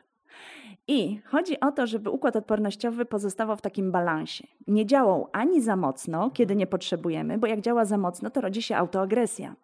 I 0.87 1.19
chodzi 1.25 1.59
o 1.59 1.71
to, 1.71 1.87
żeby 1.87 2.09
układ 2.09 2.35
odpornościowy 2.35 3.05
pozostawał 3.05 3.57
w 3.57 3.61
takim 3.61 3.91
balansie. 3.91 4.47
Nie 4.67 4.85
działał 4.85 5.27
ani 5.31 5.61
za 5.61 5.75
mocno, 5.75 6.29
kiedy 6.29 6.55
nie 6.55 6.67
potrzebujemy, 6.67 7.37
bo 7.37 7.47
jak 7.47 7.61
działa 7.61 7.85
za 7.85 7.97
mocno, 7.97 8.29
to 8.29 8.41
rodzi 8.41 8.61
się 8.61 8.75
autoagresja. 8.75 9.55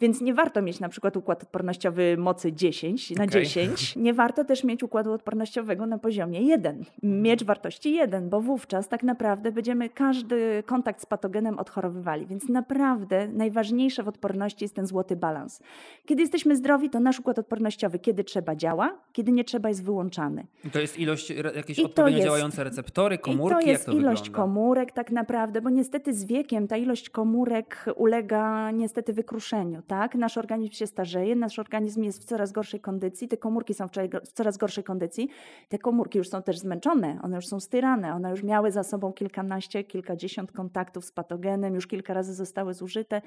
Więc 0.00 0.20
nie 0.20 0.34
warto 0.34 0.62
mieć 0.62 0.80
na 0.80 0.88
przykład 0.88 1.16
układ 1.16 1.42
odpornościowy 1.42 2.16
mocy 2.18 2.52
10 2.52 3.10
na 3.10 3.24
okay. 3.24 3.42
10. 3.42 3.96
Nie 3.96 4.14
warto 4.14 4.44
też 4.44 4.64
mieć 4.64 4.82
układu 4.82 5.12
odpornościowego 5.12 5.86
na 5.86 5.98
poziomie 5.98 6.40
1. 6.40 6.84
Mieć 7.02 7.44
wartości 7.44 7.94
1, 7.94 8.28
bo 8.28 8.40
wówczas 8.40 8.88
tak 8.88 9.02
naprawdę 9.02 9.52
będziemy 9.52 9.88
każdy 9.88 10.62
kontakt 10.66 11.00
z 11.00 11.06
patogenem 11.06 11.58
odchorowywali. 11.58 12.26
Więc 12.26 12.48
naprawdę 12.48 13.28
najważniejsze 13.28 14.02
w 14.02 14.08
odporności 14.08 14.64
jest 14.64 14.74
ten 14.74 14.86
złoty 14.86 15.16
balans. 15.16 15.62
Kiedy 16.06 16.22
jesteśmy 16.22 16.56
zdrowi, 16.56 16.90
to 16.90 17.00
nasz 17.00 17.20
układ 17.20 17.38
odpornościowy, 17.38 17.98
kiedy 17.98 18.24
trzeba 18.24 18.56
działa, 18.56 18.98
kiedy 19.12 19.32
nie 19.32 19.44
trzeba 19.44 19.68
jest 19.68 19.84
wyłączany. 19.84 20.46
I 20.68 20.70
to 20.70 20.80
jest 20.80 20.98
ilość, 20.98 21.30
jakieś 21.56 21.78
I 21.78 21.84
odpowiednio 21.84 22.24
działające 22.24 22.64
receptory, 22.64 23.18
komórki? 23.18 23.58
I 23.60 23.64
to 23.64 23.70
jest 23.70 23.86
to 23.86 23.92
ilość 23.92 24.22
wygląda? 24.22 24.36
komórek 24.36 24.92
tak 24.92 25.10
naprawdę, 25.10 25.60
bo 25.60 25.70
niestety 25.70 26.14
z 26.14 26.24
wiekiem 26.24 26.68
ta 26.68 26.76
ilość 26.76 27.10
komórek 27.10 27.84
ulega 27.96 28.70
niestety 28.70 29.12
wykruszeniu. 29.12 29.82
Tak? 29.82 30.14
Nasz 30.14 30.38
organizm 30.38 30.72
się 30.72 30.86
starzeje, 30.86 31.36
nasz 31.36 31.58
organizm 31.58 32.02
jest 32.02 32.22
w 32.22 32.24
coraz 32.24 32.52
gorszej 32.52 32.80
kondycji, 32.80 33.28
te 33.28 33.36
komórki 33.36 33.74
są 33.74 33.86
w 34.24 34.32
coraz 34.32 34.56
gorszej 34.56 34.84
kondycji. 34.84 35.28
Te 35.68 35.78
komórki 35.78 36.18
już 36.18 36.28
są 36.28 36.42
też 36.42 36.58
zmęczone, 36.58 37.18
one 37.22 37.36
już 37.36 37.46
są 37.46 37.60
styrane, 37.60 38.14
one 38.14 38.30
już 38.30 38.42
miały 38.42 38.70
za 38.70 38.82
sobą 38.82 39.12
kilkanaście, 39.12 39.84
kilkadziesiąt 39.84 40.52
kontaktów 40.52 41.04
z 41.04 41.12
patogenem, 41.12 41.74
już 41.74 41.86
kilka 41.86 42.14
razy 42.14 42.34
zostały 42.34 42.74
zużyte. 42.74 43.22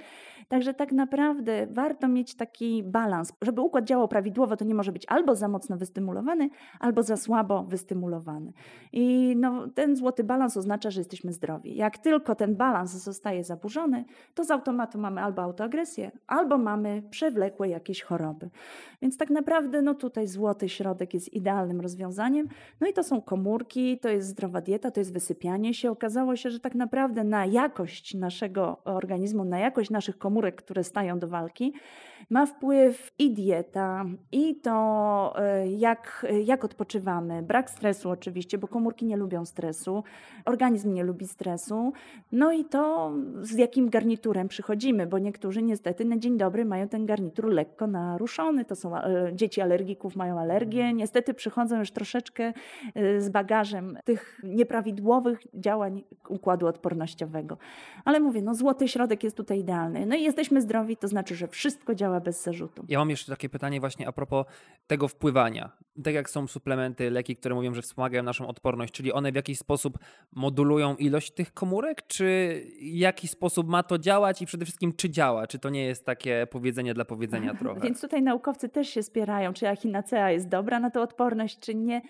Także 0.48 0.74
tak 0.74 0.92
naprawdę 0.92 1.68
warto 1.72 2.08
mieć 2.08 2.36
taki 2.36 2.84
balans. 2.84 3.34
Żeby 3.42 3.62
układ 3.62 3.86
działał 3.86 4.08
prawidłowo, 4.08 4.58
to 4.58 4.66
nie 4.66 4.76
może 4.76 4.92
być 4.92 5.06
albo 5.08 5.36
za 5.36 5.48
mocno 5.48 5.78
wystymulowany, 5.78 6.50
albo 6.80 7.04
za 7.04 7.18
słabo 7.18 7.31
wystymulowany. 7.68 8.54
I 8.94 9.36
no, 9.38 9.68
ten 9.68 9.96
złoty 9.96 10.24
balans 10.24 10.58
oznacza, 10.58 10.92
że 10.92 11.02
jesteśmy 11.02 11.34
zdrowi. 11.34 11.76
Jak 11.76 11.98
tylko 11.98 12.36
ten 12.36 12.56
balans 12.56 12.92
zostaje 12.92 13.44
zaburzony, 13.44 14.06
to 14.34 14.44
z 14.44 14.52
automatu 14.52 15.00
mamy 15.00 15.22
albo 15.22 15.42
autoagresję, 15.42 16.12
albo 16.28 16.58
mamy 16.58 17.04
przewlekłe 17.10 17.70
jakieś 17.70 18.02
choroby. 18.02 18.50
Więc 19.02 19.18
tak 19.18 19.30
naprawdę 19.30 19.82
no, 19.82 19.94
tutaj 19.94 20.28
złoty 20.28 20.70
środek 20.70 21.14
jest 21.14 21.34
idealnym 21.34 21.82
rozwiązaniem. 21.82 22.48
No 22.82 22.88
i 22.88 22.94
to 22.94 23.04
są 23.04 23.22
komórki, 23.22 24.00
to 24.00 24.10
jest 24.10 24.28
zdrowa 24.28 24.62
dieta, 24.62 24.92
to 24.92 25.00
jest 25.00 25.14
wysypianie 25.14 25.74
się. 25.74 25.92
Okazało 25.92 26.36
się, 26.36 26.50
że 26.50 26.60
tak 26.60 26.76
naprawdę 26.76 27.24
na 27.24 27.46
jakość 27.46 28.14
naszego 28.14 28.82
organizmu, 28.84 29.46
na 29.46 29.60
jakość 29.60 29.90
naszych 29.90 30.18
komórek, 30.18 30.56
które 30.56 30.84
stają 30.84 31.20
do 31.20 31.28
walki, 31.28 31.74
ma 32.30 32.46
wpływ 32.46 33.12
i 33.20 33.34
dieta, 33.34 34.06
i 34.32 34.56
to, 34.56 35.34
e, 35.38 35.68
jak, 35.68 36.28
jak 36.44 36.66
odpoczywamy 36.66 37.21
mamy 37.26 37.44
brak 37.44 37.70
stresu 37.70 38.10
oczywiście, 38.10 38.58
bo 38.58 38.68
komórki 38.68 39.06
nie 39.06 39.18
lubią 39.18 39.46
stresu, 39.46 40.04
organizm 40.46 40.94
nie 40.94 41.04
lubi 41.04 41.28
stresu. 41.28 41.94
No 42.32 42.52
i 42.52 42.66
to 42.66 43.14
z 43.42 43.58
jakim 43.58 43.90
garniturem 43.90 44.48
przychodzimy, 44.48 45.08
bo 45.08 45.20
niektórzy 45.20 45.62
niestety 45.62 46.06
na 46.06 46.18
dzień 46.18 46.38
dobry 46.38 46.66
mają 46.66 46.88
ten 46.88 47.06
garnitur 47.06 47.46
lekko 47.46 47.88
naruszony. 47.88 48.66
To 48.66 48.76
są 48.76 48.98
e, 48.98 49.32
dzieci 49.34 49.62
alergików, 49.62 50.16
mają 50.16 50.40
alergię. 50.40 50.94
Niestety 50.94 51.34
przychodzą 51.34 51.80
już 51.80 51.92
troszeczkę 51.92 52.54
e, 52.96 53.22
z 53.22 53.30
bagażem 53.30 53.98
tych 54.06 54.42
nieprawidłowych 54.44 55.40
działań 55.54 56.04
układu 56.30 56.68
odpornościowego. 56.68 57.58
Ale 58.06 58.20
mówię, 58.20 58.42
no 58.42 58.56
złoty 58.56 58.88
środek 58.88 59.24
jest 59.24 59.38
tutaj 59.38 59.60
idealny. 59.60 60.06
No 60.06 60.16
i 60.16 60.24
jesteśmy 60.24 60.62
zdrowi, 60.62 60.98
to 60.98 61.08
znaczy, 61.08 61.36
że 61.36 61.48
wszystko 61.48 61.96
działa 61.96 62.20
bez 62.20 62.44
zarzutu. 62.44 62.86
Ja 62.90 63.00
mam 63.00 63.10
jeszcze 63.10 63.32
takie 63.32 63.50
pytanie 63.50 63.80
właśnie 63.80 64.08
a 64.08 64.12
propos 64.12 64.46
tego 64.88 65.08
wpływania. 65.08 65.72
Tak 66.04 66.14
jak 66.14 66.30
są 66.30 66.48
suplementy, 66.48 67.10
leki, 67.12 67.36
które 67.36 67.56
mówią, 67.56 67.74
że 67.74 67.82
wspomagają 67.82 68.24
naszą 68.24 68.48
odporność, 68.48 68.94
czyli 68.94 69.14
one 69.14 69.32
w 69.32 69.36
jakiś 69.36 69.60
sposób 69.60 69.98
modulują 70.36 70.96
ilość 70.96 71.32
tych 71.32 71.54
komórek, 71.54 72.08
czy 72.08 72.62
w 72.82 72.86
jaki 72.86 73.28
sposób 73.28 73.68
ma 73.68 73.84
to 73.84 73.98
działać 73.98 74.42
i 74.42 74.46
przede 74.46 74.66
wszystkim 74.66 74.94
czy 74.94 75.10
działa? 75.10 75.48
Czy 75.48 75.60
to 75.60 75.70
nie 75.70 75.86
jest 75.86 76.06
takie 76.06 76.48
powiedzenie 76.52 76.94
dla 76.94 77.06
powiedzenia 77.06 77.54
trochę? 77.54 77.82
Więc 77.82 78.02
tutaj 78.02 78.22
naukowcy 78.22 78.70
też 78.70 78.90
się 78.90 79.04
spierają, 79.04 79.54
czy 79.54 79.68
echinacea 79.68 80.32
jest 80.32 80.48
dobra 80.48 80.80
na 80.80 80.90
tę 80.90 81.02
odporność, 81.02 81.60
czy 81.60 81.76
nie. 81.76 82.02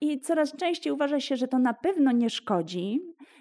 I 0.00 0.20
coraz 0.20 0.56
częściej 0.56 0.92
uważa 0.92 1.20
się, 1.20 1.36
że 1.36 1.48
to 1.48 1.58
na 1.58 1.74
pewno 1.74 2.12
nie 2.12 2.30
szkodzi, 2.30 3.00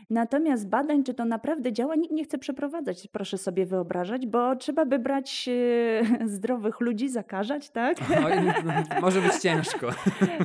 Natomiast 0.09 0.69
badań, 0.69 1.03
czy 1.03 1.13
to 1.13 1.25
naprawdę 1.25 1.73
działa, 1.73 1.95
nikt 1.95 2.13
nie 2.13 2.23
chce 2.23 2.37
przeprowadzać, 2.37 3.07
proszę 3.11 3.37
sobie 3.37 3.65
wyobrażać, 3.65 4.27
bo 4.27 4.55
trzeba 4.55 4.85
by 4.85 4.99
brać 4.99 5.49
e, 5.49 6.27
zdrowych 6.35 6.79
ludzi, 6.79 7.09
zakażać, 7.09 7.69
tak? 7.69 7.97
No, 8.65 9.01
może 9.01 9.21
być 9.21 9.33
ciężko. 9.33 9.89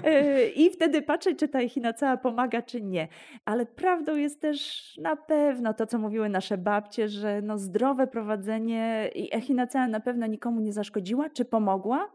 E, 0.05 0.49
I 0.49 0.71
wtedy 0.71 1.03
patrzeć, 1.03 1.39
czy 1.39 1.49
ta 1.49 1.61
echinacea 1.61 2.17
pomaga, 2.17 2.63
czy 2.63 2.83
nie. 2.83 3.09
Ale 3.45 3.67
prawdą 3.67 4.17
jest 4.17 4.41
też 4.41 4.91
na 5.03 5.17
pewno 5.17 5.75
to, 5.75 5.87
co 5.87 5.99
mówiły 5.99 6.29
nasze 6.29 6.59
babcie, 6.59 7.09
że 7.09 7.43
no 7.43 7.59
zdrowe 7.59 8.07
prowadzenie 8.07 9.11
i 9.15 9.37
echinacea 9.37 9.89
na 9.89 10.01
pewno 10.01 10.27
nikomu 10.27 10.61
nie 10.61 10.73
zaszkodziła, 10.73 11.31
czy 11.31 11.45
pomogła. 11.45 12.11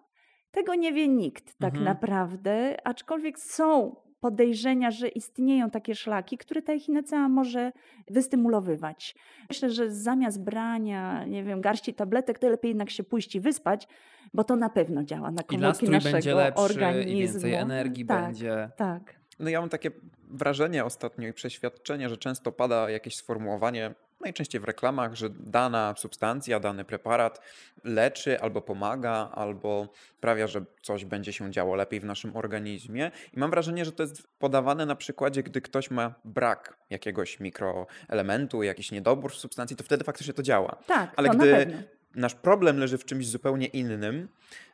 Tego 0.52 0.76
nie 0.76 0.93
wie 0.93 1.08
nikt 1.08 1.58
tak 1.58 1.70
mhm. 1.74 1.86
naprawdę, 1.86 2.78
aczkolwiek 2.88 3.39
są 3.39 3.95
podejrzenia, 4.20 4.91
że 4.91 5.07
istnieją 5.07 5.70
takie 5.70 5.95
szlaki, 5.95 6.38
które 6.38 6.61
ta 6.61 6.74
echinacea 6.74 7.30
może 7.30 7.72
wystymulowywać. 8.07 9.15
Myślę, 9.49 9.70
że 9.70 9.91
zamiast 9.91 10.43
brania, 10.43 11.26
nie 11.26 11.43
wiem, 11.43 11.61
garści 11.61 11.93
tabletek, 11.93 12.39
to 12.39 12.49
lepiej 12.49 12.70
jednak 12.70 12.89
się 12.89 13.03
pójść 13.03 13.36
i 13.36 13.39
wyspać, 13.39 13.88
bo 14.34 14.43
to 14.43 14.55
na 14.55 14.70
pewno 14.70 15.03
działa 15.03 15.32
na 15.32 15.43
komórki 15.43 15.86
I 15.86 15.89
naszego 15.89 16.13
będzie 16.13 16.36
lepszy, 16.36 16.61
organizmu. 16.61 17.11
I 17.11 17.22
więcej 17.22 17.53
energii 17.53 18.05
tak, 18.05 18.26
będzie. 18.26 18.70
Tak. 18.78 19.20
No 19.39 19.49
ja 19.49 19.59
mam 19.59 19.70
takie 19.70 19.91
wrażenie 20.30 20.86
ostatnio 20.86 21.28
i 21.28 21.34
przeświadczenie, 21.34 22.09
że 22.09 22.17
często 22.17 22.51
pada 22.51 22.89
jakieś 22.89 23.15
sformułowanie 23.15 23.95
najczęściej 24.22 24.61
w 24.61 24.63
reklamach, 24.63 25.15
że 25.15 25.30
dana 25.30 25.93
substancja, 25.97 26.59
dany 26.59 26.86
preparat 26.86 27.41
leczy 27.84 28.41
albo 28.41 28.61
pomaga, 28.61 29.30
albo 29.34 29.88
sprawia, 30.17 30.47
że 30.47 30.65
coś 30.82 31.05
będzie 31.05 31.34
się 31.34 31.51
działo 31.51 31.76
lepiej 31.76 31.99
w 31.99 32.05
naszym 32.05 32.36
organizmie. 32.36 33.11
I 33.34 33.39
mam 33.39 33.49
wrażenie, 33.49 33.86
że 33.86 33.91
to 33.91 34.03
jest 34.03 34.28
podawane 34.39 34.86
na 34.86 34.95
przykładzie, 34.95 35.43
gdy 35.43 35.61
ktoś 35.61 35.91
ma 35.91 36.13
brak 36.26 36.78
jakiegoś 36.89 37.39
mikroelementu, 37.39 38.63
jakiś 38.63 38.91
niedobór 38.91 39.32
w 39.32 39.36
substancji, 39.36 39.78
to 39.78 39.84
wtedy 39.84 40.03
faktycznie 40.03 40.34
to 40.34 40.43
działa. 40.43 40.76
Tak, 40.88 41.13
Ale 41.15 41.30
to 41.30 41.38
gdy 41.38 41.84
nasz 42.16 42.36
problem 42.36 42.78
leży 42.78 42.97
w 42.97 43.05
czymś 43.05 43.28
zupełnie 43.28 43.66
innym, 43.66 44.28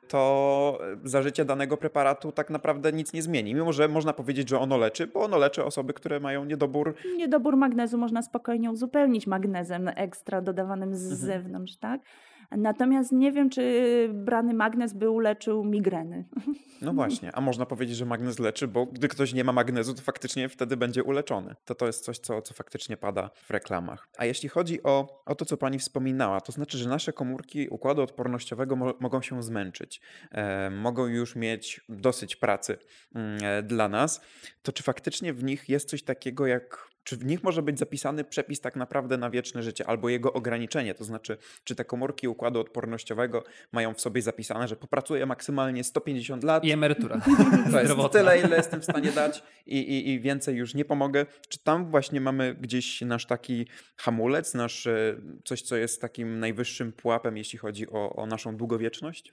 to 0.07 0.79
zażycie 1.03 1.45
danego 1.45 1.77
preparatu 1.77 2.31
tak 2.31 2.49
naprawdę 2.49 2.93
nic 2.93 3.13
nie 3.13 3.21
zmieni. 3.21 3.55
Mimo, 3.55 3.73
że 3.73 3.87
można 3.87 4.13
powiedzieć, 4.13 4.49
że 4.49 4.59
ono 4.59 4.77
leczy, 4.77 5.07
bo 5.07 5.19
ono 5.21 5.37
leczy 5.37 5.63
osoby, 5.63 5.93
które 5.93 6.19
mają 6.19 6.45
niedobór. 6.45 6.95
Niedobór 7.17 7.57
magnezu 7.57 7.97
można 7.97 8.21
spokojnie 8.21 8.71
uzupełnić 8.71 9.27
magnezem 9.27 9.87
ekstra 9.95 10.41
dodawanym 10.41 10.95
z 10.95 11.11
mhm. 11.11 11.21
zewnątrz, 11.21 11.75
tak? 11.75 12.01
Natomiast 12.57 13.11
nie 13.11 13.31
wiem, 13.31 13.49
czy 13.49 14.09
brany 14.13 14.53
magnez 14.53 14.93
by 14.93 15.09
uleczył 15.09 15.63
migreny. 15.63 16.25
No 16.81 16.93
właśnie, 16.93 17.35
a 17.35 17.41
można 17.41 17.65
powiedzieć, 17.65 17.97
że 17.97 18.05
magnez 18.05 18.39
leczy, 18.39 18.67
bo 18.67 18.85
gdy 18.85 19.07
ktoś 19.07 19.33
nie 19.33 19.43
ma 19.43 19.51
magnezu, 19.51 19.93
to 19.93 20.01
faktycznie 20.01 20.49
wtedy 20.49 20.77
będzie 20.77 21.03
uleczony. 21.03 21.55
To 21.65 21.75
to 21.75 21.87
jest 21.87 22.03
coś, 22.03 22.19
co, 22.19 22.41
co 22.41 22.53
faktycznie 22.53 22.97
pada 22.97 23.29
w 23.35 23.49
reklamach. 23.49 24.07
A 24.17 24.25
jeśli 24.25 24.49
chodzi 24.49 24.83
o, 24.83 25.23
o 25.25 25.35
to, 25.35 25.45
co 25.45 25.57
pani 25.57 25.79
wspominała, 25.79 26.41
to 26.41 26.51
znaczy, 26.51 26.77
że 26.77 26.89
nasze 26.89 27.13
komórki 27.13 27.69
układu 27.69 28.01
odpornościowego 28.01 28.75
mo 28.75 28.93
mogą 28.99 29.21
się 29.21 29.43
zmęczyć, 29.43 30.01
e, 30.31 30.69
mogą 30.69 31.07
już 31.07 31.35
mieć 31.35 31.81
dosyć 31.89 32.35
pracy 32.35 32.77
mm, 33.15 33.37
e, 33.43 33.63
dla 33.63 33.89
nas. 33.89 34.21
To 34.61 34.71
czy 34.71 34.83
faktycznie 34.83 35.33
w 35.33 35.43
nich 35.43 35.69
jest 35.69 35.89
coś 35.89 36.03
takiego 36.03 36.47
jak 36.47 36.94
czy 37.05 37.17
w 37.17 37.25
nich 37.25 37.43
może 37.43 37.61
być 37.61 37.79
zapisany 37.79 38.23
przepis 38.23 38.61
tak 38.61 38.75
naprawdę 38.75 39.17
na 39.17 39.29
wieczne 39.29 39.63
życie 39.63 39.87
albo 39.87 40.09
jego 40.09 40.33
ograniczenie? 40.33 40.95
To 40.95 41.03
znaczy, 41.03 41.37
czy 41.63 41.75
te 41.75 41.85
komórki 41.85 42.27
układu 42.27 42.59
odpornościowego 42.59 43.43
mają 43.71 43.93
w 43.93 44.01
sobie 44.01 44.21
zapisane, 44.21 44.67
że 44.67 44.75
popracuję 44.75 45.25
maksymalnie 45.25 45.83
150 45.83 46.43
lat. 46.43 46.63
I 46.63 46.71
emerytura. 46.71 47.21
To 47.71 47.81
jest 47.81 47.93
tyle, 48.11 48.39
ile 48.39 48.57
jestem 48.57 48.81
w 48.81 48.83
stanie 48.83 49.11
dać 49.11 49.43
i, 49.65 49.79
i, 49.79 50.09
i 50.09 50.19
więcej 50.19 50.55
już 50.55 50.73
nie 50.73 50.85
pomogę. 50.85 51.25
Czy 51.49 51.59
tam 51.59 51.91
właśnie 51.91 52.21
mamy 52.21 52.55
gdzieś 52.55 53.01
nasz 53.01 53.25
taki 53.25 53.67
hamulec, 53.97 54.53
nasz 54.53 54.87
e, 54.87 55.15
coś, 55.43 55.61
co 55.61 55.75
jest 55.75 56.01
takim 56.01 56.39
najwyższym 56.39 56.91
pułapem, 56.91 57.37
jeśli 57.37 57.59
chodzi 57.59 57.89
o, 57.89 58.15
o 58.15 58.25
naszą 58.25 58.57
długowieczność? 58.57 59.31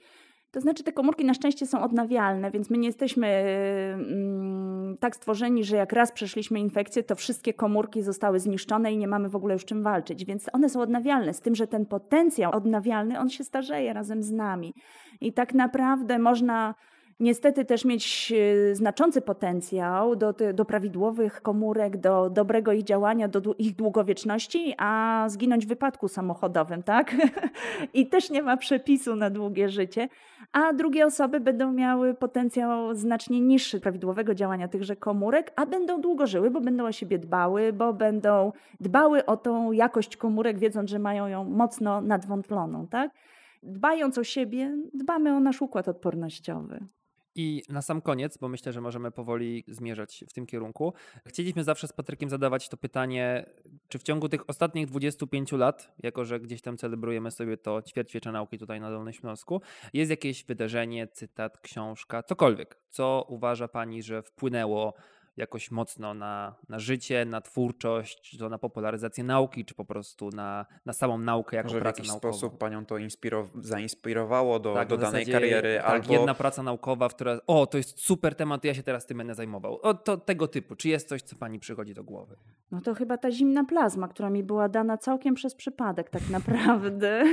To 0.53 0.61
znaczy, 0.61 0.83
te 0.83 0.91
komórki 0.91 1.25
na 1.25 1.33
szczęście 1.33 1.65
są 1.65 1.81
odnawialne, 1.81 2.51
więc 2.51 2.69
my 2.69 2.77
nie 2.77 2.87
jesteśmy 2.87 3.27
mm, 3.27 4.97
tak 4.99 5.15
stworzeni, 5.15 5.63
że 5.63 5.77
jak 5.77 5.93
raz 5.93 6.11
przeszliśmy 6.11 6.59
infekcję, 6.59 7.03
to 7.03 7.15
wszystkie 7.15 7.53
komórki 7.53 8.01
zostały 8.01 8.39
zniszczone 8.39 8.93
i 8.93 8.97
nie 8.97 9.07
mamy 9.07 9.29
w 9.29 9.35
ogóle 9.35 9.53
już 9.53 9.65
czym 9.65 9.83
walczyć. 9.83 10.25
Więc 10.25 10.49
one 10.53 10.69
są 10.69 10.81
odnawialne, 10.81 11.33
z 11.33 11.41
tym, 11.41 11.55
że 11.55 11.67
ten 11.67 11.85
potencjał 11.85 12.51
odnawialny, 12.51 13.19
on 13.19 13.29
się 13.29 13.43
starzeje 13.43 13.93
razem 13.93 14.23
z 14.23 14.31
nami. 14.31 14.73
I 15.21 15.33
tak 15.33 15.53
naprawdę 15.53 16.19
można 16.19 16.75
niestety 17.23 17.65
też 17.65 17.85
mieć 17.85 18.33
e, 18.71 18.75
znaczący 18.75 19.21
potencjał 19.21 20.15
do, 20.15 20.33
do 20.53 20.65
prawidłowych 20.65 21.41
komórek, 21.41 21.97
do 21.97 22.29
dobrego 22.29 22.73
ich 22.73 22.83
działania, 22.83 23.27
do 23.27 23.41
ich 23.57 23.75
długowieczności, 23.75 24.73
a 24.77 25.25
zginąć 25.29 25.65
w 25.65 25.69
wypadku 25.69 26.07
samochodowym, 26.07 26.83
tak? 26.83 27.15
I 27.93 28.07
też 28.07 28.29
nie 28.29 28.43
ma 28.43 28.57
przepisu 28.57 29.15
na 29.15 29.29
długie 29.29 29.69
życie. 29.69 30.09
A 30.51 30.73
drugie 30.73 31.05
osoby 31.05 31.39
będą 31.39 31.73
miały 31.73 32.13
potencjał 32.13 32.95
znacznie 32.95 33.41
niższy 33.41 33.79
prawidłowego 33.79 34.35
działania 34.35 34.67
tychże 34.67 34.95
komórek, 34.95 35.51
a 35.55 35.65
będą 35.65 36.01
długo 36.01 36.27
żyły, 36.27 36.51
bo 36.51 36.61
będą 36.61 36.85
o 36.85 36.91
siebie 36.91 37.19
dbały, 37.19 37.73
bo 37.73 37.93
będą 37.93 38.51
dbały 38.79 39.25
o 39.25 39.37
tą 39.37 39.71
jakość 39.71 40.17
komórek, 40.17 40.59
wiedząc, 40.59 40.89
że 40.89 40.99
mają 40.99 41.27
ją 41.27 41.43
mocno 41.43 42.01
nadwątloną, 42.01 42.87
tak? 42.87 43.11
Dbając 43.63 44.17
o 44.17 44.23
siebie, 44.23 44.77
dbamy 44.93 45.33
o 45.33 45.39
nasz 45.39 45.61
układ 45.61 45.87
odpornościowy. 45.87 46.87
I 47.35 47.63
na 47.69 47.81
sam 47.81 48.01
koniec, 48.01 48.37
bo 48.37 48.49
myślę, 48.49 48.73
że 48.73 48.81
możemy 48.81 49.11
powoli 49.11 49.63
zmierzać 49.67 50.23
w 50.29 50.33
tym 50.33 50.45
kierunku, 50.45 50.93
chcieliśmy 51.25 51.63
zawsze 51.63 51.87
z 51.87 51.93
Patrykiem 51.93 52.29
zadawać 52.29 52.69
to 52.69 52.77
pytanie, 52.77 53.45
czy 53.87 53.99
w 53.99 54.03
ciągu 54.03 54.29
tych 54.29 54.49
ostatnich 54.49 54.87
25 54.87 55.51
lat, 55.51 55.95
jako 56.03 56.25
że 56.25 56.39
gdzieś 56.39 56.61
tam 56.61 56.77
celebrujemy 56.77 57.31
sobie 57.31 57.57
to 57.57 57.81
ćwierćwiecza 57.81 58.31
nauki 58.31 58.57
tutaj 58.57 58.81
na 58.81 58.89
Dolnym 58.89 59.13
Śląsku, 59.13 59.61
jest 59.93 60.11
jakieś 60.11 60.45
wydarzenie, 60.45 61.07
cytat, 61.07 61.57
książka, 61.57 62.23
cokolwiek, 62.23 62.79
co 62.89 63.25
uważa 63.29 63.67
Pani, 63.67 64.03
że 64.03 64.21
wpłynęło 64.21 64.93
jakoś 65.37 65.71
mocno 65.71 66.13
na, 66.13 66.55
na 66.69 66.79
życie, 66.79 67.25
na 67.25 67.41
twórczość, 67.41 68.21
czy 68.21 68.37
to 68.37 68.49
na 68.49 68.57
popularyzację 68.57 69.23
nauki, 69.23 69.65
czy 69.65 69.75
po 69.75 69.85
prostu 69.85 70.29
na, 70.29 70.65
na 70.85 70.93
samą 70.93 71.17
naukę 71.17 71.57
jako 71.57 71.69
Może 71.69 71.79
pracę 71.79 71.95
w 71.95 71.97
jakiś 71.97 72.11
naukową. 72.11 72.33
sposób 72.33 72.57
panią 72.57 72.85
to 72.85 72.95
zainspirowało 73.55 74.59
do, 74.59 74.73
tak, 74.73 74.87
do 74.87 74.97
danej 74.97 75.25
kariery? 75.25 75.77
Tak, 75.77 75.89
albo... 75.89 76.13
jedna 76.13 76.33
praca 76.33 76.63
naukowa, 76.63 77.09
która, 77.09 77.39
o, 77.47 77.67
to 77.67 77.77
jest 77.77 77.99
super 77.99 78.35
temat, 78.35 78.63
ja 78.63 78.73
się 78.73 78.83
teraz 78.83 79.05
tym 79.05 79.17
będę 79.17 79.35
zajmował. 79.35 79.79
O, 79.81 79.93
to 79.93 80.17
tego 80.17 80.47
typu. 80.47 80.75
Czy 80.75 80.89
jest 80.89 81.09
coś, 81.09 81.21
co 81.21 81.35
pani 81.35 81.59
przychodzi 81.59 81.93
do 81.93 82.03
głowy? 82.03 82.35
No 82.71 82.81
to 82.81 82.93
chyba 82.93 83.17
ta 83.17 83.31
zimna 83.31 83.63
plazma, 83.63 84.07
która 84.07 84.29
mi 84.29 84.43
była 84.43 84.69
dana 84.69 84.97
całkiem 84.97 85.35
przez 85.35 85.55
przypadek 85.55 86.09
tak 86.09 86.29
naprawdę. 86.37 87.23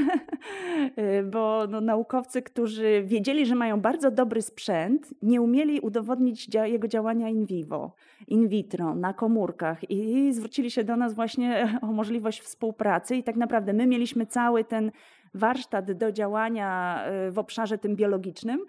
Y, 0.98 1.22
bo 1.22 1.66
no, 1.68 1.80
naukowcy, 1.80 2.42
którzy 2.42 3.02
wiedzieli, 3.06 3.46
że 3.46 3.54
mają 3.54 3.80
bardzo 3.80 4.10
dobry 4.10 4.42
sprzęt, 4.42 5.14
nie 5.22 5.40
umieli 5.40 5.80
udowodnić 5.80 6.46
dzia 6.46 6.66
jego 6.66 6.88
działania 6.88 7.28
in 7.28 7.46
vivo, 7.46 7.89
in 8.28 8.48
vitro, 8.48 8.94
na 8.94 9.12
komórkach 9.14 9.90
i 9.90 10.32
zwrócili 10.32 10.70
się 10.70 10.84
do 10.84 10.96
nas 10.96 11.14
właśnie 11.14 11.68
o 11.82 11.86
możliwość 11.86 12.40
współpracy 12.40 13.16
i 13.16 13.22
tak 13.22 13.36
naprawdę 13.36 13.72
my 13.72 13.86
mieliśmy 13.86 14.26
cały 14.26 14.64
ten 14.64 14.90
warsztat 15.34 15.92
do 15.92 16.12
działania 16.12 17.02
y, 17.28 17.30
w 17.30 17.38
obszarze 17.38 17.78
tym 17.78 17.96
biologicznym, 17.96 18.60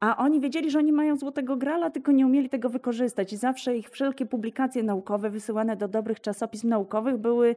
a 0.00 0.16
oni 0.16 0.40
wiedzieli, 0.40 0.70
że 0.70 0.78
oni 0.78 0.92
mają 0.92 1.16
złotego 1.16 1.56
grala, 1.56 1.90
tylko 1.90 2.12
nie 2.12 2.26
umieli 2.26 2.48
tego 2.48 2.68
wykorzystać. 2.68 3.32
I 3.32 3.36
zawsze 3.36 3.76
ich 3.76 3.90
wszelkie 3.90 4.26
publikacje 4.26 4.82
naukowe 4.82 5.30
wysyłane 5.30 5.76
do 5.76 5.88
dobrych 5.88 6.20
czasopism 6.20 6.68
naukowych 6.68 7.16
były 7.16 7.56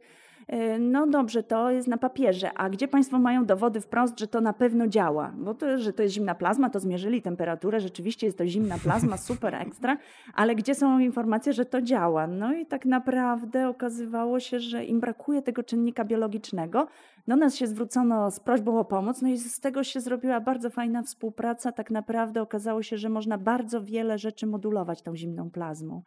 no 0.78 1.06
dobrze, 1.06 1.42
to 1.42 1.70
jest 1.70 1.88
na 1.88 1.98
papierze, 1.98 2.52
a 2.54 2.70
gdzie 2.70 2.88
Państwo 2.88 3.18
mają 3.18 3.46
dowody 3.46 3.80
wprost, 3.80 4.20
że 4.20 4.26
to 4.26 4.40
na 4.40 4.52
pewno 4.52 4.86
działa? 4.88 5.32
Bo 5.36 5.54
to, 5.54 5.78
że 5.78 5.92
to 5.92 6.02
jest 6.02 6.14
zimna 6.14 6.34
plazma, 6.34 6.70
to 6.70 6.80
zmierzyli 6.80 7.22
temperaturę, 7.22 7.80
rzeczywiście 7.80 8.26
jest 8.26 8.38
to 8.38 8.46
zimna 8.46 8.78
plazma, 8.78 9.16
super 9.28 9.54
ekstra, 9.54 9.96
ale 10.34 10.54
gdzie 10.54 10.74
są 10.74 10.98
informacje, 10.98 11.52
że 11.52 11.64
to 11.64 11.82
działa? 11.82 12.26
No 12.26 12.54
i 12.54 12.66
tak 12.66 12.84
naprawdę 12.84 13.68
okazywało 13.68 14.40
się, 14.40 14.60
że 14.60 14.84
im 14.84 15.00
brakuje 15.00 15.42
tego 15.42 15.62
czynnika 15.62 16.04
biologicznego. 16.04 16.86
Do 17.28 17.36
nas 17.36 17.54
się 17.54 17.66
zwrócono 17.66 18.30
z 18.30 18.40
prośbą 18.40 18.78
o 18.78 18.84
pomoc, 18.84 19.22
no 19.22 19.28
i 19.28 19.38
z 19.38 19.60
tego 19.60 19.84
się 19.84 20.00
zrobiła 20.00 20.40
bardzo 20.40 20.70
fajna 20.70 21.02
współpraca. 21.02 21.72
Tak 21.72 21.90
naprawdę 21.90 22.42
okazało 22.42 22.82
się, 22.82 22.98
że 22.98 23.08
można 23.08 23.38
bardzo 23.38 23.82
wiele 23.82 24.18
rzeczy 24.18 24.46
modulować 24.46 25.02
tą 25.02 25.16
zimną 25.16 25.50
plazmą. 25.50 26.02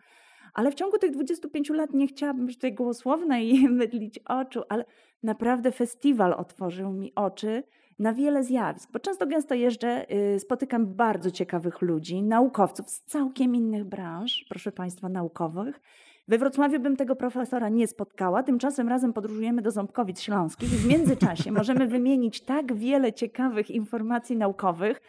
Ale 0.53 0.71
w 0.71 0.75
ciągu 0.75 0.97
tych 0.97 1.11
25 1.11 1.69
lat 1.69 1.93
nie 1.93 2.07
chciałabym 2.07 2.45
być 2.45 2.55
tutaj 2.55 2.73
głosłowna 2.73 3.39
i 3.39 3.67
mydlić 3.69 4.19
oczu, 4.19 4.61
ale 4.69 4.85
naprawdę 5.23 5.71
festiwal 5.71 6.33
otworzył 6.33 6.93
mi 6.93 7.15
oczy 7.15 7.63
na 7.99 8.13
wiele 8.13 8.43
zjawisk, 8.43 8.91
bo 8.91 8.99
często 8.99 9.27
gęsto 9.27 9.55
jeżdżę, 9.55 10.05
y, 10.35 10.39
spotykam 10.39 10.85
bardzo 10.85 11.31
ciekawych 11.31 11.81
ludzi, 11.81 12.23
naukowców 12.23 12.89
z 12.89 13.01
całkiem 13.01 13.55
innych 13.55 13.83
branż, 13.83 14.45
proszę 14.49 14.71
Państwa, 14.71 15.09
naukowych. 15.09 15.81
We 16.27 16.37
Wrocławiu 16.37 16.79
bym 16.79 16.95
tego 16.95 17.15
profesora 17.15 17.69
nie 17.69 17.87
spotkała, 17.87 18.43
tymczasem 18.43 18.89
razem 18.89 19.13
podróżujemy 19.13 19.61
do 19.61 19.71
Ząbkowic 19.71 20.21
Śląskich 20.21 20.69
w 20.69 20.87
międzyczasie 20.87 21.51
możemy 21.61 21.87
wymienić 21.87 22.41
tak 22.41 22.73
wiele 22.73 23.13
ciekawych 23.13 23.71
informacji 23.71 24.37
naukowych, 24.37 25.01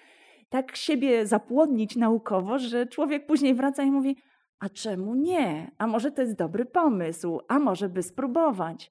tak 0.48 0.76
siebie 0.76 1.26
zapłodnić 1.26 1.96
naukowo, 1.96 2.58
że 2.58 2.86
człowiek 2.86 3.26
później 3.26 3.54
wraca 3.54 3.82
i 3.82 3.90
mówi– 3.90 4.16
a 4.64 4.68
czemu 4.68 5.14
nie? 5.14 5.70
A 5.78 5.86
może 5.86 6.12
to 6.12 6.22
jest 6.22 6.34
dobry 6.34 6.64
pomysł? 6.64 7.40
A 7.48 7.58
może 7.58 7.88
by 7.88 8.02
spróbować? 8.02 8.90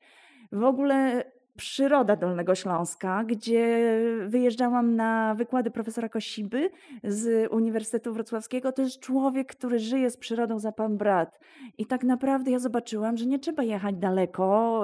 W 0.52 0.64
ogóle 0.64 1.24
przyroda 1.58 2.16
Dolnego 2.16 2.56
Śląska, 2.56 3.24
gdzie 3.24 3.88
wyjeżdżałam 4.28 4.96
na 4.96 5.36
wykłady 5.36 5.72
profesora 5.72 6.10
Kosiby 6.10 6.70
z 7.04 7.52
Uniwersytetu 7.52 8.14
Wrocławskiego. 8.14 8.72
To 8.72 8.82
jest 8.82 9.00
człowiek, 9.00 9.56
który 9.56 9.80
żyje 9.80 10.10
z 10.10 10.18
przyrodą 10.18 10.60
za 10.60 10.72
pan 10.72 10.98
brat. 10.98 11.40
I 11.78 11.86
tak 11.86 12.04
naprawdę 12.04 12.52
ja 12.52 12.60
zobaczyłam, 12.60 13.18
że 13.18 13.26
nie 13.26 13.40
trzeba 13.40 13.64
jechać 13.64 13.96
daleko 13.96 14.82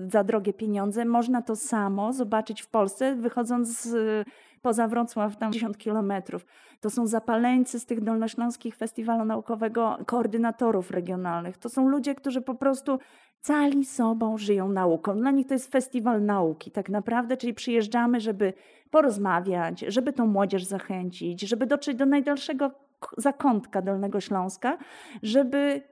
yy, 0.00 0.10
za 0.10 0.24
drogie 0.24 0.52
pieniądze. 0.52 1.04
Można 1.04 1.42
to 1.42 1.56
samo 1.56 2.12
zobaczyć 2.12 2.62
w 2.62 2.68
Polsce, 2.68 3.14
wychodząc 3.14 3.82
z 3.82 4.26
poza 4.62 4.88
Wrocław, 4.88 5.36
tam 5.36 5.52
10 5.52 5.76
kilometrów. 5.76 6.46
To 6.80 6.90
są 6.90 7.06
zapaleńcy 7.06 7.80
z 7.80 7.86
tych 7.86 8.00
dolnośląskich 8.00 8.76
festiwalu 8.76 9.24
naukowego, 9.24 9.98
koordynatorów 10.06 10.90
regionalnych. 10.90 11.58
To 11.58 11.68
są 11.68 11.88
ludzie, 11.88 12.14
którzy 12.14 12.42
po 12.42 12.54
prostu 12.54 12.98
cali 13.40 13.84
sobą 13.84 14.38
żyją 14.38 14.68
nauką. 14.68 15.16
Dla 15.16 15.30
nich 15.30 15.46
to 15.46 15.54
jest 15.54 15.72
festiwal 15.72 16.24
nauki 16.24 16.70
tak 16.70 16.88
naprawdę, 16.88 17.36
czyli 17.36 17.54
przyjeżdżamy, 17.54 18.20
żeby 18.20 18.52
porozmawiać, 18.90 19.80
żeby 19.80 20.12
tą 20.12 20.26
młodzież 20.26 20.64
zachęcić, 20.64 21.40
żeby 21.40 21.66
dotrzeć 21.66 21.96
do 21.96 22.06
najdalszego 22.06 22.70
zakątka 23.16 23.82
Dolnego 23.82 24.20
Śląska, 24.20 24.78
żeby 25.22 25.82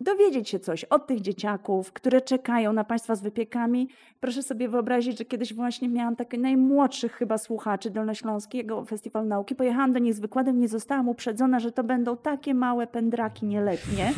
dowiedzieć 0.00 0.48
się 0.48 0.58
coś 0.58 0.84
od 0.84 1.06
tych 1.06 1.20
dzieciaków, 1.20 1.92
które 1.92 2.20
czekają 2.20 2.72
na 2.72 2.84
Państwa 2.84 3.14
z 3.14 3.22
wypiekami. 3.22 3.88
Proszę 4.20 4.42
sobie 4.42 4.68
wyobrazić, 4.68 5.18
że 5.18 5.24
kiedyś 5.24 5.54
właśnie 5.54 5.88
miałam 5.88 6.16
takich 6.16 6.40
najmłodszych 6.40 7.12
chyba 7.12 7.38
słuchaczy 7.38 7.90
Dolnośląskiego 7.90 8.84
Festiwalu 8.84 9.28
Nauki. 9.28 9.54
Pojechałam 9.54 9.92
do 9.92 9.98
nich 9.98 10.14
z 10.14 10.20
wykładem, 10.20 10.60
nie 10.60 10.68
zostałam 10.68 11.08
uprzedzona, 11.08 11.60
że 11.60 11.72
to 11.72 11.84
będą 11.84 12.16
takie 12.16 12.54
małe 12.54 12.86
pędraki 12.86 13.46
nieletnie. 13.46 14.12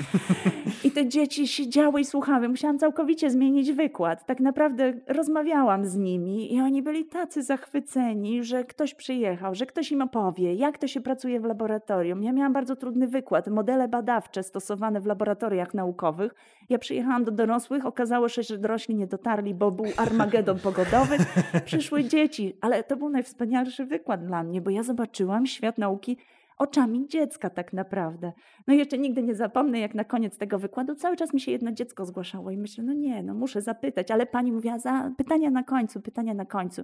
I 0.84 0.90
te 0.90 1.08
dzieci 1.08 1.48
siedziały 1.48 2.00
i 2.00 2.04
słuchały. 2.04 2.48
Musiałam 2.48 2.78
całkowicie 2.78 3.30
zmienić 3.30 3.72
wykład. 3.72 4.26
Tak 4.26 4.40
naprawdę 4.40 4.92
rozmawiałam 5.06 5.86
z 5.86 5.96
nimi 5.96 6.54
i 6.54 6.60
oni 6.60 6.82
byli 6.82 7.04
tacy 7.04 7.42
zachwyceni, 7.42 8.44
że 8.44 8.64
ktoś 8.64 8.94
przyjechał, 8.94 9.54
że 9.54 9.66
ktoś 9.66 9.92
im 9.92 10.02
opowie, 10.02 10.54
jak 10.54 10.78
to 10.78 10.86
się 10.86 11.00
pracuje 11.00 11.40
w 11.40 11.44
laboratorium. 11.44 12.22
Ja 12.22 12.32
miałam 12.32 12.52
bardzo 12.52 12.76
trudny 12.76 13.08
wykład, 13.08 13.48
modele 13.48 13.88
badawcze 13.88 14.42
stosowane 14.42 15.00
w 15.00 15.06
laboratoriach 15.06 15.74
naukowych. 15.76 16.34
Ja 16.68 16.78
przyjechałam 16.78 17.24
do 17.24 17.30
dorosłych, 17.30 17.86
okazało 17.86 18.28
się, 18.28 18.42
że 18.42 18.58
dorośli 18.58 18.94
nie 18.94 19.06
dotarli, 19.06 19.54
bo 19.54 19.70
był 19.70 19.86
armagedon 19.96 20.58
pogodowy. 20.58 21.16
Przyszły 21.64 22.04
dzieci, 22.04 22.56
ale 22.60 22.84
to 22.84 22.96
był 22.96 23.08
najwspanialszy 23.08 23.84
wykład 23.84 24.26
dla 24.26 24.42
mnie, 24.42 24.60
bo 24.60 24.70
ja 24.70 24.82
zobaczyłam 24.82 25.46
świat 25.46 25.78
nauki 25.78 26.16
oczami 26.58 27.08
dziecka 27.08 27.50
tak 27.50 27.72
naprawdę. 27.72 28.32
No 28.66 28.74
i 28.74 28.78
jeszcze 28.78 28.98
nigdy 28.98 29.22
nie 29.22 29.34
zapomnę, 29.34 29.80
jak 29.80 29.94
na 29.94 30.04
koniec 30.04 30.38
tego 30.38 30.58
wykładu 30.58 30.94
cały 30.94 31.16
czas 31.16 31.34
mi 31.34 31.40
się 31.40 31.52
jedno 31.52 31.72
dziecko 31.72 32.06
zgłaszało 32.06 32.50
i 32.50 32.56
myślę, 32.56 32.84
no 32.84 32.92
nie, 32.92 33.22
no 33.22 33.34
muszę 33.34 33.62
zapytać, 33.62 34.10
ale 34.10 34.26
pani 34.26 34.52
mówiła, 34.52 34.78
za 34.78 35.10
pytania 35.16 35.50
na 35.50 35.62
końcu, 35.62 36.00
pytania 36.00 36.34
na 36.34 36.44
końcu. 36.44 36.82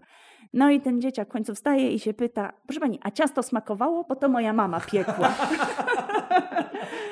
No 0.53 0.71
i 0.71 0.81
ten 0.81 1.01
dzieciak 1.01 1.29
w 1.29 1.33
końcu 1.33 1.55
wstaje 1.55 1.93
i 1.93 1.99
się 1.99 2.15
pyta, 2.15 2.53
proszę 2.67 2.81
pani, 2.81 2.99
a 3.03 3.11
ciasto 3.11 3.43
smakowało? 3.43 4.05
Bo 4.05 4.17
to 4.17 4.29
moja 4.29 4.53
mama 4.53 4.81
piekła. 4.81 5.35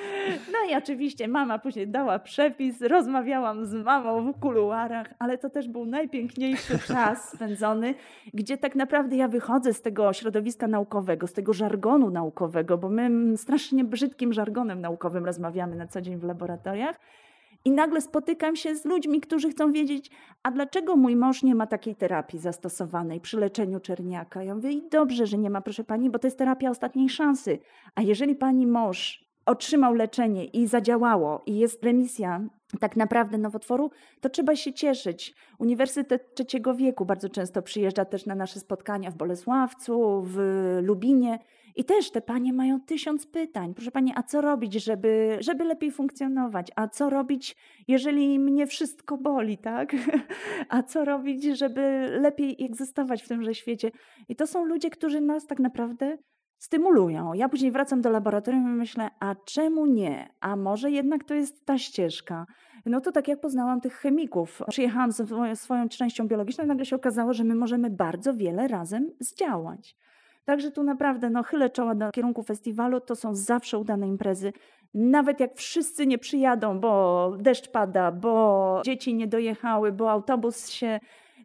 No 0.60 0.70
i 0.70 0.74
oczywiście 0.74 1.28
mama 1.28 1.58
później 1.58 1.88
dała 1.88 2.18
przepis, 2.18 2.80
rozmawiałam 2.82 3.66
z 3.66 3.74
mamą 3.74 4.32
w 4.32 4.40
kuluarach, 4.40 5.14
ale 5.18 5.38
to 5.38 5.50
też 5.50 5.68
był 5.68 5.86
najpiękniejszy 5.86 6.78
czas 6.88 7.32
spędzony, 7.32 7.94
gdzie 8.34 8.58
tak 8.58 8.74
naprawdę 8.74 9.16
ja 9.16 9.28
wychodzę 9.28 9.74
z 9.74 9.82
tego 9.82 10.12
środowiska 10.12 10.68
naukowego, 10.68 11.26
z 11.26 11.32
tego 11.32 11.52
żargonu 11.52 12.10
naukowego, 12.10 12.78
bo 12.78 12.88
my 12.88 13.36
strasznie 13.36 13.84
brzydkim 13.84 14.32
żargonem 14.32 14.80
naukowym 14.80 15.24
rozmawiamy 15.24 15.76
na 15.76 15.86
co 15.86 16.00
dzień 16.00 16.16
w 16.16 16.24
laboratoriach. 16.24 17.00
I 17.64 17.70
nagle 17.70 18.00
spotykam 18.00 18.56
się 18.56 18.74
z 18.74 18.84
ludźmi, 18.84 19.20
którzy 19.20 19.50
chcą 19.50 19.72
wiedzieć, 19.72 20.10
a 20.42 20.50
dlaczego 20.50 20.96
mój 20.96 21.16
mąż 21.16 21.42
nie 21.42 21.54
ma 21.54 21.66
takiej 21.66 21.96
terapii 21.96 22.38
zastosowanej 22.38 23.20
przy 23.20 23.40
leczeniu 23.40 23.80
czerniaka? 23.80 24.42
Ja 24.42 24.54
mówię, 24.54 24.70
i 24.70 24.88
dobrze, 24.90 25.26
że 25.26 25.38
nie 25.38 25.50
ma, 25.50 25.60
proszę 25.60 25.84
pani, 25.84 26.10
bo 26.10 26.18
to 26.18 26.26
jest 26.26 26.38
terapia 26.38 26.70
ostatniej 26.70 27.08
szansy. 27.08 27.58
A 27.94 28.02
jeżeli 28.02 28.36
pani 28.36 28.66
mąż 28.66 29.29
otrzymał 29.50 29.94
leczenie 29.94 30.44
i 30.44 30.66
zadziałało, 30.66 31.42
i 31.46 31.58
jest 31.58 31.84
remisja 31.84 32.40
tak 32.80 32.96
naprawdę 32.96 33.38
nowotworu, 33.38 33.90
to 34.20 34.28
trzeba 34.28 34.56
się 34.56 34.72
cieszyć. 34.72 35.34
Uniwersytet 35.58 36.34
Trzeciego 36.34 36.74
Wieku 36.74 37.04
bardzo 37.04 37.28
często 37.28 37.62
przyjeżdża 37.62 38.04
też 38.04 38.26
na 38.26 38.34
nasze 38.34 38.60
spotkania 38.60 39.10
w 39.10 39.14
Bolesławcu, 39.14 40.22
w 40.26 40.38
Lubinie. 40.82 41.38
I 41.76 41.84
też 41.84 42.10
te 42.10 42.20
panie 42.20 42.52
mają 42.52 42.80
tysiąc 42.80 43.26
pytań. 43.26 43.74
Proszę 43.74 43.90
pani, 43.90 44.12
a 44.16 44.22
co 44.22 44.40
robić, 44.40 44.72
żeby, 44.72 45.36
żeby 45.40 45.64
lepiej 45.64 45.90
funkcjonować? 45.90 46.68
A 46.76 46.88
co 46.88 47.10
robić, 47.10 47.56
jeżeli 47.88 48.38
mnie 48.38 48.66
wszystko 48.66 49.18
boli, 49.18 49.58
tak? 49.58 49.96
A 50.68 50.82
co 50.82 51.04
robić, 51.04 51.44
żeby 51.44 52.08
lepiej 52.20 52.64
egzystować 52.64 53.22
w 53.22 53.28
tymże 53.28 53.54
świecie? 53.54 53.90
I 54.28 54.36
to 54.36 54.46
są 54.46 54.64
ludzie, 54.64 54.90
którzy 54.90 55.20
nas 55.20 55.46
tak 55.46 55.58
naprawdę 55.58 56.18
stymulują. 56.60 57.32
Ja 57.32 57.48
później 57.48 57.72
wracam 57.72 58.00
do 58.00 58.10
laboratorium 58.10 58.74
i 58.74 58.76
myślę, 58.76 59.10
a 59.20 59.34
czemu 59.44 59.86
nie? 59.86 60.28
A 60.40 60.56
może 60.56 60.90
jednak 60.90 61.24
to 61.24 61.34
jest 61.34 61.66
ta 61.66 61.78
ścieżka? 61.78 62.46
No 62.86 63.00
to 63.00 63.12
tak 63.12 63.28
jak 63.28 63.40
poznałam 63.40 63.80
tych 63.80 63.94
chemików. 63.94 64.62
Przyjechałam 64.68 65.12
ze 65.12 65.26
swoją 65.54 65.88
częścią 65.88 66.28
biologiczną 66.28 66.64
i 66.64 66.66
nagle 66.66 66.86
się 66.86 66.96
okazało, 66.96 67.34
że 67.34 67.44
my 67.44 67.54
możemy 67.54 67.90
bardzo 67.90 68.34
wiele 68.34 68.68
razem 68.68 69.10
zdziałać. 69.20 69.96
Także 70.44 70.70
tu 70.70 70.82
naprawdę 70.82 71.30
no, 71.30 71.42
chylę 71.42 71.70
czoła 71.70 71.94
do 71.94 72.10
kierunku 72.10 72.42
festiwalu. 72.42 73.00
To 73.00 73.16
są 73.16 73.34
zawsze 73.34 73.78
udane 73.78 74.08
imprezy. 74.08 74.52
Nawet 74.94 75.40
jak 75.40 75.54
wszyscy 75.54 76.06
nie 76.06 76.18
przyjadą, 76.18 76.80
bo 76.80 77.32
deszcz 77.38 77.70
pada, 77.70 78.12
bo 78.12 78.82
dzieci 78.84 79.14
nie 79.14 79.26
dojechały, 79.26 79.92
bo 79.92 80.10
autobus 80.10 80.68
się 80.68 81.00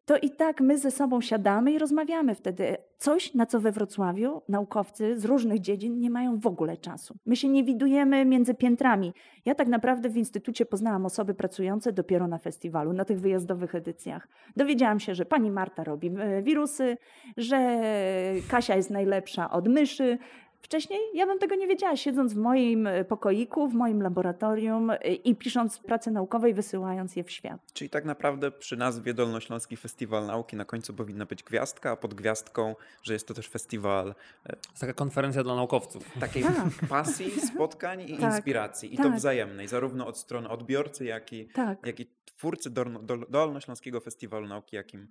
to 0.06 0.18
i 0.18 0.30
tak 0.30 0.62
my 0.62 0.78
ze 0.78 0.92
sobą 0.92 1.22
siadamy 1.22 1.72
i 1.72 1.80
rozmawiamy 1.80 2.36
wtedy. 2.36 2.78
Coś, 2.98 3.34
na 3.34 3.46
co 3.46 3.60
we 3.60 3.72
Wrocławiu 3.72 4.42
naukowcy 4.50 5.20
z 5.20 5.26
różnych 5.26 5.60
dziedzin 5.60 6.00
nie 6.00 6.10
mają 6.10 6.40
w 6.40 6.48
ogóle 6.48 6.78
czasu. 6.78 7.16
My 7.26 7.36
się 7.36 7.50
nie 7.50 7.64
widujemy 7.64 8.26
między 8.26 8.54
piętrami. 8.54 9.14
Ja 9.46 9.56
tak 9.56 9.68
naprawdę 9.68 10.10
w 10.10 10.18
instytucie 10.18 10.66
poznałam 10.66 11.06
osoby 11.06 11.34
pracujące 11.34 11.94
dopiero 11.94 12.28
na 12.28 12.38
festiwalu, 12.38 12.94
na 12.94 13.06
tych 13.06 13.20
wyjazdowych 13.20 13.76
edycjach. 13.76 14.28
Dowiedziałam 14.56 15.00
się, 15.00 15.16
że 15.16 15.26
pani 15.26 15.52
Marta 15.52 15.84
robi 15.84 16.12
e, 16.20 16.42
wirusy, 16.42 16.98
że 17.38 17.82
Kasia 18.48 18.76
jest 18.76 18.90
najlepsza 18.90 19.52
od 19.52 19.68
myszy, 19.68 20.18
Wcześniej 20.66 21.00
ja 21.14 21.26
bym 21.26 21.40
tego 21.40 21.56
nie 21.56 21.68
wiedziała, 21.68 21.96
siedząc 21.96 22.34
w 22.34 22.38
moim 22.38 22.88
e, 22.88 23.06
pokoiku, 23.06 23.68
w 23.68 23.74
moim 23.74 24.02
laboratorium 24.02 24.90
e, 24.90 24.96
i 25.14 25.36
pisząc 25.36 25.80
prace 25.80 26.12
naukowe 26.12 26.50
i 26.50 26.54
wysyłając 26.54 27.16
je 27.16 27.24
w 27.24 27.32
świat. 27.32 27.62
Czyli 27.74 27.90
tak 27.90 28.06
naprawdę 28.06 28.52
przy 28.52 28.78
nazwie 28.78 29.14
Dolnośląski 29.14 29.78
Festiwal 29.78 30.26
Nauki 30.26 30.56
na 30.56 30.66
końcu 30.66 30.94
powinna 30.94 31.26
być 31.26 31.44
gwiazdka, 31.44 31.92
a 31.92 31.96
pod 31.96 32.14
gwiazdką, 32.14 32.76
że 33.04 33.14
jest 33.14 33.28
to 33.28 33.34
też 33.34 33.48
festiwal. 33.48 34.16
E, 34.46 34.56
taka 34.80 34.94
konferencja 34.94 35.44
dla 35.44 35.56
naukowców. 35.56 36.12
Takiej 36.20 36.44
tak. 36.44 36.88
pasji, 36.90 37.32
spotkań 37.32 38.02
i 38.02 38.18
tak. 38.18 38.34
inspiracji. 38.34 38.94
I 38.94 38.98
tak. 38.98 39.06
to 39.06 39.12
wzajemnej, 39.12 39.68
zarówno 39.68 40.08
od 40.08 40.18
strony 40.18 40.50
odbiorcy, 40.50 41.06
jak 41.06 41.34
i, 41.34 41.48
tak. 41.48 41.88
jak 41.88 42.00
i 42.00 42.06
twórcy 42.26 42.70
Dolnośląskiego 43.30 44.00
Festiwalu 44.00 44.48
Nauki, 44.48 44.76
jakim 44.76 45.08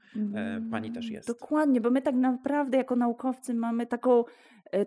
pani 0.71 0.93
też 0.93 1.11
jest. 1.11 1.29
Dokładnie, 1.29 1.81
bo 1.81 1.91
my 1.91 2.03
tak 2.03 2.15
naprawdę 2.15 2.77
jako 2.77 2.97
naukowcy 2.97 3.55
mamy 3.55 3.87
taką 3.87 4.25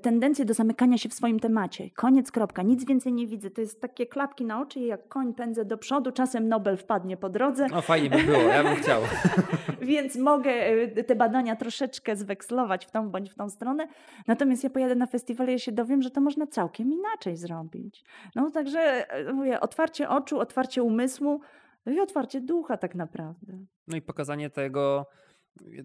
tendencję 0.01 0.45
do 0.45 0.53
zamykania 0.53 0.97
się 0.97 1.09
w 1.09 1.13
swoim 1.13 1.39
temacie. 1.39 1.89
Koniec, 1.95 2.31
kropka, 2.31 2.61
nic 2.61 2.85
więcej 2.85 3.13
nie 3.13 3.27
widzę. 3.27 3.49
To 3.49 3.61
jest 3.61 3.81
takie 3.81 4.05
klapki 4.05 4.45
na 4.45 4.61
oczy 4.61 4.79
jak 4.79 5.07
koń 5.07 5.33
pędzę 5.33 5.65
do 5.65 5.77
przodu, 5.77 6.11
czasem 6.11 6.49
Nobel 6.49 6.77
wpadnie 6.77 7.17
po 7.17 7.29
drodze. 7.29 7.67
No 7.71 7.81
fajnie 7.81 8.09
by 8.09 8.23
było, 8.23 8.41
ja 8.41 8.63
bym 8.63 8.75
chciał. 8.75 9.01
Więc 9.81 10.15
mogę 10.15 10.51
e, 10.51 11.03
te 11.03 11.15
badania 11.15 11.55
troszeczkę 11.55 12.15
zwekslować 12.15 12.85
w 12.85 12.91
tą 12.91 13.09
bądź 13.09 13.29
w 13.29 13.35
tą 13.35 13.49
stronę. 13.49 13.88
Natomiast 14.27 14.63
ja 14.63 14.69
pojadę 14.69 14.95
na 14.95 15.05
festiwal 15.05 15.47
i 15.47 15.51
ja 15.51 15.59
się 15.59 15.71
dowiem, 15.71 16.01
że 16.01 16.11
to 16.11 16.21
można 16.21 16.47
całkiem 16.47 16.91
inaczej 16.91 17.38
zrobić. 17.38 18.03
No 18.35 18.51
także 18.51 19.11
e, 19.11 19.33
mówię, 19.33 19.59
otwarcie 19.59 20.09
oczu, 20.09 20.39
otwarcie 20.39 20.83
umysłu 20.83 21.41
no 21.88 21.93
i 21.93 21.99
otwarcie 21.99 22.41
ducha 22.41 22.77
tak 22.77 22.95
naprawdę. 22.95 23.53
No 23.88 23.97
i 23.97 24.01
pokazanie 24.01 24.49
tego, 24.49 25.05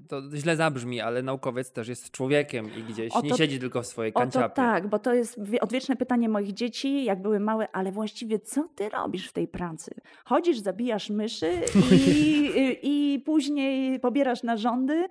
to 0.09 0.23
źle 0.35 0.57
zabrzmi, 0.57 1.01
ale 1.01 1.23
naukowiec 1.23 1.73
też 1.73 1.89
jest 1.89 2.11
człowiekiem 2.11 2.71
i 2.79 2.83
gdzieś 2.83 3.13
nie 3.23 3.35
siedzi 3.35 3.61
tylko 3.61 3.83
w 3.83 3.87
swojej 3.87 4.13
kanciapie. 4.13 4.49
To 4.49 4.55
tak, 4.55 4.89
bo 4.89 4.99
to 4.99 5.15
jest 5.15 5.41
odwieczne 5.61 5.97
pytanie 5.97 6.29
moich 6.29 6.53
dzieci, 6.53 7.05
jak 7.05 7.23
były 7.23 7.41
małe, 7.41 7.69
ale 7.73 7.93
właściwie 7.93 8.39
co 8.39 8.69
ty 8.75 8.89
robisz 8.89 9.29
w 9.29 9.33
tej 9.33 9.49
pracy? 9.49 9.95
Chodzisz, 10.25 10.59
zabijasz 10.59 11.11
myszy 11.11 11.53
i, 11.93 12.51
i, 12.83 13.15
i 13.15 13.21
później 13.21 14.01
pobierasz 14.01 14.43
narządy. 14.43 14.95
E, 14.95 15.09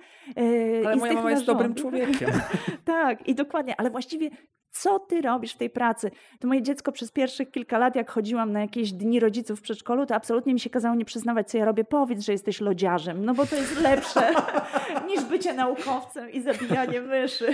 ale 0.87 0.95
moja 0.95 1.13
mama 1.13 1.29
narządów... 1.29 1.31
jest 1.31 1.45
dobrym 1.45 1.75
człowiekiem. 1.75 2.29
tak, 2.85 3.27
i 3.27 3.35
dokładnie, 3.35 3.79
ale 3.79 3.89
właściwie 3.89 4.29
co 4.71 4.99
ty 4.99 5.21
robisz 5.21 5.53
w 5.53 5.57
tej 5.57 5.69
pracy? 5.69 6.11
To 6.39 6.47
moje 6.47 6.61
dziecko 6.61 6.91
przez 6.91 7.11
pierwszych 7.11 7.51
kilka 7.51 7.77
lat, 7.77 7.95
jak 7.95 8.11
chodziłam 8.11 8.51
na 8.51 8.61
jakieś 8.61 8.91
dni 8.91 9.19
rodziców 9.19 9.59
w 9.59 9.61
przedszkolu, 9.61 10.05
to 10.05 10.15
absolutnie 10.15 10.53
mi 10.53 10.59
się 10.59 10.69
kazało 10.69 10.95
nie 10.95 11.05
przyznawać, 11.05 11.49
co 11.49 11.57
ja 11.57 11.65
robię. 11.65 11.83
Powiedz, 11.83 12.25
że 12.25 12.31
jesteś 12.31 12.61
lodziarzem, 12.61 13.25
no 13.25 13.33
bo 13.33 13.45
to 13.45 13.55
jest 13.55 13.81
lepsze 13.81 14.33
niż 15.07 15.23
bycie 15.23 15.53
naukowcem 15.53 16.31
i 16.31 16.41
zabijanie 16.41 17.01
myszy. 17.01 17.47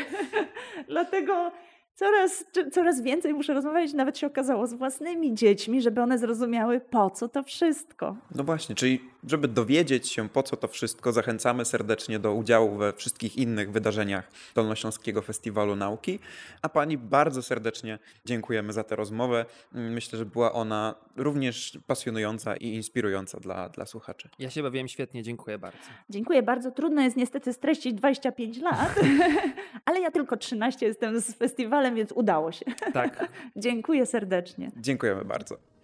Dlatego 0.90 1.52
coraz, 1.96 2.46
coraz 2.72 3.02
więcej 3.02 3.34
muszę 3.34 3.54
rozmawiać, 3.54 3.94
nawet 3.94 4.18
się 4.18 4.28
okazało, 4.28 4.68
z 4.68 4.74
własnymi 4.74 5.34
dziećmi, 5.34 5.82
żeby 5.82 6.02
one 6.02 6.18
zrozumiały, 6.18 6.80
po 6.80 7.10
co 7.10 7.30
to 7.30 7.44
wszystko. 7.44 8.16
No 8.36 8.44
właśnie, 8.44 8.76
czyli 8.76 9.02
żeby 9.28 9.48
dowiedzieć 9.48 10.12
się, 10.12 10.30
po 10.30 10.44
co 10.44 10.58
to 10.58 10.68
wszystko, 10.68 11.12
zachęcamy 11.12 11.66
serdecznie 11.66 12.20
do 12.20 12.34
udziału 12.34 12.78
we 12.78 12.94
wszystkich 12.94 13.38
innych 13.38 13.72
wydarzeniach 13.72 14.32
Dolnośląskiego 14.56 15.22
Festiwalu 15.22 15.76
Nauki. 15.76 16.20
A 16.62 16.70
Pani 16.70 16.98
bardzo 16.98 17.44
serdecznie 17.44 18.00
dziękujemy 18.26 18.74
za 18.74 18.84
tę 18.84 18.96
rozmowę. 18.96 19.46
Myślę, 19.72 20.20
że 20.20 20.26
była 20.26 20.54
ona 20.54 20.96
również 21.16 21.80
pasjonująca 21.88 22.56
i 22.56 22.68
inspirująca 22.68 23.40
dla, 23.40 23.70
dla 23.70 23.86
słuchaczy. 23.86 24.30
Ja 24.40 24.50
się 24.50 24.64
bawiłem 24.64 24.88
świetnie, 24.88 25.24
dziękuję 25.24 25.58
bardzo. 25.58 25.78
Dziękuję 26.10 26.44
bardzo. 26.44 26.72
Trudno 26.72 27.02
jest 27.02 27.18
niestety 27.18 27.54
streścić 27.54 27.94
25 27.94 28.58
lat, 28.58 28.96
ale 29.86 30.00
ja 30.00 30.12
tylko 30.12 30.38
13 30.38 30.86
jestem 30.86 31.22
z 31.22 31.34
festiwalem, 31.34 31.96
więc 31.96 32.12
udało 32.12 32.52
się. 32.52 32.66
Tak. 32.94 33.28
Dziękuję 33.56 34.06
serdecznie. 34.06 34.72
Dziękujemy 34.78 35.26
bardzo. 35.26 35.77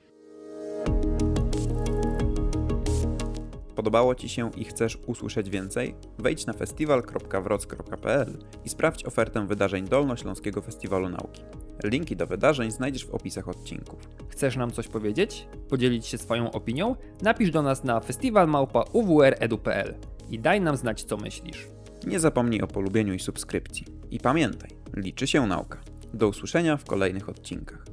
Podobało 3.75 4.15
Ci 4.15 4.29
się 4.29 4.51
i 4.57 4.63
chcesz 4.63 4.97
usłyszeć 5.07 5.49
więcej? 5.49 5.95
Wejdź 6.17 6.45
na 6.45 6.53
festiwal.wroc.pl 6.53 8.37
i 8.65 8.69
sprawdź 8.69 9.05
ofertę 9.05 9.47
wydarzeń 9.47 9.87
Dolnośląskiego 9.87 10.61
Festiwalu 10.61 11.09
Nauki. 11.09 11.43
Linki 11.83 12.15
do 12.15 12.27
wydarzeń 12.27 12.71
znajdziesz 12.71 13.05
w 13.05 13.13
opisach 13.13 13.47
odcinków. 13.47 13.99
Chcesz 14.29 14.55
nam 14.55 14.71
coś 14.71 14.87
powiedzieć? 14.87 15.47
Podzielić 15.69 16.05
się 16.05 16.17
swoją 16.17 16.51
opinią? 16.51 16.95
Napisz 17.21 17.51
do 17.51 17.61
nas 17.61 17.83
na 17.83 17.99
festiwalmałpa.uwredu.pl 17.99 19.95
i 20.29 20.39
daj 20.39 20.61
nam 20.61 20.77
znać, 20.77 21.03
co 21.03 21.17
myślisz. 21.17 21.67
Nie 22.07 22.19
zapomnij 22.19 22.61
o 22.61 22.67
polubieniu 22.67 23.13
i 23.13 23.19
subskrypcji. 23.19 23.85
I 24.11 24.19
pamiętaj, 24.19 24.69
liczy 24.95 25.27
się 25.27 25.47
nauka. 25.47 25.79
Do 26.13 26.27
usłyszenia 26.27 26.77
w 26.77 26.85
kolejnych 26.85 27.29
odcinkach. 27.29 27.85